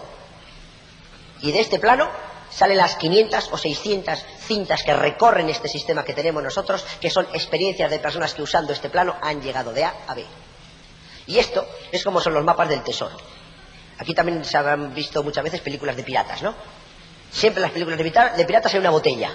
Y 1.41 1.51
de 1.51 1.59
este 1.59 1.79
plano 1.79 2.09
salen 2.49 2.77
las 2.77 2.95
500 2.95 3.49
o 3.51 3.57
600 3.57 4.25
cintas 4.47 4.83
que 4.83 4.93
recorren 4.93 5.49
este 5.49 5.67
sistema 5.67 6.03
que 6.03 6.13
tenemos 6.13 6.41
nosotros, 6.41 6.85
que 7.01 7.09
son 7.09 7.27
experiencias 7.33 7.91
de 7.91 7.99
personas 7.99 8.33
que 8.33 8.41
usando 8.41 8.73
este 8.73 8.89
plano 8.89 9.15
han 9.21 9.41
llegado 9.41 9.73
de 9.73 9.83
A 9.83 9.93
a 10.07 10.13
B. 10.15 10.25
Y 11.29 11.37
esto 11.37 11.63
es 11.91 12.03
como 12.03 12.19
son 12.19 12.33
los 12.33 12.43
mapas 12.43 12.67
del 12.67 12.81
tesoro. 12.81 13.15
Aquí 13.99 14.15
también 14.15 14.43
se 14.43 14.57
han 14.57 14.95
visto 14.95 15.21
muchas 15.21 15.43
veces 15.43 15.61
películas 15.61 15.95
de 15.95 16.01
piratas, 16.01 16.41
¿no? 16.41 16.55
Siempre 17.31 17.59
en 17.59 17.63
las 17.63 17.71
películas 17.71 17.99
de, 18.35 18.45
piratas 18.45 18.73
hay 18.73 18.79
una 18.79 18.89
botella 18.89 19.31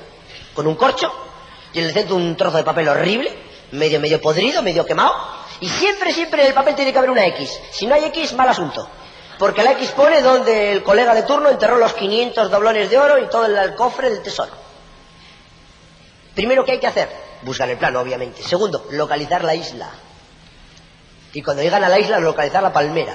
con 0.54 0.66
un 0.66 0.74
corcho 0.74 1.12
y 1.72 1.78
en 1.78 1.84
el 1.84 1.92
centro 1.92 2.16
un 2.16 2.36
trozo 2.36 2.56
de 2.56 2.64
papel 2.64 2.88
horrible, 2.88 3.32
medio 3.70 4.00
medio 4.00 4.20
podrido, 4.20 4.60
medio 4.60 4.84
quemado, 4.84 5.14
y 5.60 5.68
siempre, 5.68 6.12
siempre 6.12 6.42
en 6.42 6.48
el 6.48 6.54
papel 6.54 6.74
tiene 6.74 6.92
que 6.92 6.98
haber 6.98 7.10
una 7.10 7.26
X. 7.26 7.60
Si 7.70 7.86
no 7.86 7.94
hay 7.94 8.06
X, 8.06 8.32
mal 8.32 8.48
asunto. 8.48 8.88
Porque 9.38 9.62
la 9.62 9.70
X 9.72 9.90
pone 9.90 10.20
donde 10.20 10.72
el 10.72 10.82
colega 10.82 11.14
de 11.14 11.22
turno 11.22 11.48
enterró 11.48 11.78
los 11.78 11.94
500 11.94 12.50
doblones 12.50 12.90
de 12.90 12.98
oro 12.98 13.18
y 13.18 13.28
todo 13.28 13.46
el 13.46 13.74
cofre 13.76 14.10
del 14.10 14.20
tesoro. 14.20 14.52
Primero, 16.34 16.64
¿qué 16.64 16.72
hay 16.72 16.80
que 16.80 16.88
hacer? 16.88 17.08
Buscar 17.42 17.70
el 17.70 17.78
plano, 17.78 18.00
obviamente. 18.00 18.42
Segundo, 18.42 18.84
localizar 18.90 19.44
la 19.44 19.54
isla. 19.54 19.90
Y 21.34 21.42
cuando 21.42 21.62
llegan 21.62 21.82
a 21.82 21.88
la 21.88 21.98
isla, 21.98 22.18
localizar 22.18 22.62
la 22.62 22.72
palmera. 22.72 23.14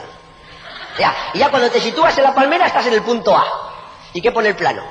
Ya, 0.98 1.16
y 1.34 1.40
ya 1.40 1.50
cuando 1.50 1.72
te 1.72 1.80
sitúas 1.80 2.18
en 2.18 2.26
la 2.26 2.36
palmera, 2.36 2.68
estás 2.68 2.86
en 2.86 2.94
el 2.94 3.02
punto 3.02 3.36
A. 3.36 3.46
¿Y 4.14 4.22
qué 4.22 4.32
pone 4.32 4.50
el 4.50 4.56
plano? 4.56 4.84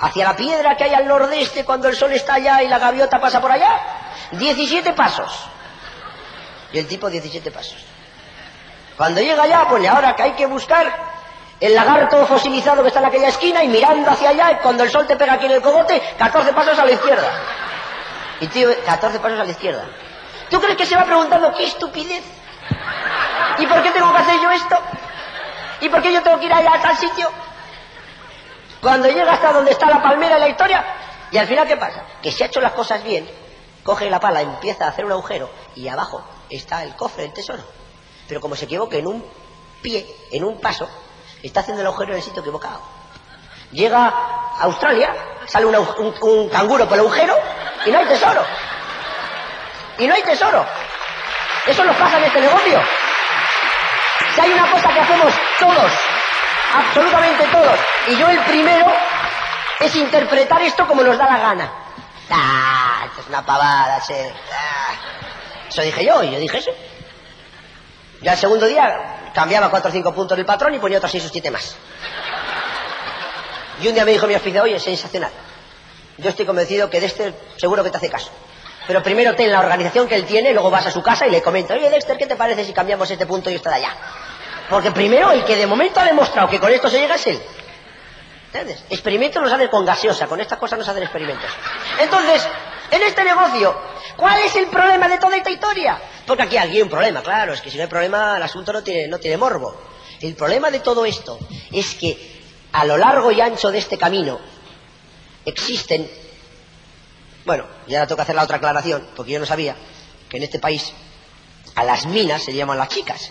Hacia 0.00 0.24
la 0.24 0.36
piedra 0.36 0.76
que 0.76 0.84
hay 0.84 0.94
al 0.94 1.06
nordeste 1.06 1.64
cuando 1.64 1.86
el 1.88 1.94
sol 1.94 2.12
está 2.12 2.34
allá 2.34 2.60
y 2.62 2.68
la 2.68 2.80
gaviota 2.80 3.20
pasa 3.20 3.40
por 3.40 3.52
allá. 3.52 3.80
17 4.32 4.92
pasos. 4.94 5.46
Y 6.72 6.78
el 6.78 6.88
tipo 6.88 7.08
17 7.08 7.52
pasos. 7.52 7.84
Cuando 8.96 9.20
llega 9.20 9.44
allá, 9.44 9.68
pone 9.68 9.88
ahora 9.88 10.16
que 10.16 10.24
hay 10.24 10.32
que 10.32 10.46
buscar 10.46 11.12
el 11.60 11.74
lagarto 11.74 12.26
fosilizado 12.26 12.82
que 12.82 12.88
está 12.88 12.98
en 12.98 13.06
aquella 13.06 13.28
esquina 13.28 13.62
y 13.62 13.68
mirando 13.68 14.10
hacia 14.10 14.30
allá, 14.30 14.52
y 14.52 14.56
cuando 14.56 14.82
el 14.82 14.90
sol 14.90 15.06
te 15.06 15.14
pega 15.14 15.34
aquí 15.34 15.46
en 15.46 15.52
el 15.52 15.62
cogote, 15.62 16.02
14 16.18 16.52
pasos 16.52 16.76
a 16.76 16.84
la 16.84 16.90
izquierda. 16.90 17.30
Y 18.40 18.48
tío, 18.48 18.70
14 18.84 19.20
pasos 19.20 19.38
a 19.38 19.44
la 19.44 19.50
izquierda. 19.50 19.84
¿Tú 20.52 20.60
crees 20.60 20.76
que 20.76 20.84
se 20.86 20.94
va 20.94 21.04
preguntando 21.06 21.52
qué 21.54 21.64
estupidez? 21.64 22.22
¿Y 23.58 23.66
por 23.66 23.82
qué 23.82 23.90
tengo 23.90 24.12
que 24.12 24.18
hacer 24.18 24.38
yo 24.40 24.50
esto? 24.50 24.76
¿Y 25.80 25.88
por 25.88 26.02
qué 26.02 26.12
yo 26.12 26.22
tengo 26.22 26.38
que 26.38 26.44
ir 26.46 26.52
allá 26.52 26.74
a 26.74 26.80
tal 26.82 26.94
sitio? 26.96 27.30
Cuando 28.82 29.08
llega 29.08 29.32
hasta 29.32 29.50
donde 29.52 29.70
está 29.70 29.86
la 29.86 30.02
palmera 30.02 30.34
de 30.34 30.40
la 30.40 30.48
historia, 30.48 30.84
y 31.30 31.38
al 31.38 31.46
final, 31.46 31.66
¿qué 31.66 31.78
pasa? 31.78 32.04
Que 32.20 32.30
si 32.30 32.42
ha 32.42 32.46
hecho 32.46 32.60
las 32.60 32.72
cosas 32.72 33.02
bien, 33.02 33.26
coge 33.82 34.10
la 34.10 34.20
pala, 34.20 34.42
empieza 34.42 34.84
a 34.84 34.88
hacer 34.88 35.06
un 35.06 35.12
agujero, 35.12 35.48
y 35.74 35.88
abajo 35.88 36.22
está 36.50 36.84
el 36.84 36.94
cofre 36.96 37.22
del 37.22 37.32
tesoro. 37.32 37.62
Pero 38.28 38.40
como 38.42 38.54
se 38.54 38.66
equivoque 38.66 38.98
en 38.98 39.06
un 39.06 39.24
pie, 39.80 40.06
en 40.32 40.44
un 40.44 40.60
paso, 40.60 40.86
está 41.42 41.60
haciendo 41.60 41.80
el 41.80 41.86
agujero 41.86 42.12
en 42.12 42.18
el 42.18 42.22
sitio 42.22 42.40
equivocado. 42.42 42.80
Llega 43.70 44.06
a 44.08 44.62
Australia, 44.64 45.14
sale 45.46 45.64
un, 45.64 45.74
agu- 45.74 45.96
un- 45.98 46.28
un 46.28 46.48
canguro 46.50 46.84
por 46.86 46.94
el 46.98 47.00
agujero, 47.06 47.34
y 47.86 47.90
no 47.90 47.98
hay 47.98 48.04
tesoro. 48.06 48.42
Y 50.02 50.06
no 50.08 50.14
hay 50.14 50.22
tesoro. 50.24 50.66
Eso 51.64 51.84
nos 51.84 51.94
pasa 51.94 52.18
en 52.18 52.24
este 52.24 52.40
negocio. 52.40 52.82
Si 54.34 54.40
hay 54.40 54.50
una 54.50 54.68
cosa 54.68 54.88
que 54.92 54.98
hacemos 54.98 55.32
todos, 55.60 55.92
absolutamente 56.74 57.44
todos, 57.44 57.78
y 58.08 58.16
yo 58.16 58.28
el 58.28 58.40
primero, 58.40 58.92
es 59.78 59.94
interpretar 59.94 60.60
esto 60.62 60.88
como 60.88 61.04
nos 61.04 61.16
da 61.16 61.26
la 61.26 61.38
gana. 61.38 61.72
Ah, 62.30 63.02
esto 63.06 63.20
es 63.20 63.28
una 63.28 63.46
pavada, 63.46 64.00
che. 64.04 64.32
Ah. 64.52 64.94
Eso 65.68 65.82
dije 65.82 66.04
yo, 66.04 66.20
y 66.24 66.32
yo 66.32 66.40
dije 66.40 66.58
eso. 66.58 66.72
Ya 68.22 68.32
el 68.32 68.38
segundo 68.38 68.66
día 68.66 69.30
cambiaba 69.32 69.70
cuatro 69.70 69.90
o 69.90 69.92
cinco 69.92 70.12
puntos 70.12 70.36
del 70.36 70.46
patrón 70.46 70.74
y 70.74 70.80
ponía 70.80 70.98
otros 70.98 71.12
seis 71.12 71.24
o 71.26 71.28
siete 71.28 71.52
más. 71.52 71.76
Y 73.80 73.86
un 73.86 73.94
día 73.94 74.04
me 74.04 74.10
dijo 74.10 74.26
mi 74.26 74.34
auspiciador, 74.34 74.68
oye, 74.68 74.80
sensacional. 74.80 75.30
Yo 76.18 76.30
estoy 76.30 76.44
convencido 76.44 76.90
que 76.90 76.98
de 76.98 77.06
este 77.06 77.34
seguro 77.56 77.84
que 77.84 77.90
te 77.90 77.98
hace 77.98 78.10
caso. 78.10 78.32
Pero 78.86 79.02
primero 79.02 79.34
ten 79.34 79.50
la 79.50 79.60
organización 79.60 80.08
que 80.08 80.16
él 80.16 80.24
tiene, 80.24 80.52
luego 80.52 80.70
vas 80.70 80.86
a 80.86 80.90
su 80.90 81.02
casa 81.02 81.26
y 81.26 81.30
le 81.30 81.42
comentas, 81.42 81.76
oye 81.76 81.88
Dexter, 81.88 82.16
¿qué 82.16 82.26
te 82.26 82.36
parece 82.36 82.64
si 82.64 82.72
cambiamos 82.72 83.10
este 83.10 83.26
punto 83.26 83.48
y 83.50 83.54
este 83.54 83.68
de 83.68 83.74
allá? 83.76 83.96
Porque 84.68 84.90
primero 84.90 85.30
el 85.30 85.44
que 85.44 85.56
de 85.56 85.66
momento 85.66 86.00
ha 86.00 86.04
demostrado 86.04 86.48
que 86.48 86.58
con 86.58 86.72
esto 86.72 86.88
se 86.88 86.98
llega 86.98 87.14
es 87.14 87.26
él. 87.26 87.42
¿Entiendes? 88.46 88.84
Experimentos 88.90 89.42
los 89.42 89.52
hacen 89.52 89.68
con 89.68 89.84
gaseosa, 89.84 90.26
con 90.26 90.40
estas 90.40 90.58
cosas 90.58 90.78
no 90.78 90.84
se 90.84 90.90
hacen 90.90 91.02
experimentos. 91.02 91.50
Entonces, 92.00 92.46
en 92.90 93.02
este 93.02 93.24
negocio, 93.24 93.74
¿cuál 94.16 94.40
es 94.40 94.54
el 94.56 94.66
problema 94.66 95.08
de 95.08 95.18
toda 95.18 95.36
esta 95.36 95.50
historia? 95.50 95.98
Porque 96.26 96.42
aquí, 96.42 96.58
hay 96.58 96.82
un 96.82 96.90
problema, 96.90 97.22
claro, 97.22 97.54
es 97.54 97.62
que 97.62 97.70
si 97.70 97.78
no 97.78 97.84
hay 97.84 97.88
problema, 97.88 98.36
el 98.36 98.42
asunto 98.42 98.72
no 98.72 98.82
tiene, 98.82 99.08
no 99.08 99.18
tiene 99.18 99.38
morbo. 99.38 99.74
El 100.20 100.34
problema 100.34 100.70
de 100.70 100.80
todo 100.80 101.06
esto 101.06 101.38
es 101.72 101.94
que 101.94 102.42
a 102.72 102.84
lo 102.84 102.96
largo 102.96 103.30
y 103.32 103.40
ancho 103.40 103.70
de 103.70 103.78
este 103.78 103.96
camino 103.96 104.38
existen, 105.44 106.10
bueno, 107.44 107.66
ya 107.86 108.00
ahora 108.02 108.14
que 108.14 108.22
hacer 108.22 108.34
la 108.34 108.44
otra 108.44 108.56
aclaración, 108.56 109.08
porque 109.16 109.32
yo 109.32 109.40
no 109.40 109.46
sabía 109.46 109.74
que 110.28 110.36
en 110.36 110.44
este 110.44 110.58
país 110.58 110.92
a 111.74 111.84
las 111.84 112.06
minas 112.06 112.42
se 112.42 112.52
llaman 112.52 112.78
las 112.78 112.88
chicas. 112.88 113.30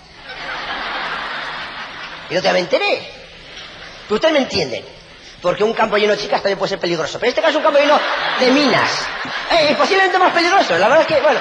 Y 2.30 2.34
no 2.36 2.42
te 2.42 2.54
me 2.54 2.60
enteré. 2.60 3.10
Pero 4.04 4.16
ustedes 4.16 4.34
me 4.34 4.40
entienden. 4.40 4.86
Porque 5.42 5.64
un 5.64 5.74
campo 5.74 5.98
lleno 5.98 6.14
de 6.14 6.20
chicas 6.20 6.42
también 6.42 6.58
puede 6.58 6.70
ser 6.70 6.80
peligroso. 6.80 7.20
Pero 7.20 7.28
en 7.28 7.30
este 7.30 7.42
caso 7.42 7.52
es 7.52 7.58
un 7.58 7.64
campo 7.64 7.80
lleno 7.80 8.00
de 8.40 8.52
minas. 8.52 9.08
Eh, 9.52 9.76
posiblemente 9.78 10.18
más 10.18 10.32
peligroso. 10.32 10.78
La 10.78 10.88
verdad 10.88 11.02
es 11.02 11.08
que, 11.08 11.22
bueno, 11.22 11.40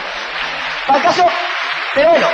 para 0.87 0.99
el 0.99 1.05
caso... 1.05 1.27
Pero 1.95 2.11
bueno, 2.11 2.29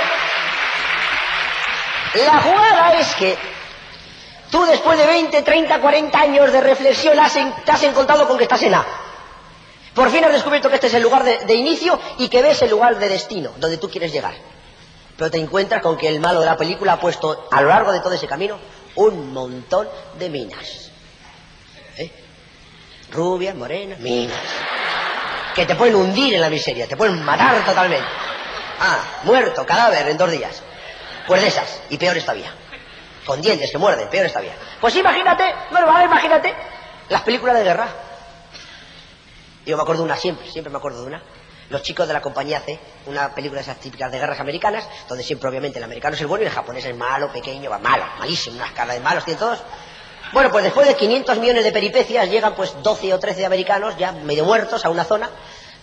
la 2.25 2.41
jugada 2.41 2.93
es 2.99 3.15
que 3.15 3.37
tú 4.49 4.65
después 4.65 4.97
de 4.97 5.05
20, 5.05 5.41
30, 5.41 5.79
40 5.79 6.19
años 6.19 6.51
de 6.51 6.61
reflexión 6.61 7.19
has 7.19 7.33
te 7.33 7.71
has 7.71 7.83
encontrado 7.83 8.27
con 8.27 8.37
que 8.37 8.43
estás 8.43 8.61
en 8.63 8.75
A. 8.75 8.85
Por 9.97 10.11
fin 10.11 10.23
has 10.23 10.31
descubierto 10.31 10.69
que 10.69 10.75
este 10.75 10.85
es 10.85 10.93
el 10.93 11.01
lugar 11.01 11.23
de, 11.23 11.55
inicio 11.55 11.99
y 12.19 12.29
que 12.29 12.43
ves 12.43 12.61
el 12.61 12.69
lugar 12.69 12.99
de 12.99 13.09
destino, 13.09 13.53
donde 13.57 13.79
tú 13.79 13.89
quieres 13.89 14.11
llegar. 14.11 14.35
Pero 15.17 15.31
te 15.31 15.39
encuentras 15.39 15.81
con 15.81 15.97
que 15.97 16.07
el 16.07 16.19
malo 16.19 16.39
de 16.39 16.45
la 16.45 16.55
película 16.55 16.93
ha 16.93 16.99
puesto 16.99 17.47
a 17.51 17.61
lo 17.63 17.69
largo 17.69 17.91
de 17.91 17.99
todo 18.01 18.13
ese 18.13 18.27
camino 18.27 18.59
un 18.93 19.33
montón 19.33 19.89
de 20.19 20.29
minas. 20.29 20.91
¿Eh? 21.97 22.11
Rubias, 23.09 23.55
morenas, 23.55 23.97
minas. 23.97 24.37
Que 25.55 25.65
te 25.65 25.73
pueden 25.73 25.95
hundir 25.95 26.35
en 26.35 26.41
la 26.41 26.51
miseria, 26.51 26.85
te 26.85 26.95
pueden 26.95 27.23
matar 27.25 27.65
totalmente. 27.65 28.07
Ah, 28.79 28.99
muerto, 29.23 29.65
cadáver 29.65 30.09
en 30.09 30.17
dos 30.19 30.29
días. 30.29 30.61
Pues 31.25 31.41
de 31.41 31.47
esas, 31.47 31.81
y 31.89 31.97
peores 31.97 32.23
todavía. 32.23 32.53
Con 33.25 33.41
dientes 33.41 33.71
que 33.71 33.79
muerden, 33.79 34.07
peores 34.09 34.31
todavía. 34.31 34.53
Pues 34.79 34.95
imagínate, 34.95 35.55
bueno, 35.71 35.87
vale, 35.87 36.05
imagínate 36.05 36.53
las 37.09 37.23
películas 37.23 37.57
de 37.57 37.63
guerra. 37.63 37.87
Yo 39.67 39.75
me 39.75 39.83
acuerdo 39.83 40.03
de 40.03 40.05
una 40.05 40.15
siempre, 40.15 40.49
siempre 40.49 40.71
me 40.71 40.77
acuerdo 40.77 41.01
de 41.01 41.07
una. 41.07 41.21
Los 41.69 41.81
chicos 41.81 42.07
de 42.07 42.13
la 42.13 42.21
compañía 42.21 42.61
C, 42.61 42.79
una 43.05 43.35
película 43.35 43.59
de 43.59 43.63
esas 43.63 43.77
típicas 43.77 44.09
de 44.09 44.17
guerras 44.17 44.39
americanas, 44.39 44.87
donde 45.09 45.25
siempre 45.25 45.49
obviamente 45.49 45.77
el 45.77 45.83
americano 45.83 46.15
es 46.15 46.21
el 46.21 46.27
bueno 46.27 46.45
y 46.45 46.47
el 46.47 46.53
japonés 46.53 46.85
es 46.85 46.95
malo, 46.95 47.29
pequeño, 47.33 47.69
va 47.69 47.77
malo, 47.77 48.05
malísimo, 48.17 48.55
unas 48.55 48.71
caras 48.71 48.95
de 48.95 49.01
malos 49.01 49.25
tienen 49.25 49.39
todos. 49.39 49.59
Bueno, 50.31 50.49
pues 50.51 50.63
después 50.63 50.87
de 50.87 50.95
500 50.95 51.37
millones 51.39 51.65
de 51.65 51.73
peripecias 51.73 52.29
llegan 52.29 52.55
pues 52.55 52.81
12 52.81 53.13
o 53.13 53.19
13 53.19 53.45
americanos 53.45 53.97
ya 53.97 54.13
medio 54.13 54.45
muertos 54.45 54.85
a 54.85 54.89
una 54.89 55.03
zona 55.03 55.29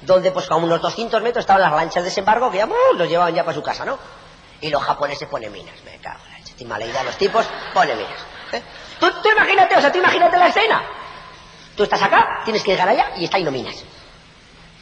donde 0.01 0.33
pues 0.33 0.51
a 0.51 0.57
unos 0.57 0.81
200 0.81 1.23
metros 1.23 1.43
estaban 1.43 1.61
las 1.61 1.73
lanchas 1.73 2.03
de 2.03 2.09
desembarco 2.09 2.51
que 2.51 2.59
ya 2.59 2.69
los 2.97 3.09
llevaban 3.09 3.35
ya 3.35 3.45
para 3.45 3.55
su 3.55 3.63
casa, 3.63 3.85
¿no? 3.85 3.99
Y 4.63 4.71
los 4.71 4.83
japoneses 4.83 5.29
ponen 5.29 5.53
minas, 5.53 5.75
me 5.85 5.99
cago 5.99 6.21
en 6.59 6.69
la 6.69 6.85
idea 6.87 7.03
los 7.03 7.17
tipos, 7.19 7.45
ponen 7.75 7.99
minas. 7.99 8.19
¿eh? 8.53 8.63
Tú 8.99 9.29
imagínate, 9.31 9.77
o 9.77 9.81
sea, 9.81 9.93
tú 9.93 9.99
imagínate 9.99 10.39
la 10.39 10.49
escena. 10.49 11.04
Tú 11.77 11.83
estás 11.83 12.03
acá, 12.03 12.41
tienes 12.45 12.63
que 12.63 12.73
llegar 12.73 12.89
allá 12.89 13.13
y 13.17 13.25
está 13.25 13.37
ahí 13.37 13.45
no 13.45 13.51
minas. 13.51 13.83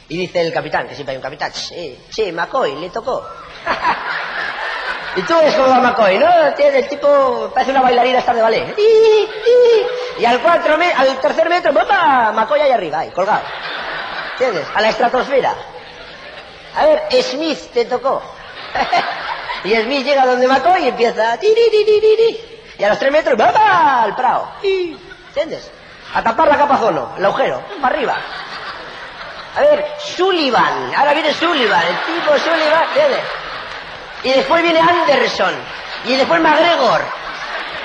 Y 0.09 0.17
dice 0.17 0.41
el 0.41 0.53
capitán, 0.53 0.87
que 0.87 0.95
siempre 0.95 1.11
hay 1.13 1.17
un 1.17 1.23
capitán, 1.23 1.51
sí, 1.53 1.97
sí, 2.09 2.31
McCoy, 2.31 2.75
le 2.75 2.89
tocó. 2.89 3.25
y 5.15 5.21
tú 5.23 5.33
ves 5.37 5.55
cómo 5.55 5.69
va 5.69 5.79
McCoy, 5.79 6.19
¿no? 6.19 6.27
Tiene 6.55 6.79
el 6.79 6.87
tipo, 6.89 7.51
parece 7.53 7.71
una 7.71 7.81
bailarina 7.81 8.19
estar 8.19 8.35
de 8.35 8.41
ballet. 8.41 8.75
Y, 8.77 8.81
y, 8.81 10.21
y 10.21 10.25
al, 10.25 10.39
cuatro 10.41 10.77
me- 10.77 10.91
al 10.93 11.19
tercer 11.19 11.49
metro, 11.49 11.73
¡papá! 11.73 12.31
McCoy 12.33 12.59
ahí 12.61 12.71
arriba, 12.71 12.99
ahí, 12.99 13.11
colgado. 13.11 13.41
¿Entiendes? 14.33 14.67
A 14.75 14.81
la 14.81 14.89
estratosfera. 14.89 15.55
A 16.75 16.85
ver, 16.85 17.03
Smith 17.23 17.71
te 17.73 17.85
tocó. 17.85 18.21
y 19.63 19.73
Smith 19.75 20.03
llega 20.05 20.25
donde 20.25 20.47
McCoy 20.47 20.83
y 20.85 20.87
empieza... 20.89 21.37
Y 22.77 22.83
a 22.83 22.89
los 22.89 22.99
tres 22.99 23.11
metros, 23.11 23.37
¡papá! 23.37 24.03
Al 24.03 24.15
prado. 24.15 24.49
Y, 24.63 24.97
¿Entiendes? 25.29 25.71
A 26.13 26.21
tapar 26.21 26.47
la 26.47 26.57
capa 26.57 26.77
zono, 26.77 27.13
el 27.17 27.25
agujero, 27.25 27.63
para 27.81 27.95
arriba. 27.95 28.17
A 29.55 29.61
ver, 29.61 29.85
Sullivan. 29.99 30.93
Ahora 30.95 31.13
viene 31.13 31.33
Sullivan, 31.33 31.83
el 31.85 31.97
tipo 32.01 32.37
Sullivan, 32.37 32.83
¿entiendes? 32.83 33.21
Y 34.23 34.29
después 34.33 34.63
viene 34.63 34.79
Anderson. 34.79 35.53
Y 36.05 36.15
después 36.15 36.41
McGregor. 36.41 37.01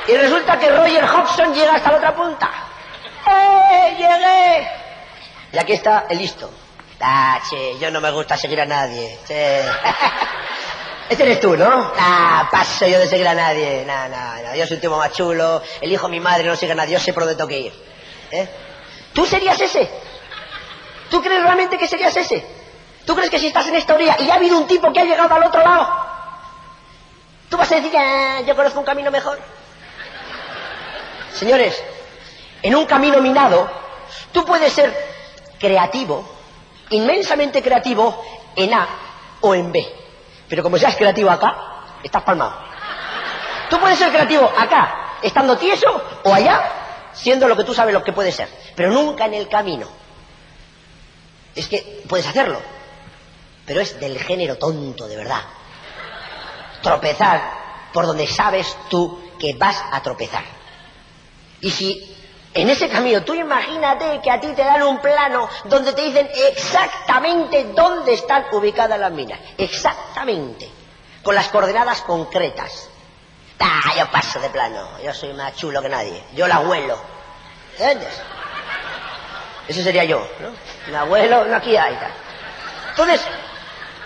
Y 0.08 0.16
resulta 0.16 0.58
que 0.58 0.70
Roger 0.70 1.04
Hobson 1.06 1.54
llega 1.54 1.74
hasta 1.74 1.92
la 1.92 1.98
otra 1.98 2.14
punta. 2.14 2.50
¡Eh! 3.26 3.94
¡Llegué! 3.98 4.70
Y 5.52 5.58
aquí 5.58 5.72
está 5.74 6.06
el 6.08 6.18
listo. 6.18 6.50
Ah, 7.00 7.38
che, 7.48 7.78
yo 7.78 7.90
no 7.90 8.00
me 8.00 8.10
gusta 8.10 8.36
seguir 8.36 8.60
a 8.60 8.66
nadie. 8.66 9.18
Che. 9.26 9.62
Este 11.08 11.22
eres 11.22 11.40
tú, 11.40 11.56
¿no? 11.56 11.92
Ah, 11.98 12.46
paso 12.50 12.86
yo 12.86 12.98
de 12.98 13.06
seguir 13.06 13.26
a 13.26 13.32
nadie. 13.34 13.82
No, 13.86 14.08
no, 14.10 14.42
no. 14.42 14.54
Yo 14.54 14.66
soy 14.66 14.74
un 14.74 14.80
tipo 14.82 14.98
más 14.98 15.10
chulo. 15.12 15.62
El 15.80 15.90
hijo 15.90 16.06
de 16.06 16.10
mi 16.10 16.20
madre 16.20 16.44
no 16.44 16.54
sigue 16.54 16.72
a 16.72 16.74
nadie. 16.74 16.92
Yo 16.92 17.00
sé 17.00 17.14
por 17.14 17.22
dónde 17.22 17.34
tengo 17.34 17.48
que 17.48 17.58
ir. 17.60 17.72
¿Eh? 18.30 18.48
¿Tú 19.12 19.26
serías 19.26 19.60
ese? 19.60 19.88
¿Tú 21.10 21.22
crees 21.22 21.42
realmente 21.42 21.78
que 21.78 21.88
serías 21.88 22.16
ese? 22.16 22.44
¿Tú 23.04 23.14
crees 23.14 23.30
que 23.30 23.38
si 23.38 23.46
estás 23.46 23.66
en 23.66 23.76
esta 23.76 23.94
orilla 23.94 24.16
y 24.18 24.30
ha 24.30 24.34
habido 24.34 24.58
un 24.58 24.66
tipo 24.66 24.92
que 24.92 25.00
ha 25.00 25.04
llegado 25.04 25.34
al 25.34 25.44
otro 25.44 25.62
lado, 25.62 25.88
tú 27.48 27.56
vas 27.56 27.70
a 27.72 27.76
decir, 27.76 27.92
ah, 27.96 28.40
yo 28.46 28.54
conozco 28.54 28.78
un 28.78 28.84
camino 28.84 29.10
mejor? 29.10 29.38
Señores, 31.32 31.82
en 32.62 32.74
un 32.74 32.84
camino 32.84 33.20
minado, 33.20 33.70
tú 34.32 34.44
puedes 34.44 34.72
ser 34.72 34.94
creativo, 35.58 36.28
inmensamente 36.90 37.62
creativo 37.62 38.22
en 38.54 38.74
A 38.74 38.86
o 39.40 39.54
en 39.54 39.72
B. 39.72 39.86
Pero 40.48 40.62
como 40.62 40.76
seas 40.78 40.96
creativo 40.96 41.30
acá, 41.30 41.56
estás 42.02 42.22
palmado. 42.22 42.54
Tú 43.70 43.78
puedes 43.78 43.98
ser 43.98 44.10
creativo 44.10 44.50
acá, 44.56 45.16
estando 45.22 45.56
tieso, 45.56 45.86
o 46.24 46.34
allá, 46.34 46.87
siendo 47.20 47.48
lo 47.48 47.56
que 47.56 47.64
tú 47.64 47.74
sabes 47.74 47.92
lo 47.92 48.04
que 48.04 48.12
puede 48.12 48.32
ser. 48.32 48.48
Pero 48.74 48.90
nunca 48.90 49.26
en 49.26 49.34
el 49.34 49.48
camino. 49.48 49.88
Es 51.54 51.66
que 51.66 52.02
puedes 52.08 52.26
hacerlo, 52.26 52.60
pero 53.66 53.80
es 53.80 53.98
del 53.98 54.18
género 54.18 54.56
tonto, 54.56 55.08
de 55.08 55.16
verdad. 55.16 55.42
Tropezar 56.82 57.42
por 57.92 58.06
donde 58.06 58.26
sabes 58.26 58.76
tú 58.88 59.20
que 59.38 59.54
vas 59.54 59.82
a 59.90 60.00
tropezar. 60.02 60.44
Y 61.60 61.70
si 61.70 62.16
en 62.54 62.70
ese 62.70 62.88
camino, 62.88 63.22
tú 63.22 63.34
imagínate 63.34 64.20
que 64.22 64.30
a 64.30 64.40
ti 64.40 64.48
te 64.48 64.64
dan 64.64 64.82
un 64.82 64.98
plano 65.00 65.48
donde 65.64 65.92
te 65.92 66.02
dicen 66.02 66.28
exactamente 66.48 67.72
dónde 67.74 68.14
están 68.14 68.46
ubicadas 68.52 68.98
las 68.98 69.12
minas. 69.12 69.40
Exactamente. 69.56 70.70
Con 71.22 71.34
las 71.34 71.48
coordenadas 71.48 72.02
concretas. 72.02 72.88
Ah, 73.60 73.94
yo 73.96 74.10
paso 74.10 74.40
de 74.40 74.50
plano. 74.50 74.98
Yo 75.02 75.12
soy 75.12 75.32
más 75.32 75.54
chulo 75.56 75.82
que 75.82 75.88
nadie. 75.88 76.22
Yo 76.34 76.46
la 76.46 76.56
abuelo. 76.56 77.00
¿Entiendes? 77.72 78.20
Ese 79.66 79.82
sería 79.82 80.04
yo, 80.04 80.26
¿no? 80.40 80.50
El 80.86 80.96
abuelo, 80.96 81.44
no 81.44 81.56
aquí 81.56 81.76
hay. 81.76 81.94
Tal. 81.94 82.12
Entonces, 82.90 83.20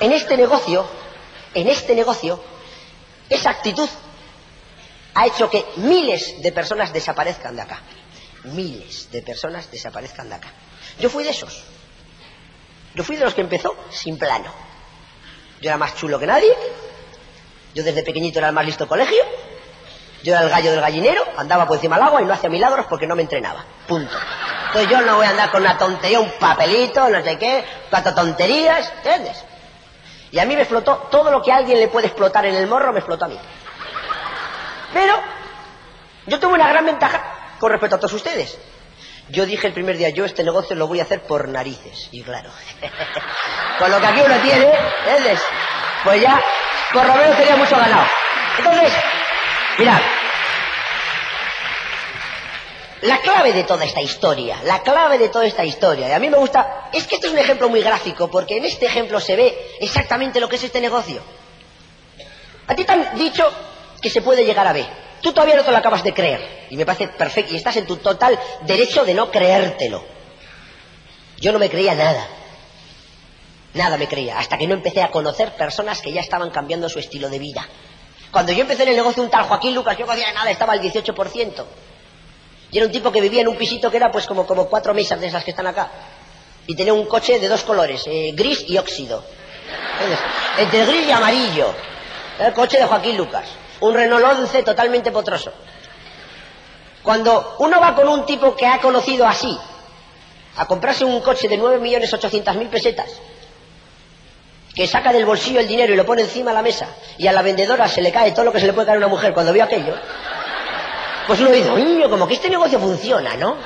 en 0.00 0.12
este 0.12 0.36
negocio, 0.36 0.86
en 1.54 1.68
este 1.68 1.94
negocio, 1.94 2.42
esa 3.28 3.50
actitud 3.50 3.88
ha 5.14 5.26
hecho 5.26 5.48
que 5.48 5.64
miles 5.76 6.42
de 6.42 6.52
personas 6.52 6.92
desaparezcan 6.92 7.54
de 7.56 7.62
acá. 7.62 7.80
Miles 8.44 9.10
de 9.10 9.22
personas 9.22 9.70
desaparezcan 9.70 10.28
de 10.28 10.34
acá. 10.34 10.48
Yo 10.98 11.08
fui 11.08 11.24
de 11.24 11.30
esos. 11.30 11.62
Yo 12.94 13.04
fui 13.04 13.16
de 13.16 13.24
los 13.24 13.34
que 13.34 13.40
empezó 13.40 13.76
sin 13.90 14.18
plano. 14.18 14.52
Yo 15.60 15.68
era 15.68 15.78
más 15.78 15.94
chulo 15.94 16.18
que 16.18 16.26
nadie. 16.26 16.54
Yo 17.74 17.82
desde 17.82 18.02
pequeñito 18.02 18.38
era 18.38 18.48
el 18.48 18.54
más 18.54 18.66
listo 18.66 18.86
colegio. 18.86 19.22
Yo 20.22 20.34
era 20.34 20.42
el 20.42 20.50
gallo 20.50 20.70
del 20.70 20.80
gallinero, 20.80 21.22
andaba 21.36 21.66
por 21.66 21.76
encima 21.76 21.96
del 21.96 22.04
agua 22.04 22.22
y 22.22 22.24
no 22.24 22.32
hacía 22.32 22.48
milagros 22.48 22.86
porque 22.88 23.06
no 23.06 23.16
me 23.16 23.22
entrenaba. 23.22 23.64
Punto. 23.88 24.16
Entonces 24.68 24.90
yo 24.90 25.00
no 25.02 25.16
voy 25.16 25.26
a 25.26 25.30
andar 25.30 25.50
con 25.50 25.62
una 25.62 25.76
tontería, 25.76 26.20
un 26.20 26.30
papelito, 26.38 27.08
no 27.08 27.22
sé 27.22 27.38
qué, 27.38 27.64
cuatro 27.90 28.14
tonterías, 28.14 28.92
¿entiendes? 28.98 29.44
Y 30.30 30.38
a 30.38 30.46
mí 30.46 30.54
me 30.54 30.62
explotó 30.62 31.08
todo 31.10 31.30
lo 31.30 31.42
que 31.42 31.52
alguien 31.52 31.78
le 31.78 31.88
puede 31.88 32.06
explotar 32.06 32.46
en 32.46 32.54
el 32.54 32.66
morro, 32.66 32.92
me 32.92 33.00
explotó 33.00 33.24
a 33.24 33.28
mí. 33.28 33.38
Pero 34.92 35.14
yo 36.26 36.38
tuve 36.38 36.54
una 36.54 36.68
gran 36.68 36.86
ventaja 36.86 37.56
con 37.58 37.70
respecto 37.70 37.96
a 37.96 37.98
todos 37.98 38.12
ustedes. 38.14 38.58
Yo 39.28 39.44
dije 39.44 39.66
el 39.66 39.72
primer 39.72 39.96
día, 39.96 40.10
yo 40.10 40.24
este 40.24 40.44
negocio 40.44 40.76
lo 40.76 40.86
voy 40.86 41.00
a 41.00 41.04
hacer 41.04 41.22
por 41.22 41.48
narices. 41.48 42.08
Y 42.12 42.22
claro, 42.22 42.50
con 43.78 43.90
lo 43.90 44.00
que 44.00 44.06
aquí 44.06 44.20
uno 44.24 44.36
tiene, 44.40 44.72
¿entiendes? 45.06 45.40
Pues 46.04 46.20
ya, 46.20 46.42
por 46.92 47.06
lo 47.06 47.14
menos 47.14 47.36
tenía 47.36 47.56
mucho 47.56 47.76
ganado. 47.76 48.06
Entonces, 48.58 48.92
mirad, 49.78 50.00
la 53.02 53.18
clave 53.18 53.52
de 53.52 53.64
toda 53.64 53.84
esta 53.84 54.00
historia, 54.00 54.58
la 54.64 54.82
clave 54.82 55.18
de 55.18 55.28
toda 55.28 55.44
esta 55.44 55.64
historia, 55.64 56.08
y 56.08 56.12
a 56.12 56.18
mí 56.18 56.30
me 56.30 56.36
gusta, 56.36 56.88
es 56.92 57.06
que 57.06 57.16
este 57.16 57.26
es 57.26 57.32
un 57.32 57.38
ejemplo 57.38 57.68
muy 57.68 57.82
gráfico, 57.82 58.30
porque 58.30 58.56
en 58.56 58.64
este 58.64 58.86
ejemplo 58.86 59.20
se 59.20 59.36
ve 59.36 59.76
exactamente 59.80 60.40
lo 60.40 60.48
que 60.48 60.56
es 60.56 60.64
este 60.64 60.80
negocio. 60.80 61.22
A 62.66 62.74
ti 62.74 62.84
te 62.84 62.92
han 62.92 63.18
dicho 63.18 63.50
que 64.00 64.10
se 64.10 64.22
puede 64.22 64.44
llegar 64.44 64.66
a 64.66 64.72
B. 64.72 64.84
Tú 65.20 65.32
todavía 65.32 65.56
no 65.56 65.64
te 65.64 65.70
lo 65.70 65.76
acabas 65.76 66.02
de 66.02 66.12
creer. 66.12 66.66
Y 66.70 66.76
me 66.76 66.86
parece 66.86 67.08
perfecto. 67.08 67.52
Y 67.52 67.56
estás 67.56 67.76
en 67.76 67.86
tu 67.86 67.96
total 67.96 68.38
derecho 68.62 69.04
de 69.04 69.14
no 69.14 69.30
creértelo. 69.30 70.04
Yo 71.38 71.52
no 71.52 71.58
me 71.58 71.70
creía 71.70 71.94
nada. 71.94 72.26
Nada 73.74 73.96
me 73.96 74.08
creía. 74.08 74.38
Hasta 74.38 74.58
que 74.58 74.66
no 74.66 74.74
empecé 74.74 75.02
a 75.02 75.10
conocer 75.10 75.52
personas 75.52 76.00
que 76.00 76.12
ya 76.12 76.20
estaban 76.20 76.50
cambiando 76.50 76.88
su 76.88 76.98
estilo 76.98 77.28
de 77.28 77.38
vida. 77.38 77.66
Cuando 78.30 78.52
yo 78.52 78.62
empecé 78.62 78.84
en 78.84 78.90
el 78.90 78.96
negocio 78.96 79.22
un 79.22 79.30
tal 79.30 79.44
Joaquín 79.44 79.74
Lucas, 79.74 79.96
yo 79.96 80.06
no 80.06 80.12
hacía 80.12 80.32
nada, 80.32 80.50
estaba 80.50 80.72
al 80.72 80.80
18%. 80.80 81.64
Y 82.70 82.76
era 82.78 82.86
un 82.86 82.92
tipo 82.92 83.12
que 83.12 83.20
vivía 83.20 83.42
en 83.42 83.48
un 83.48 83.56
pisito 83.56 83.90
que 83.90 83.98
era 83.98 84.10
pues 84.10 84.26
como, 84.26 84.46
como 84.46 84.66
cuatro 84.66 84.94
mesas 84.94 85.20
de 85.20 85.26
esas 85.26 85.44
que 85.44 85.50
están 85.50 85.66
acá. 85.66 85.90
Y 86.66 86.74
tenía 86.74 86.94
un 86.94 87.06
coche 87.06 87.38
de 87.38 87.48
dos 87.48 87.62
colores, 87.64 88.04
eh, 88.06 88.32
gris 88.34 88.64
y 88.68 88.78
óxido. 88.78 89.22
Entre 90.58 90.86
gris 90.86 91.06
y 91.06 91.10
amarillo. 91.10 91.74
El 92.38 92.52
coche 92.54 92.78
de 92.78 92.86
Joaquín 92.86 93.16
Lucas 93.16 93.46
un 93.82 93.94
Renault 93.94 94.24
11 94.24 94.62
totalmente 94.62 95.10
potroso. 95.10 95.52
Cuando 97.02 97.56
uno 97.58 97.80
va 97.80 97.94
con 97.94 98.08
un 98.08 98.24
tipo 98.24 98.54
que 98.54 98.66
ha 98.66 98.80
conocido 98.80 99.26
así, 99.26 99.58
a 100.56 100.66
comprarse 100.66 101.04
un 101.04 101.20
coche 101.20 101.48
de 101.48 101.58
9.800.000 101.58 102.68
pesetas, 102.68 103.10
que 104.74 104.86
saca 104.86 105.12
del 105.12 105.24
bolsillo 105.24 105.60
el 105.60 105.68
dinero 105.68 105.92
y 105.92 105.96
lo 105.96 106.06
pone 106.06 106.22
encima 106.22 106.50
de 106.50 106.56
la 106.56 106.62
mesa, 106.62 106.88
y 107.18 107.26
a 107.26 107.32
la 107.32 107.42
vendedora 107.42 107.88
se 107.88 108.00
le 108.00 108.10
cae 108.10 108.32
todo 108.32 108.46
lo 108.46 108.52
que 108.52 108.60
se 108.60 108.66
le 108.66 108.72
puede 108.72 108.86
caer 108.86 108.96
a 108.96 109.06
una 109.06 109.08
mujer 109.08 109.34
cuando 109.34 109.52
vio 109.52 109.64
aquello, 109.64 109.94
pues 111.26 111.40
uno 111.40 111.50
dice, 111.50 111.70
niño, 111.72 112.08
como 112.10 112.26
que 112.26 112.34
este 112.34 112.50
negocio 112.50 112.78
funciona, 112.78 113.36
¿no? 113.36 113.56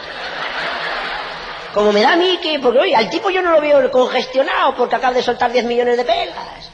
Como 1.72 1.92
me 1.92 2.00
da 2.00 2.12
a 2.12 2.16
mí 2.16 2.38
que, 2.42 2.59
porque 2.59 2.78
oye, 2.78 2.96
al 2.96 3.11
tipo 3.11 3.30
yo 3.30 3.42
no 3.42 3.50
lo 3.50 3.61
veo 3.61 3.90
congestionado 3.90 4.74
porque 4.74 4.96
acaba 4.96 5.14
de 5.14 5.22
soltar 5.22 5.52
10 5.52 5.64
millones 5.66 5.96
de 5.96 6.04
pelas. 6.04 6.70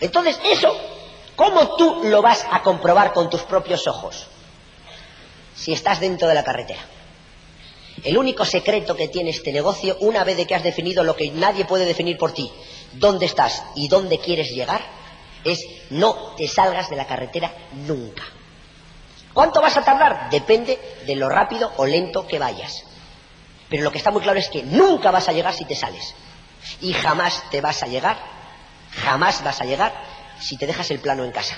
Entonces, 0.00 0.40
eso 0.44 0.74
¿Cómo 1.40 1.74
tú 1.74 2.02
lo 2.04 2.20
vas 2.20 2.44
a 2.50 2.62
comprobar 2.62 3.14
con 3.14 3.30
tus 3.30 3.40
propios 3.44 3.86
ojos? 3.86 4.26
Si 5.54 5.72
estás 5.72 5.98
dentro 5.98 6.28
de 6.28 6.34
la 6.34 6.44
carretera. 6.44 6.82
El 8.04 8.18
único 8.18 8.44
secreto 8.44 8.94
que 8.94 9.08
tiene 9.08 9.30
este 9.30 9.50
negocio, 9.50 9.96
una 10.00 10.22
vez 10.22 10.36
de 10.36 10.46
que 10.46 10.54
has 10.54 10.62
definido 10.62 11.02
lo 11.02 11.16
que 11.16 11.30
nadie 11.30 11.64
puede 11.64 11.86
definir 11.86 12.18
por 12.18 12.32
ti, 12.32 12.52
dónde 12.92 13.26
estás 13.26 13.62
y 13.74 13.88
dónde 13.88 14.18
quieres 14.18 14.50
llegar, 14.50 14.82
es 15.44 15.64
no 15.90 16.34
te 16.36 16.46
salgas 16.48 16.90
de 16.90 16.96
la 16.96 17.06
carretera 17.06 17.52
nunca. 17.86 18.24
¿Cuánto 19.32 19.60
vas 19.60 19.76
a 19.76 19.84
tardar? 19.84 20.28
Depende 20.30 20.78
de 21.06 21.14
lo 21.14 21.28
rápido 21.28 21.72
o 21.76 21.86
lento 21.86 22.26
que 22.26 22.38
vayas. 22.38 22.84
Pero 23.68 23.84
lo 23.84 23.92
que 23.92 23.98
está 23.98 24.10
muy 24.10 24.22
claro 24.22 24.38
es 24.38 24.48
que 24.48 24.64
nunca 24.64 25.10
vas 25.10 25.28
a 25.28 25.32
llegar 25.32 25.54
si 25.54 25.64
te 25.64 25.76
sales. 25.76 26.14
Y 26.80 26.92
jamás 26.92 27.44
te 27.50 27.60
vas 27.60 27.82
a 27.82 27.86
llegar, 27.86 28.18
jamás 29.02 29.42
vas 29.44 29.60
a 29.60 29.64
llegar 29.64 29.92
si 30.40 30.56
te 30.56 30.66
dejas 30.66 30.90
el 30.90 30.98
plano 30.98 31.24
en 31.24 31.30
casa. 31.30 31.56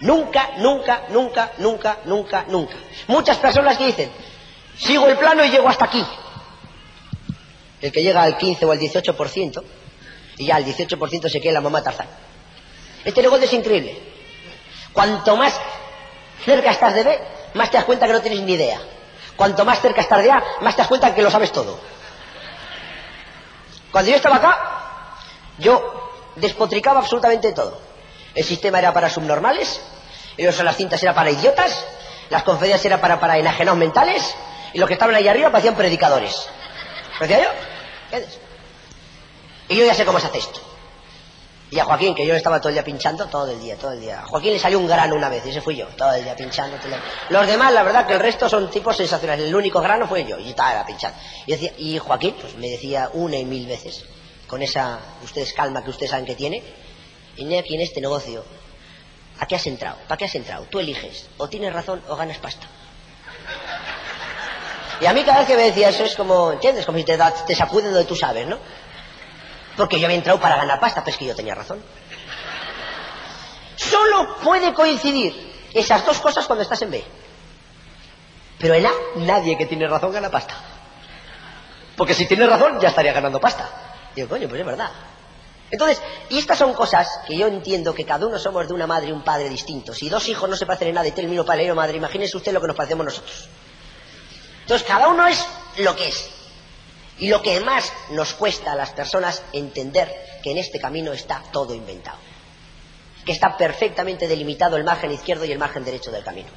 Nunca, 0.00 0.50
nunca, 0.58 1.02
nunca, 1.10 1.52
nunca, 1.58 1.98
nunca, 2.04 2.44
nunca. 2.48 2.74
Muchas 3.08 3.36
personas 3.36 3.76
que 3.76 3.86
dicen, 3.86 4.10
sigo 4.78 5.06
el 5.06 5.18
plano 5.18 5.44
y 5.44 5.50
llego 5.50 5.68
hasta 5.68 5.84
aquí. 5.84 6.04
El 7.80 7.92
que 7.92 8.02
llega 8.02 8.22
al 8.22 8.36
15 8.36 8.64
o 8.64 8.72
al 8.72 8.78
18%, 8.78 9.62
y 10.38 10.46
ya 10.46 10.56
al 10.56 10.64
18% 10.64 11.28
se 11.28 11.40
queda 11.40 11.54
la 11.54 11.60
mamá 11.60 11.82
Tarzán. 11.82 12.06
Este 13.04 13.22
negocio 13.22 13.44
es 13.44 13.52
increíble. 13.52 13.98
Cuanto 14.92 15.36
más 15.36 15.58
cerca 16.44 16.70
estás 16.70 16.94
de 16.94 17.02
B, 17.02 17.20
más 17.54 17.70
te 17.70 17.76
das 17.76 17.84
cuenta 17.84 18.06
que 18.06 18.12
no 18.12 18.20
tienes 18.20 18.40
ni 18.40 18.52
idea. 18.52 18.80
Cuanto 19.36 19.64
más 19.64 19.80
cerca 19.80 20.00
estás 20.00 20.22
de 20.22 20.30
A, 20.30 20.42
más 20.60 20.74
te 20.74 20.82
das 20.82 20.88
cuenta 20.88 21.14
que 21.14 21.22
lo 21.22 21.30
sabes 21.30 21.52
todo. 21.52 21.78
Cuando 23.90 24.10
yo 24.10 24.16
estaba 24.16 24.36
acá, 24.36 25.16
yo 25.58 26.12
despotricaba 26.36 27.00
absolutamente 27.00 27.52
todo. 27.52 27.80
El 28.34 28.44
sistema 28.44 28.78
era 28.78 28.92
para 28.92 29.10
subnormales, 29.10 29.80
y 30.36 30.44
los 30.44 30.58
las 30.62 30.76
cintas 30.76 31.02
era 31.02 31.14
para 31.14 31.30
idiotas, 31.30 31.84
las 32.30 32.42
conferencias 32.42 32.84
era 32.84 33.00
para, 33.00 33.18
para 33.18 33.38
enajenados 33.38 33.78
mentales, 33.78 34.34
y 34.72 34.78
los 34.78 34.86
que 34.86 34.94
estaban 34.94 35.14
ahí 35.14 35.26
arriba 35.26 35.50
parecían 35.50 35.74
predicadores. 35.74 36.48
¿Parecía 37.18 37.44
yo? 37.44 38.18
Y 39.68 39.76
yo 39.76 39.84
ya 39.84 39.94
sé 39.94 40.04
cómo 40.04 40.18
se 40.18 40.26
hace 40.26 40.38
esto. 40.38 40.60
Y 41.70 41.78
a 41.78 41.84
Joaquín, 41.84 42.14
que 42.14 42.26
yo 42.26 42.34
estaba 42.34 42.60
todo 42.60 42.70
el 42.70 42.76
día 42.76 42.84
pinchando, 42.84 43.26
todo 43.26 43.50
el 43.50 43.60
día, 43.60 43.76
todo 43.76 43.92
el 43.92 44.00
día. 44.00 44.20
A 44.20 44.26
Joaquín 44.26 44.54
le 44.54 44.58
salió 44.58 44.78
un 44.78 44.86
grano 44.86 45.14
una 45.14 45.28
vez, 45.28 45.44
y 45.44 45.50
ese 45.50 45.60
fui 45.60 45.76
yo, 45.76 45.86
todo 45.88 46.12
el 46.14 46.24
día 46.24 46.34
pinchando. 46.34 46.76
Todo 46.78 46.86
el 46.86 46.92
día. 46.92 47.02
Los 47.28 47.46
demás, 47.46 47.72
la 47.74 47.82
verdad, 47.82 48.06
que 48.06 48.14
el 48.14 48.20
resto 48.20 48.48
son 48.48 48.70
tipos 48.70 48.96
sensacionales. 48.96 49.46
El 49.46 49.54
único 49.54 49.80
grano 49.80 50.08
fue 50.08 50.24
yo, 50.24 50.38
y 50.38 50.50
estaba 50.50 50.86
pinchando. 50.86 51.18
Y, 51.46 51.52
decía, 51.52 51.72
y 51.76 51.98
Joaquín, 51.98 52.36
pues 52.40 52.56
me 52.56 52.70
decía 52.70 53.10
una 53.12 53.36
y 53.36 53.44
mil 53.44 53.66
veces, 53.66 54.02
con 54.46 54.62
esa, 54.62 54.98
ustedes 55.22 55.52
calma 55.52 55.84
que 55.84 55.90
ustedes 55.90 56.10
saben 56.10 56.24
que 56.24 56.34
tiene, 56.34 56.62
y 57.36 57.54
aquí 57.54 57.74
en 57.74 57.82
este 57.82 58.00
negocio, 58.00 58.44
¿a 59.38 59.46
qué 59.46 59.56
has 59.56 59.66
entrado? 59.66 59.98
¿Para 60.08 60.16
qué 60.16 60.24
has 60.24 60.34
entrado? 60.34 60.64
Tú 60.70 60.78
eliges, 60.78 61.28
o 61.36 61.48
tienes 61.48 61.72
razón 61.72 62.02
o 62.08 62.16
ganas 62.16 62.38
pasta. 62.38 62.66
Y 65.00 65.06
a 65.06 65.12
mí 65.12 65.22
cada 65.22 65.40
vez 65.40 65.46
que 65.46 65.56
me 65.56 65.64
decía 65.64 65.90
eso 65.90 66.02
es 66.02 66.16
como, 66.16 66.50
¿entiendes? 66.50 66.84
Como 66.84 66.98
si 66.98 67.04
te, 67.04 67.16
te 67.46 67.54
sacuden 67.54 67.92
donde 67.92 68.04
tú 68.04 68.16
sabes, 68.16 68.46
¿no? 68.46 68.58
Porque 69.78 70.00
yo 70.00 70.06
había 70.06 70.18
entrado 70.18 70.40
para 70.40 70.56
ganar 70.56 70.80
pasta, 70.80 71.02
pero 71.04 71.12
es 71.12 71.18
que 71.18 71.24
yo 71.24 71.36
tenía 71.36 71.54
razón. 71.54 71.80
Solo 73.76 74.36
puede 74.42 74.74
coincidir 74.74 75.54
esas 75.72 76.04
dos 76.04 76.18
cosas 76.18 76.46
cuando 76.46 76.64
estás 76.64 76.82
en 76.82 76.90
B. 76.90 77.04
Pero 78.58 78.74
en 78.74 78.86
A, 78.86 78.90
nadie 79.18 79.56
que 79.56 79.66
tiene 79.66 79.86
razón 79.86 80.12
gana 80.12 80.30
pasta. 80.30 80.54
Porque 81.96 82.12
si 82.12 82.26
tiene 82.26 82.48
razón, 82.48 82.80
ya 82.80 82.88
estaría 82.88 83.12
ganando 83.12 83.40
pasta. 83.40 83.70
Y 84.12 84.16
digo, 84.16 84.28
coño, 84.28 84.48
pues 84.48 84.60
es 84.60 84.66
verdad. 84.66 84.90
Entonces, 85.70 86.02
y 86.28 86.38
estas 86.38 86.58
son 86.58 86.74
cosas 86.74 87.20
que 87.28 87.36
yo 87.36 87.46
entiendo 87.46 87.94
que 87.94 88.04
cada 88.04 88.26
uno 88.26 88.36
somos 88.36 88.66
de 88.66 88.74
una 88.74 88.88
madre 88.88 89.10
y 89.10 89.12
un 89.12 89.22
padre 89.22 89.48
distintos. 89.48 89.96
Si 89.96 90.08
dos 90.08 90.28
hijos 90.28 90.50
no 90.50 90.56
se 90.56 90.66
parecen 90.66 90.88
en 90.88 90.94
nada 90.96 91.06
y 91.06 91.26
mismo 91.28 91.44
padre 91.44 91.66
y 91.66 91.72
madre, 91.72 91.98
imagínese 91.98 92.36
usted 92.36 92.52
lo 92.52 92.60
que 92.60 92.66
nos 92.66 92.76
parecemos 92.76 93.04
nosotros. 93.04 93.48
Entonces, 94.62 94.88
cada 94.88 95.06
uno 95.06 95.24
es 95.28 95.46
lo 95.76 95.94
que 95.94 96.08
es. 96.08 96.37
Y 97.18 97.28
lo 97.28 97.42
que 97.42 97.60
más 97.60 97.92
nos 98.10 98.34
cuesta 98.34 98.72
a 98.72 98.76
las 98.76 98.90
personas 98.90 99.42
entender 99.52 100.40
que 100.42 100.52
en 100.52 100.58
este 100.58 100.78
camino 100.78 101.12
está 101.12 101.42
todo 101.50 101.74
inventado. 101.74 102.18
Que 103.24 103.32
está 103.32 103.56
perfectamente 103.56 104.28
delimitado 104.28 104.76
el 104.76 104.84
margen 104.84 105.10
izquierdo 105.10 105.44
y 105.44 105.52
el 105.52 105.58
margen 105.58 105.84
derecho 105.84 106.10
del 106.10 106.24
camino. 106.24 106.48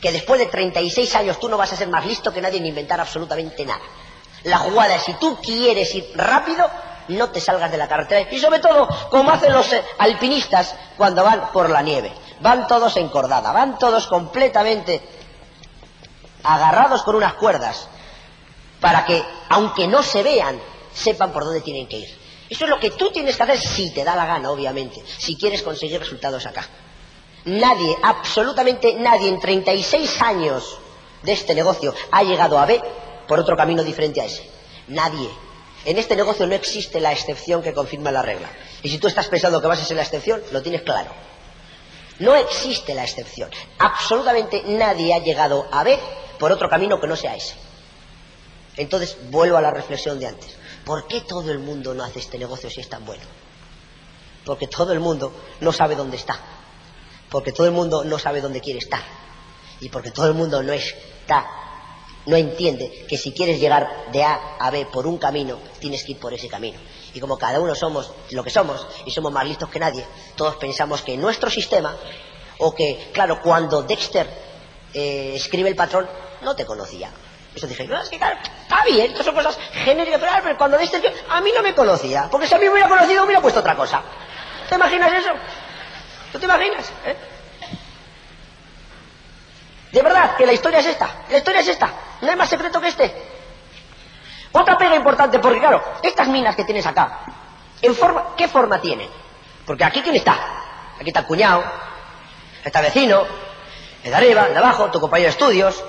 Que 0.00 0.10
después 0.10 0.40
de 0.40 0.46
36 0.46 1.14
años 1.14 1.38
tú 1.38 1.48
no 1.48 1.56
vas 1.56 1.72
a 1.72 1.76
ser 1.76 1.88
más 1.88 2.04
listo 2.04 2.32
que 2.32 2.40
nadie 2.40 2.58
en 2.58 2.66
inventar 2.66 3.00
absolutamente 3.00 3.64
nada. 3.64 3.82
La 4.44 4.58
jugada 4.58 4.96
es 4.96 5.02
si 5.02 5.14
tú 5.14 5.38
quieres 5.40 5.94
ir 5.94 6.10
rápido, 6.16 6.68
no 7.08 7.30
te 7.30 7.40
salgas 7.40 7.70
de 7.70 7.78
la 7.78 7.86
carretera. 7.86 8.28
Y 8.32 8.40
sobre 8.40 8.58
todo, 8.58 8.88
como 9.08 9.30
hacen 9.30 9.52
los 9.52 9.72
eh, 9.72 9.84
alpinistas 9.98 10.74
cuando 10.96 11.22
van 11.22 11.52
por 11.52 11.70
la 11.70 11.82
nieve. 11.82 12.12
Van 12.40 12.66
todos 12.66 12.96
encordada, 12.96 13.52
van 13.52 13.78
todos 13.78 14.08
completamente 14.08 15.00
agarrados 16.42 17.04
con 17.04 17.14
unas 17.14 17.34
cuerdas 17.34 17.88
para 18.82 19.06
que, 19.06 19.22
aunque 19.48 19.86
no 19.86 20.02
se 20.02 20.22
vean, 20.22 20.60
sepan 20.92 21.32
por 21.32 21.44
dónde 21.44 21.60
tienen 21.60 21.86
que 21.86 22.00
ir. 22.00 22.18
Eso 22.50 22.64
es 22.64 22.70
lo 22.70 22.80
que 22.80 22.90
tú 22.90 23.10
tienes 23.10 23.36
que 23.36 23.42
hacer 23.44 23.58
si 23.58 23.94
te 23.94 24.04
da 24.04 24.14
la 24.16 24.26
gana, 24.26 24.50
obviamente, 24.50 25.02
si 25.18 25.36
quieres 25.36 25.62
conseguir 25.62 26.00
resultados 26.00 26.44
acá. 26.44 26.66
Nadie, 27.44 27.96
absolutamente 28.02 28.94
nadie 28.94 29.28
en 29.28 29.40
36 29.40 30.20
años 30.20 30.78
de 31.22 31.32
este 31.32 31.54
negocio 31.54 31.94
ha 32.10 32.24
llegado 32.24 32.58
a 32.58 32.66
B 32.66 32.82
por 33.26 33.38
otro 33.38 33.56
camino 33.56 33.84
diferente 33.84 34.20
a 34.20 34.24
ese. 34.24 34.50
Nadie. 34.88 35.30
En 35.84 35.98
este 35.98 36.16
negocio 36.16 36.46
no 36.46 36.54
existe 36.54 37.00
la 37.00 37.12
excepción 37.12 37.62
que 37.62 37.72
confirma 37.72 38.10
la 38.10 38.22
regla. 38.22 38.50
Y 38.82 38.88
si 38.88 38.98
tú 38.98 39.06
estás 39.06 39.28
pensando 39.28 39.60
que 39.60 39.68
vas 39.68 39.80
a 39.80 39.84
ser 39.84 39.96
la 39.96 40.02
excepción, 40.02 40.42
lo 40.50 40.60
tienes 40.60 40.82
claro. 40.82 41.10
No 42.18 42.34
existe 42.34 42.94
la 42.94 43.04
excepción. 43.04 43.50
Absolutamente 43.78 44.62
nadie 44.66 45.14
ha 45.14 45.18
llegado 45.18 45.68
a 45.70 45.84
B 45.84 45.98
por 46.38 46.50
otro 46.50 46.68
camino 46.68 47.00
que 47.00 47.06
no 47.06 47.16
sea 47.16 47.36
ese. 47.36 47.54
Entonces 48.76 49.16
vuelvo 49.30 49.56
a 49.56 49.60
la 49.60 49.70
reflexión 49.70 50.18
de 50.18 50.26
antes. 50.26 50.56
¿Por 50.84 51.06
qué 51.06 51.20
todo 51.20 51.50
el 51.50 51.58
mundo 51.58 51.94
no 51.94 52.04
hace 52.04 52.18
este 52.18 52.38
negocio 52.38 52.70
si 52.70 52.80
es 52.80 52.88
tan 52.88 53.04
bueno? 53.04 53.22
Porque 54.44 54.66
todo 54.66 54.92
el 54.92 55.00
mundo 55.00 55.32
no 55.60 55.72
sabe 55.72 55.94
dónde 55.94 56.16
está. 56.16 56.38
Porque 57.30 57.52
todo 57.52 57.66
el 57.66 57.72
mundo 57.72 58.04
no 58.04 58.18
sabe 58.18 58.40
dónde 58.40 58.60
quiere 58.60 58.78
estar. 58.78 59.02
Y 59.80 59.88
porque 59.88 60.10
todo 60.10 60.26
el 60.26 60.34
mundo 60.34 60.62
no 60.62 60.72
está, 60.72 61.46
no 62.26 62.36
entiende 62.36 63.04
que 63.08 63.18
si 63.18 63.32
quieres 63.32 63.58
llegar 63.58 64.10
de 64.12 64.22
A 64.22 64.56
a 64.58 64.70
B 64.70 64.86
por 64.86 65.06
un 65.06 65.18
camino, 65.18 65.58
tienes 65.80 66.04
que 66.04 66.12
ir 66.12 66.18
por 66.18 66.32
ese 66.32 66.48
camino. 66.48 66.78
Y 67.14 67.20
como 67.20 67.36
cada 67.36 67.60
uno 67.60 67.74
somos 67.74 68.12
lo 68.30 68.44
que 68.44 68.50
somos 68.50 68.86
y 69.06 69.10
somos 69.10 69.32
más 69.32 69.46
listos 69.46 69.68
que 69.68 69.80
nadie, 69.80 70.04
todos 70.36 70.56
pensamos 70.56 71.02
que 71.02 71.16
nuestro 71.16 71.50
sistema, 71.50 71.96
o 72.58 72.74
que, 72.74 73.10
claro, 73.12 73.40
cuando 73.42 73.82
Dexter 73.82 74.28
eh, 74.94 75.32
escribe 75.34 75.68
el 75.68 75.76
patrón, 75.76 76.08
no 76.42 76.54
te 76.54 76.64
conocía. 76.64 77.10
Eso 77.54 77.66
dije, 77.66 77.86
no, 77.86 78.00
es 78.00 78.08
que 78.08 78.18
claro, 78.18 78.38
está 78.62 78.82
bien, 78.84 79.10
estas 79.10 79.26
son 79.26 79.34
cosas 79.34 79.58
genéricas, 79.72 80.20
pero 80.42 80.56
cuando 80.56 80.78
Dexter, 80.78 81.24
a 81.28 81.40
mí 81.40 81.50
no 81.54 81.62
me 81.62 81.74
conocía, 81.74 82.28
porque 82.30 82.46
si 82.46 82.54
a 82.54 82.58
mí 82.58 82.64
me 82.64 82.72
hubiera 82.72 82.88
conocido, 82.88 83.24
hubiera 83.24 83.42
puesto 83.42 83.60
otra 83.60 83.76
cosa. 83.76 84.02
¿Te 84.68 84.74
imaginas 84.74 85.12
eso? 85.12 85.30
¿Tú 86.32 86.38
te 86.38 86.46
imaginas? 86.46 86.90
Eh? 87.04 87.16
De 89.92 90.02
verdad, 90.02 90.36
que 90.36 90.46
la 90.46 90.54
historia 90.54 90.78
es 90.78 90.86
esta, 90.86 91.10
la 91.28 91.36
historia 91.36 91.60
es 91.60 91.68
esta, 91.68 91.90
no 92.22 92.30
hay 92.30 92.36
más 92.36 92.48
secreto 92.48 92.80
que 92.80 92.88
este. 92.88 93.14
Otra 94.52 94.78
pega 94.78 94.96
importante, 94.96 95.38
porque 95.38 95.60
claro, 95.60 95.82
estas 96.02 96.28
minas 96.28 96.56
que 96.56 96.64
tienes 96.64 96.86
acá, 96.86 97.20
¿en 97.82 97.94
forma, 97.94 98.34
¿qué 98.34 98.48
forma 98.48 98.80
tienen? 98.80 99.10
Porque 99.66 99.84
aquí 99.84 100.00
quién 100.00 100.16
está? 100.16 100.38
Aquí 100.98 101.08
está 101.08 101.20
el 101.20 101.26
cuñado, 101.26 101.62
está 102.64 102.80
vecino, 102.80 103.26
el 104.02 104.10
de 104.10 104.16
arriba, 104.16 104.48
de 104.48 104.56
abajo, 104.56 104.90
tu 104.90 105.00
compañero 105.00 105.28
de 105.28 105.32
estudios, 105.32 105.84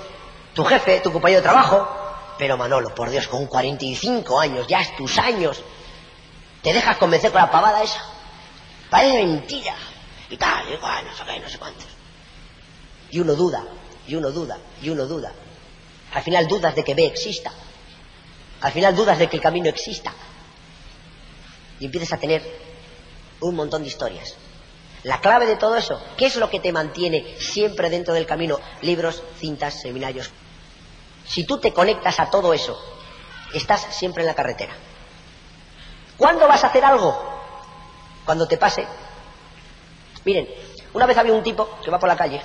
tu 0.53 0.63
jefe, 0.63 0.99
tu 0.99 1.11
compañero 1.11 1.41
de 1.41 1.47
trabajo. 1.47 1.87
Pero 2.37 2.57
Manolo, 2.57 2.93
por 2.93 3.09
Dios, 3.09 3.27
con 3.27 3.45
45 3.45 4.39
años, 4.39 4.67
ya 4.67 4.81
es 4.81 4.95
tus 4.95 5.17
años, 5.17 5.61
¿te 6.61 6.73
dejas 6.73 6.97
convencer 6.97 7.31
con 7.31 7.41
la 7.41 7.51
pavada 7.51 7.83
esa? 7.83 8.01
Parece 8.89 9.23
mentira. 9.23 9.75
Y 10.29 10.37
tal, 10.37 10.67
y 10.69 10.73
igual, 10.73 11.05
no 11.05 11.15
sé 11.15 11.23
qué, 11.25 11.39
no 11.39 11.49
sé 11.49 11.59
cuántos. 11.59 11.85
Y 13.11 13.19
uno 13.19 13.35
duda, 13.35 13.63
y 14.07 14.15
uno 14.15 14.31
duda, 14.31 14.57
y 14.81 14.89
uno 14.89 15.05
duda. 15.05 15.31
Al 16.13 16.23
final 16.23 16.47
dudas 16.47 16.75
de 16.75 16.83
que 16.83 16.95
B 16.95 17.05
exista. 17.05 17.51
Al 18.61 18.71
final 18.71 18.95
dudas 18.95 19.19
de 19.19 19.27
que 19.27 19.37
el 19.37 19.43
camino 19.43 19.69
exista. 19.69 20.13
Y 21.79 21.85
empiezas 21.85 22.13
a 22.13 22.17
tener 22.17 22.41
un 23.41 23.55
montón 23.55 23.83
de 23.83 23.89
historias. 23.89 24.35
La 25.03 25.19
clave 25.19 25.45
de 25.45 25.57
todo 25.57 25.75
eso, 25.75 26.01
¿qué 26.17 26.27
es 26.27 26.37
lo 26.37 26.49
que 26.49 26.61
te 26.61 26.71
mantiene 26.71 27.35
siempre 27.37 27.89
dentro 27.89 28.13
del 28.13 28.25
camino? 28.25 28.59
Libros, 28.81 29.21
cintas, 29.37 29.81
seminarios. 29.81 30.31
Si 31.25 31.45
tú 31.45 31.59
te 31.59 31.73
conectas 31.73 32.19
a 32.19 32.29
todo 32.29 32.53
eso, 32.53 32.77
estás 33.53 33.81
siempre 33.95 34.23
en 34.23 34.27
la 34.27 34.35
carretera. 34.35 34.73
¿Cuándo 36.17 36.47
vas 36.47 36.63
a 36.63 36.67
hacer 36.67 36.83
algo? 36.83 37.17
Cuando 38.25 38.47
te 38.47 38.57
pase. 38.57 38.85
Miren, 40.25 40.47
una 40.93 41.05
vez 41.05 41.17
había 41.17 41.33
un 41.33 41.43
tipo 41.43 41.77
que 41.83 41.91
va 41.91 41.99
por 41.99 42.09
la 42.09 42.15
calle 42.15 42.41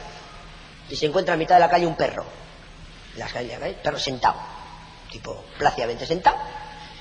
y 0.89 0.97
se 0.97 1.07
encuentra 1.07 1.35
a 1.35 1.37
mitad 1.37 1.57
de 1.57 1.61
la 1.61 1.71
calle 1.71 1.87
un 1.87 1.97
perro. 1.97 2.25
En 3.15 3.21
la 3.21 3.27
calle, 3.27 3.59
¿eh? 3.61 3.79
perro 3.83 3.99
sentado 3.99 4.59
tipo 5.11 5.45
plácidamente 5.59 6.07
sentado, 6.07 6.37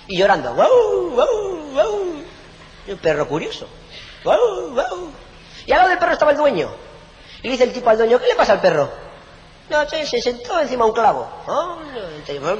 y 0.07 0.17
llorando, 0.17 0.53
¡wow! 0.53 1.09
¡wow! 1.11 1.73
¡wow! 1.73 2.23
Un 2.87 2.97
perro 2.97 3.27
curioso, 3.27 3.67
¡wow! 4.23 4.71
¡wow! 4.71 5.11
Y 5.65 5.71
al 5.71 5.79
lado 5.79 5.89
del 5.89 5.99
perro 5.99 6.13
estaba 6.13 6.31
el 6.31 6.37
dueño. 6.37 6.69
Y 7.43 7.49
dice 7.49 7.65
el 7.65 7.73
tipo 7.73 7.89
al 7.89 7.97
dueño, 7.97 8.19
¿qué 8.19 8.27
le 8.27 8.35
pasa 8.35 8.53
al 8.53 8.61
perro? 8.61 8.89
No, 9.69 9.87
sé, 9.89 10.05
se 10.05 10.21
sentó 10.21 10.59
encima 10.59 10.85
un 10.85 10.93
clavo. 10.93 11.29
Oh, 11.47 11.77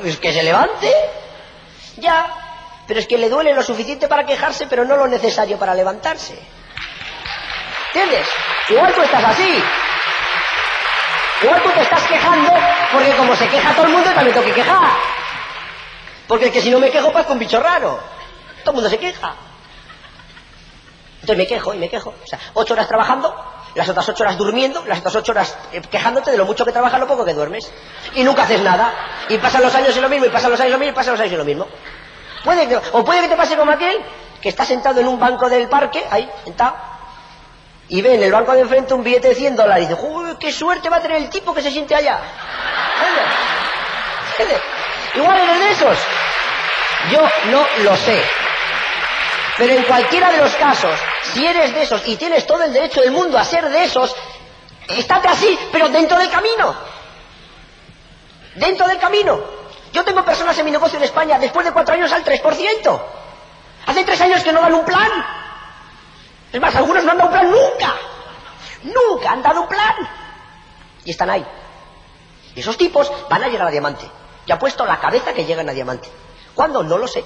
es 0.03 0.17
que 0.17 0.33
se 0.33 0.43
levante. 0.43 0.93
Ya, 1.97 2.27
pero 2.87 2.99
es 2.99 3.07
que 3.07 3.17
le 3.17 3.29
duele 3.29 3.53
lo 3.53 3.63
suficiente 3.63 4.07
para 4.07 4.25
quejarse, 4.25 4.67
pero 4.67 4.85
no 4.85 4.97
lo 4.97 5.07
necesario 5.07 5.57
para 5.57 5.73
levantarse. 5.73 6.37
¿Entiendes? 7.93 8.27
Igual 8.69 8.93
tú 8.93 9.01
estás 9.01 9.23
así. 9.23 9.63
Igual 11.43 11.63
tú 11.63 11.69
te 11.69 11.81
estás 11.81 12.03
quejando 12.03 12.51
porque 12.91 13.11
como 13.15 13.35
se 13.35 13.47
queja 13.47 13.73
todo 13.73 13.85
el 13.85 13.91
mundo, 13.91 14.09
también 14.11 14.33
tengo 14.33 14.47
que 14.47 14.53
quejar. 14.53 14.89
Porque 16.27 16.47
es 16.47 16.51
que 16.51 16.61
si 16.61 16.69
no 16.69 16.79
me 16.79 16.91
quejo, 16.91 17.11
pues 17.11 17.25
con 17.25 17.39
bicho 17.39 17.61
raro. 17.61 17.99
Todo 18.63 18.71
el 18.71 18.75
mundo 18.75 18.89
se 18.89 18.97
queja. 18.97 19.33
Entonces 21.21 21.37
me 21.37 21.47
quejo 21.47 21.73
y 21.73 21.77
me 21.77 21.89
quejo. 21.89 22.13
O 22.23 22.27
sea, 22.27 22.39
ocho 22.53 22.73
horas 22.73 22.87
trabajando, 22.87 23.35
las 23.77 23.87
otras 23.87 24.09
ocho 24.09 24.23
horas 24.23 24.37
durmiendo, 24.37 24.83
las 24.85 24.99
otras 24.99 25.15
ocho 25.17 25.31
horas 25.33 25.55
eh, 25.71 25.81
quejándote 25.81 26.31
de 26.31 26.37
lo 26.37 26.45
mucho 26.45 26.65
que 26.65 26.71
trabajas, 26.71 26.99
lo 26.99 27.07
poco 27.07 27.23
que 27.23 27.33
duermes. 27.35 27.71
Y 28.15 28.23
nunca 28.23 28.43
haces 28.43 28.61
nada. 28.61 28.91
Y 29.29 29.37
pasan 29.37 29.61
los 29.61 29.73
años 29.75 29.95
y 29.95 30.01
lo 30.01 30.09
mismo, 30.09 30.25
y 30.25 30.29
pasan 30.29 30.49
los 30.49 30.59
años 30.59 30.69
y 30.69 30.73
lo 30.73 30.79
mismo, 30.79 30.91
y 30.91 30.95
pasan 30.95 31.13
los 31.13 31.21
años 31.21 31.33
y 31.33 31.37
lo 31.37 31.45
mismo. 31.45 31.67
Puede 32.43 32.67
que, 32.67 32.75
o 32.75 33.05
puede 33.05 33.21
que 33.21 33.27
te 33.27 33.35
pase 33.35 33.55
como 33.55 33.71
aquel 33.71 34.03
que 34.41 34.49
está 34.49 34.65
sentado 34.65 34.99
en 34.99 35.07
un 35.07 35.19
banco 35.19 35.47
del 35.47 35.67
parque, 35.67 36.03
ahí, 36.09 36.27
sentado, 36.43 36.75
y 37.89 38.01
ve 38.01 38.15
en 38.15 38.23
el 38.23 38.31
banco 38.31 38.53
de 38.53 38.61
enfrente 38.61 38.95
un 38.95 39.03
billete 39.03 39.29
de 39.29 39.35
100 39.35 39.55
dólares 39.55 39.85
y 39.85 39.87
dice, 39.87 40.01
¡Uy, 40.01 40.35
qué 40.39 40.51
suerte 40.51 40.89
va 40.89 40.97
a 40.97 41.01
tener 41.01 41.17
el 41.17 41.29
tipo 41.29 41.53
que 41.53 41.61
se 41.61 41.69
siente 41.69 41.93
allá! 41.93 42.19
Igual 45.15 45.39
eres 45.39 45.59
de 45.59 45.71
esos. 45.71 45.97
Yo 47.11 47.21
no 47.51 47.65
lo 47.83 47.95
sé. 47.95 48.23
Pero 49.57 49.73
en 49.73 49.83
cualquiera 49.83 50.31
de 50.31 50.37
los 50.37 50.53
casos, 50.55 50.99
si 51.33 51.45
eres 51.45 51.73
de 51.73 51.83
esos 51.83 52.07
y 52.07 52.15
tienes 52.15 52.45
todo 52.45 52.63
el 52.63 52.73
derecho 52.73 53.01
del 53.01 53.11
mundo 53.11 53.37
a 53.37 53.43
ser 53.43 53.69
de 53.69 53.83
esos, 53.83 54.15
estate 54.87 55.27
así, 55.27 55.57
pero 55.71 55.89
dentro 55.89 56.17
del 56.17 56.29
camino. 56.29 56.75
Dentro 58.55 58.87
del 58.87 58.97
camino. 58.97 59.39
Yo 59.93 60.03
tengo 60.03 60.23
personas 60.23 60.57
en 60.57 60.65
mi 60.65 60.71
negocio 60.71 60.97
en 60.97 61.03
España 61.03 61.39
después 61.39 61.65
de 61.65 61.71
cuatro 61.71 61.93
años 61.93 62.11
al 62.11 62.23
3%. 62.23 63.01
Hace 63.85 64.03
tres 64.03 64.21
años 64.21 64.43
que 64.43 64.51
no 64.51 64.61
dan 64.61 64.73
un 64.73 64.85
plan. 64.85 65.09
Es 66.51 66.59
más, 66.59 66.75
algunos 66.75 67.03
no 67.03 67.11
han 67.11 67.17
dado 67.17 67.29
un 67.29 67.35
plan 67.35 67.51
nunca. 67.51 67.95
Nunca 68.83 69.31
han 69.31 69.41
dado 69.41 69.61
un 69.61 69.67
plan. 69.67 69.95
Y 71.05 71.11
están 71.11 71.29
ahí. 71.29 71.45
Esos 72.55 72.77
tipos 72.77 73.11
van 73.29 73.43
a 73.43 73.47
llegar 73.47 73.67
a 73.67 73.71
diamante. 73.71 74.09
Ya 74.45 74.55
ha 74.55 74.59
puesto 74.59 74.85
la 74.85 74.99
cabeza 74.99 75.33
que 75.33 75.45
llegan 75.45 75.69
a 75.69 75.73
diamante. 75.73 76.09
¿Cuándo? 76.53 76.83
No 76.83 76.97
lo 76.97 77.07
sé. 77.07 77.23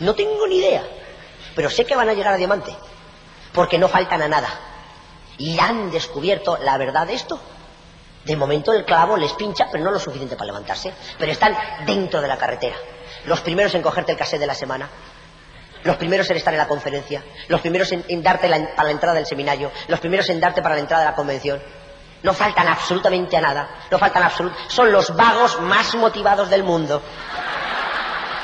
No 0.00 0.14
tengo 0.14 0.46
ni 0.46 0.58
idea. 0.58 0.84
Pero 1.58 1.70
sé 1.70 1.84
que 1.84 1.96
van 1.96 2.08
a 2.08 2.12
llegar 2.12 2.34
a 2.34 2.36
diamante. 2.36 2.72
Porque 3.52 3.78
no 3.78 3.88
faltan 3.88 4.22
a 4.22 4.28
nada. 4.28 4.48
Y 5.38 5.58
han 5.58 5.90
descubierto 5.90 6.56
la 6.58 6.78
verdad 6.78 7.04
de 7.04 7.14
esto. 7.14 7.40
De 8.24 8.36
momento 8.36 8.72
el 8.72 8.84
clavo 8.84 9.16
les 9.16 9.32
pincha, 9.32 9.66
pero 9.68 9.82
no 9.82 9.90
lo 9.90 9.98
suficiente 9.98 10.36
para 10.36 10.46
levantarse. 10.46 10.94
Pero 11.18 11.32
están 11.32 11.56
dentro 11.84 12.20
de 12.20 12.28
la 12.28 12.36
carretera. 12.36 12.76
Los 13.24 13.40
primeros 13.40 13.74
en 13.74 13.82
cogerte 13.82 14.12
el 14.12 14.18
cassette 14.18 14.38
de 14.38 14.46
la 14.46 14.54
semana. 14.54 14.88
Los 15.82 15.96
primeros 15.96 16.30
en 16.30 16.36
estar 16.36 16.54
en 16.54 16.58
la 16.58 16.68
conferencia. 16.68 17.24
Los 17.48 17.60
primeros 17.60 17.90
en, 17.90 18.22
darte 18.22 18.48
para 18.48 18.84
la 18.84 18.92
entrada 18.92 19.16
del 19.16 19.26
seminario. 19.26 19.72
Los 19.88 19.98
primeros 19.98 20.28
en 20.28 20.38
darte 20.38 20.62
para 20.62 20.76
la 20.76 20.82
entrada 20.82 21.02
de 21.02 21.10
la 21.10 21.16
convención. 21.16 21.60
No 22.22 22.34
faltan 22.34 22.68
absolutamente 22.68 23.36
a 23.36 23.40
nada. 23.40 23.68
No 23.90 23.98
faltan 23.98 24.22
absolutamente. 24.22 24.72
Son 24.72 24.92
los 24.92 25.16
vagos 25.16 25.60
más 25.60 25.92
motivados 25.96 26.50
del 26.50 26.62
mundo. 26.62 27.02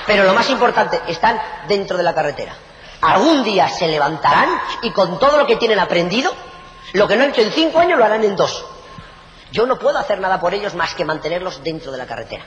Pero 0.04 0.24
lo 0.24 0.34
más 0.34 0.50
importante, 0.50 1.00
están 1.06 1.40
dentro 1.68 1.96
de 1.96 2.02
la 2.02 2.12
carretera. 2.12 2.56
Algún 3.04 3.44
día 3.44 3.68
se 3.68 3.86
levantarán 3.88 4.48
y 4.82 4.90
con 4.90 5.18
todo 5.18 5.36
lo 5.36 5.46
que 5.46 5.56
tienen 5.56 5.78
aprendido, 5.78 6.32
lo 6.94 7.06
que 7.06 7.16
no 7.16 7.24
han 7.24 7.30
hecho 7.30 7.42
en 7.42 7.52
cinco 7.52 7.78
años 7.78 7.98
lo 7.98 8.04
harán 8.04 8.24
en 8.24 8.34
dos. 8.34 8.64
Yo 9.52 9.66
no 9.66 9.78
puedo 9.78 9.98
hacer 9.98 10.20
nada 10.20 10.40
por 10.40 10.54
ellos 10.54 10.74
más 10.74 10.94
que 10.94 11.04
mantenerlos 11.04 11.62
dentro 11.62 11.92
de 11.92 11.98
la 11.98 12.06
carretera. 12.06 12.44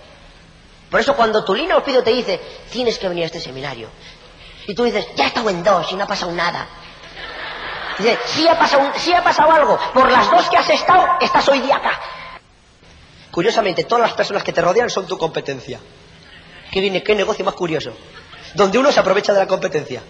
Por 0.90 1.00
eso 1.00 1.16
cuando 1.16 1.44
tu 1.44 1.54
línea 1.54 1.78
Ospido 1.78 2.02
te 2.02 2.12
dice, 2.12 2.42
tienes 2.72 2.98
que 2.98 3.08
venir 3.08 3.24
a 3.24 3.26
este 3.28 3.40
seminario, 3.40 3.90
y 4.68 4.74
tú 4.74 4.84
dices, 4.84 5.08
ya 5.16 5.26
he 5.26 5.28
estado 5.28 5.50
en 5.50 5.64
dos 5.64 5.92
y 5.92 5.96
no 5.96 6.04
ha 6.04 6.08
pasado 6.08 6.32
nada. 6.32 6.68
Dice, 7.98 8.20
sí 8.26 8.48
ha 8.48 8.60
pasado, 8.60 8.92
sí 8.98 9.14
ha 9.14 9.24
pasado 9.24 9.52
algo. 9.52 9.80
Por 9.94 10.12
las 10.12 10.30
dos 10.30 10.50
que 10.50 10.58
has 10.58 10.70
estado, 10.70 11.06
estás 11.22 11.48
hoy 11.48 11.62
día 11.62 11.78
acá. 11.78 12.00
Curiosamente, 13.32 13.86
todas 13.86 14.02
las 14.02 14.14
personas 14.14 14.44
que 14.44 14.52
te 14.52 14.62
rodean 14.62 14.90
son 14.90 15.08
tu 15.08 15.18
competencia. 15.18 15.80
¿Qué? 16.72 17.04
¿Qué 17.04 17.16
negocio 17.16 17.46
más 17.46 17.54
curioso? 17.54 17.94
Donde 18.54 18.78
uno 18.78 18.92
se 18.92 19.00
aprovecha 19.00 19.34
de 19.34 19.40
la 19.40 19.48
competencia. 19.48 20.02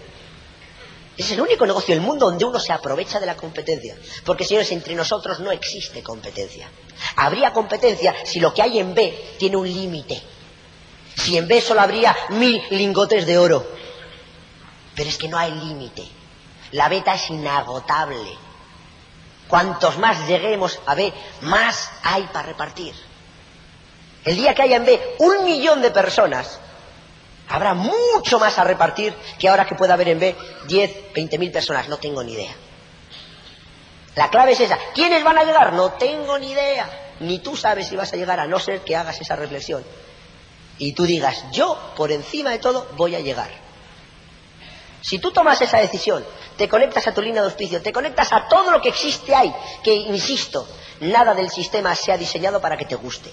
Es 1.18 1.32
el 1.32 1.40
único 1.40 1.66
negocio 1.66 1.96
del 1.96 2.04
mundo 2.04 2.26
donde 2.26 2.44
uno 2.44 2.60
se 2.60 2.72
aprovecha 2.72 3.18
de 3.18 3.26
la 3.26 3.36
competencia. 3.36 3.96
Porque, 4.24 4.44
señores, 4.44 4.70
entre 4.70 4.94
nosotros 4.94 5.40
no 5.40 5.50
existe 5.50 6.00
competencia. 6.00 6.70
Habría 7.16 7.52
competencia 7.52 8.14
si 8.24 8.38
lo 8.38 8.54
que 8.54 8.62
hay 8.62 8.78
en 8.78 8.94
B 8.94 9.34
tiene 9.36 9.56
un 9.56 9.66
límite. 9.66 10.22
Si 11.16 11.36
en 11.36 11.48
B 11.48 11.60
solo 11.60 11.80
habría 11.80 12.16
mil 12.28 12.62
lingotes 12.70 13.26
de 13.26 13.36
oro. 13.36 13.66
Pero 14.94 15.10
es 15.10 15.18
que 15.18 15.26
no 15.26 15.36
hay 15.36 15.50
límite. 15.50 16.04
La 16.70 16.88
beta 16.88 17.14
es 17.14 17.28
inagotable. 17.30 18.38
Cuantos 19.48 19.98
más 19.98 20.28
lleguemos 20.28 20.78
a 20.86 20.94
B, 20.94 21.12
más 21.40 21.90
hay 22.04 22.28
para 22.32 22.46
repartir. 22.46 22.94
El 24.24 24.36
día 24.36 24.54
que 24.54 24.62
haya 24.62 24.76
en 24.76 24.84
B 24.84 25.16
un 25.18 25.42
millón 25.42 25.82
de 25.82 25.90
personas, 25.90 26.60
habrá 27.48 27.74
mucho 27.74 28.38
más 28.38 28.58
a 28.58 28.64
repartir 28.64 29.14
que 29.38 29.48
ahora 29.48 29.66
que 29.66 29.74
pueda 29.74 29.94
haber 29.94 30.08
en 30.08 30.18
B 30.18 30.36
10, 30.66 31.12
20 31.14 31.38
mil 31.38 31.50
personas. 31.50 31.88
No 31.88 31.98
tengo 31.98 32.22
ni 32.22 32.32
idea. 32.32 32.52
La 34.14 34.30
clave 34.30 34.52
es 34.52 34.60
esa. 34.60 34.78
¿Quiénes 34.94 35.22
van 35.22 35.38
a 35.38 35.44
llegar? 35.44 35.72
No 35.72 35.92
tengo 35.92 36.38
ni 36.38 36.50
idea. 36.50 37.14
Ni 37.20 37.38
tú 37.38 37.56
sabes 37.56 37.88
si 37.88 37.96
vas 37.96 38.12
a 38.12 38.16
llegar 38.16 38.40
a 38.40 38.46
no 38.46 38.58
ser 38.58 38.80
que 38.80 38.96
hagas 38.96 39.20
esa 39.20 39.36
reflexión. 39.36 39.84
Y 40.78 40.92
tú 40.92 41.04
digas, 41.06 41.44
yo 41.52 41.92
por 41.96 42.12
encima 42.12 42.50
de 42.50 42.58
todo 42.58 42.88
voy 42.96 43.14
a 43.14 43.20
llegar. 43.20 43.50
Si 45.00 45.18
tú 45.18 45.30
tomas 45.30 45.60
esa 45.62 45.78
decisión, 45.78 46.24
te 46.56 46.68
conectas 46.68 47.06
a 47.06 47.14
tu 47.14 47.22
línea 47.22 47.42
de 47.42 47.48
auspicio, 47.48 47.80
te 47.80 47.92
conectas 47.92 48.32
a 48.32 48.48
todo 48.48 48.70
lo 48.70 48.80
que 48.80 48.88
existe 48.88 49.34
ahí, 49.34 49.54
que, 49.82 49.94
insisto, 49.94 50.66
nada 51.00 51.34
del 51.34 51.50
sistema 51.50 51.94
se 51.94 52.12
ha 52.12 52.18
diseñado 52.18 52.60
para 52.60 52.76
que 52.76 52.84
te 52.84 52.96
guste. 52.96 53.30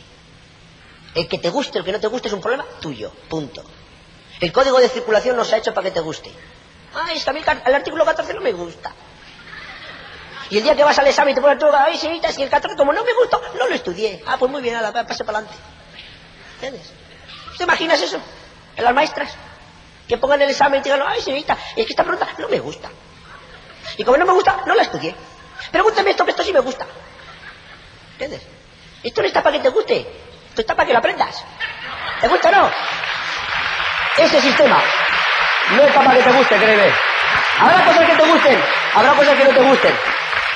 El 1.15 1.27
que 1.27 1.39
te 1.39 1.49
guste, 1.49 1.79
el 1.79 1.85
que 1.85 1.91
no 1.91 1.99
te 1.99 2.07
guste 2.07 2.27
es 2.27 2.33
un 2.33 2.41
problema 2.41 2.65
tuyo, 2.79 3.11
punto. 3.29 3.63
El 4.39 4.51
código 4.51 4.79
de 4.79 4.89
circulación 4.89 5.35
no 5.35 5.45
se 5.45 5.55
ha 5.55 5.57
hecho 5.57 5.73
para 5.73 5.85
que 5.85 5.91
te 5.91 5.99
guste. 6.01 6.31
Ah, 6.93 7.07
es 7.13 7.23
que 7.23 7.29
a 7.29 7.33
mí 7.33 7.41
el 7.65 7.75
artículo 7.75 8.05
14 8.05 8.33
no 8.33 8.41
me 8.41 8.51
gusta. 8.51 8.93
Y 10.49 10.57
el 10.57 10.63
día 10.63 10.75
que 10.75 10.83
vas 10.83 10.97
al 10.99 11.07
examen 11.07 11.31
y 11.31 11.35
te 11.35 11.41
pones 11.41 11.57
todo, 11.57 11.75
ay, 11.75 11.97
señorita, 11.97 12.31
si 12.31 12.43
el 12.43 12.49
14 12.49 12.77
como 12.77 12.93
no 12.93 13.03
me 13.03 13.13
gustó, 13.13 13.41
no 13.57 13.67
lo 13.67 13.73
estudié. 13.73 14.23
Ah, 14.27 14.35
pues 14.37 14.51
muy 14.51 14.61
bien, 14.61 14.75
nada, 14.75 14.91
pase 15.05 15.23
para 15.23 15.39
adelante. 15.39 15.59
¿Entiendes? 16.55 16.91
¿Te 17.57 17.63
imaginas 17.63 18.01
eso? 18.01 18.19
En 18.75 18.83
las 18.83 18.93
maestras. 18.93 19.33
Que 20.07 20.17
pongan 20.17 20.41
el 20.41 20.49
examen 20.49 20.81
y 20.81 20.83
digan, 20.83 21.01
ay, 21.05 21.21
señorita, 21.21 21.57
es 21.75 21.85
que 21.85 21.93
esta 21.93 22.03
pregunta 22.03 22.27
no 22.37 22.47
me 22.47 22.59
gusta. 22.59 22.89
Y 23.97 24.03
como 24.03 24.17
no 24.17 24.25
me 24.25 24.33
gusta, 24.33 24.61
no 24.65 24.75
la 24.75 24.83
estudié. 24.83 25.15
Pregúntame 25.71 26.11
esto, 26.11 26.25
que 26.25 26.31
esto 26.31 26.43
sí 26.43 26.53
me 26.53 26.59
gusta. 26.59 26.85
¿Entiendes? 28.11 28.41
Esto 29.03 29.21
no 29.21 29.27
está 29.27 29.41
para 29.41 29.57
que 29.57 29.63
te 29.63 29.69
guste, 29.69 29.99
esto 30.49 30.61
está 30.61 30.75
para 30.75 30.87
que 30.87 30.93
lo 30.93 30.99
aprendas. 30.99 31.43
¿Te 32.21 32.27
gusta 32.27 32.49
o 32.49 32.51
no? 32.51 32.71
Ese 34.17 34.41
sistema 34.41 34.81
no 35.75 35.83
está 35.83 36.03
para 36.03 36.15
que 36.15 36.23
te 36.23 36.31
guste, 36.31 36.55
créeme. 36.55 36.91
Habrá 37.59 37.85
cosas 37.85 38.05
que 38.09 38.15
te 38.15 38.31
gusten, 38.31 38.59
habrá 38.93 39.13
cosas 39.13 39.35
que 39.35 39.43
no 39.43 39.49
te 39.51 39.61
gusten. 39.61 39.95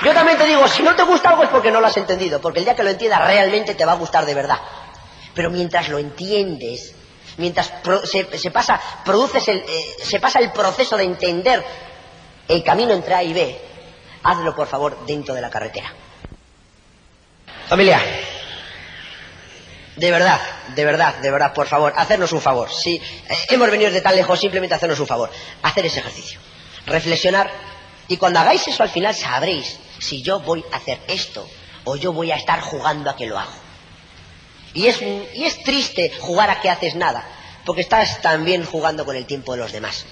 Yo 0.03 0.13
también 0.13 0.37
te 0.37 0.45
digo, 0.45 0.67
si 0.67 0.81
no 0.81 0.95
te 0.95 1.03
gusta 1.03 1.29
algo 1.29 1.43
es 1.43 1.49
porque 1.49 1.71
no 1.71 1.81
lo 1.81 1.87
has 1.87 1.97
entendido, 1.97 2.39
porque 2.39 2.59
el 2.59 2.65
día 2.65 2.75
que 2.75 2.83
lo 2.83 2.89
entiendas 2.89 3.25
realmente 3.25 3.75
te 3.75 3.85
va 3.85 3.93
a 3.93 3.95
gustar 3.95 4.25
de 4.25 4.33
verdad. 4.33 4.59
Pero 5.33 5.49
mientras 5.49 5.89
lo 5.89 5.97
entiendes, 5.97 6.95
mientras 7.37 7.73
se, 8.05 8.51
pasa, 8.51 8.79
produces 9.03 9.47
el, 9.49 9.57
eh, 9.59 9.95
se 10.01 10.19
pasa 10.19 10.39
el 10.39 10.51
proceso 10.51 10.95
de 10.95 11.03
entender 11.03 11.63
el 12.47 12.63
camino 12.63 12.93
entre 12.93 13.13
A 13.13 13.23
y 13.23 13.33
B, 13.33 13.61
hazlo 14.23 14.55
por 14.55 14.67
favor 14.67 15.05
dentro 15.05 15.35
de 15.35 15.41
la 15.41 15.49
carretera. 15.49 15.93
Familia, 17.67 18.01
de 19.99 20.11
verdad, 20.11 20.39
de 20.75 20.85
verdad, 20.85 21.15
de 21.15 21.29
verdad, 21.29 21.53
por 21.53 21.67
favor, 21.67 21.93
hacernos 21.95 22.31
un 22.31 22.41
favor. 22.41 22.71
Si 22.71 22.95
eh, 22.95 23.01
hemos 23.49 23.69
venido 23.69 23.91
de 23.91 24.01
tan 24.01 24.15
lejos, 24.15 24.39
simplemente 24.39 24.75
hacernos 24.75 24.99
un 24.99 25.07
favor. 25.07 25.29
Hacer 25.61 25.85
ese 25.85 25.99
ejercicio. 25.99 26.39
Reflexionar. 26.85 27.51
Y 28.07 28.17
cuando 28.17 28.39
hagáis 28.39 28.67
eso 28.67 28.81
al 28.81 28.89
final 28.89 29.13
sabréis 29.13 29.77
si 29.99 30.21
yo 30.21 30.39
voy 30.39 30.63
a 30.71 30.77
hacer 30.77 30.99
esto 31.07 31.47
o 31.83 31.95
yo 31.95 32.13
voy 32.13 32.31
a 32.31 32.35
estar 32.35 32.61
jugando 32.61 33.09
a 33.09 33.15
que 33.15 33.27
lo 33.27 33.37
hago. 33.37 33.53
Y 34.73 34.87
es, 34.87 35.01
y 35.01 35.43
es 35.43 35.61
triste 35.63 36.11
jugar 36.19 36.49
a 36.49 36.61
que 36.61 36.69
haces 36.69 36.95
nada, 36.95 37.27
porque 37.65 37.81
estás 37.81 38.21
también 38.21 38.65
jugando 38.65 39.05
con 39.05 39.15
el 39.15 39.25
tiempo 39.25 39.53
de 39.53 39.59
los 39.59 39.71
demás. 39.71 40.05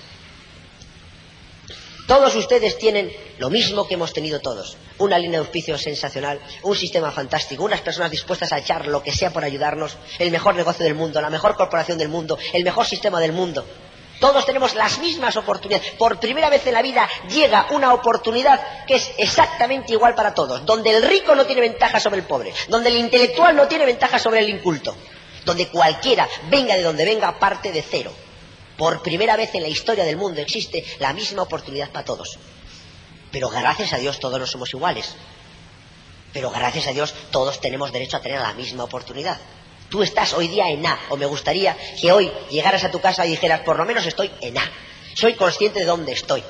Todos 2.08 2.36
ustedes 2.36 2.78
tienen 2.78 3.12
lo 3.38 3.50
mismo 3.50 3.86
que 3.86 3.96
hemos 3.96 4.14
tenido 4.14 4.40
todos. 4.40 4.78
Una 4.98 5.20
línea 5.20 5.42
de 5.42 5.46
auspicio 5.46 5.78
sensacional, 5.78 6.40
un 6.64 6.74
sistema 6.74 7.12
fantástico, 7.12 7.66
unas 7.66 7.82
personas 7.82 8.10
dispuestas 8.10 8.54
a 8.54 8.60
echar 8.60 8.88
lo 8.88 9.04
que 9.04 9.12
sea 9.12 9.34
por 9.34 9.44
ayudarnos, 9.44 9.98
el 10.18 10.32
mejor 10.32 10.56
negocio 10.56 10.86
del 10.86 10.96
mundo, 10.96 11.20
la 11.20 11.30
mejor 11.30 11.56
corporación 11.56 11.98
del 11.98 12.08
mundo, 12.08 12.38
el 12.54 12.64
mejor 12.64 12.86
sistema 12.86 13.20
del 13.20 13.34
mundo. 13.34 13.66
Todos 14.22 14.46
tenemos 14.46 14.74
las 14.74 15.00
mismas 15.00 15.36
oportunidades. 15.36 15.92
Por 15.98 16.18
primera 16.18 16.50
vez 16.50 16.66
en 16.66 16.76
la 16.76 16.82
vida 16.82 17.10
llega 17.30 17.68
una 17.72 17.94
oportunidad 17.94 18.86
que 18.86 18.96
es 18.96 19.12
exactamente 19.18 19.92
igual 19.92 20.16
para 20.16 20.34
todos, 20.34 20.66
donde 20.66 20.92
el 20.92 21.04
rico 21.04 21.36
no 21.36 21.46
tiene 21.46 21.62
ventaja 21.62 22.00
sobre 22.00 22.20
el 22.22 22.26
pobre, 22.26 22.54
donde 22.70 22.88
el 22.88 22.96
intelectual 22.96 23.54
no 23.54 23.68
tiene 23.68 23.86
ventaja 23.86 24.18
sobre 24.18 24.40
el 24.40 24.50
inculto, 24.50 24.96
donde 25.44 25.68
cualquiera, 25.68 26.26
venga 26.50 26.74
de 26.78 26.84
donde 26.84 27.04
venga, 27.04 27.38
parte 27.38 27.74
de 27.74 27.82
cero. 27.82 28.14
Por 28.78 29.02
primera 29.02 29.36
vez 29.36 29.54
en 29.56 29.64
la 29.64 29.68
historia 29.68 30.06
del 30.06 30.18
mundo 30.18 30.40
existe 30.40 30.86
la 31.00 31.14
misma 31.14 31.42
oportunidad 31.42 31.90
para 31.90 32.06
todos. 32.06 32.38
Pero 33.32 33.50
gracias 33.50 33.94
a 33.94 33.98
Dios 33.98 34.20
todos 34.20 34.40
no 34.40 34.46
somos 34.46 34.74
iguales. 34.74 35.16
Pero 36.32 36.52
gracias 36.52 36.88
a 36.88 36.92
Dios 36.92 37.14
todos 37.32 37.60
tenemos 37.60 37.92
derecho 37.92 38.18
a 38.18 38.22
tener 38.22 38.40
la 38.40 38.54
misma 38.54 38.84
oportunidad. 38.84 39.38
Tú 39.90 40.04
estás 40.04 40.34
hoy 40.34 40.48
día 40.48 40.70
en 40.70 40.86
A, 40.86 41.00
o 41.10 41.18
me 41.18 41.26
gustaría 41.26 41.76
que 42.00 42.12
hoy 42.12 42.32
llegaras 42.50 42.84
a 42.84 42.92
tu 42.92 43.00
casa 43.00 43.26
y 43.26 43.32
dijeras, 43.32 43.62
por 43.62 43.78
lo 43.78 43.86
menos 43.86 44.06
estoy 44.06 44.30
en 44.42 44.58
A. 44.58 44.72
Soy 45.16 45.34
consciente 45.34 45.80
de 45.80 45.86
dónde 45.86 46.12
estoy. 46.12 46.44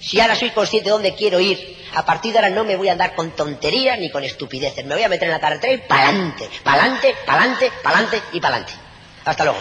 Si 0.00 0.20
ahora 0.20 0.36
soy 0.36 0.50
consciente 0.50 0.90
de 0.90 0.92
dónde 0.92 1.14
quiero 1.14 1.40
ir, 1.40 1.78
a 1.94 2.04
partir 2.04 2.32
de 2.32 2.38
ahora 2.38 2.50
no 2.50 2.64
me 2.64 2.76
voy 2.76 2.88
a 2.88 2.92
andar 2.92 3.14
con 3.14 3.30
tonterías 3.30 3.98
ni 3.98 4.10
con 4.10 4.24
estupideces. 4.24 4.84
Me 4.84 4.94
voy 4.94 5.04
a 5.04 5.08
meter 5.08 5.28
en 5.28 5.32
la 5.32 5.40
carretera 5.40 5.72
y 5.72 5.78
pa'lante, 5.78 6.50
pa'lante, 6.62 7.14
pa'lante, 7.24 7.72
pa'lante 7.82 8.22
y 8.32 8.40
pa'lante. 8.40 8.72
Hasta 9.24 9.44
luego. 9.44 9.58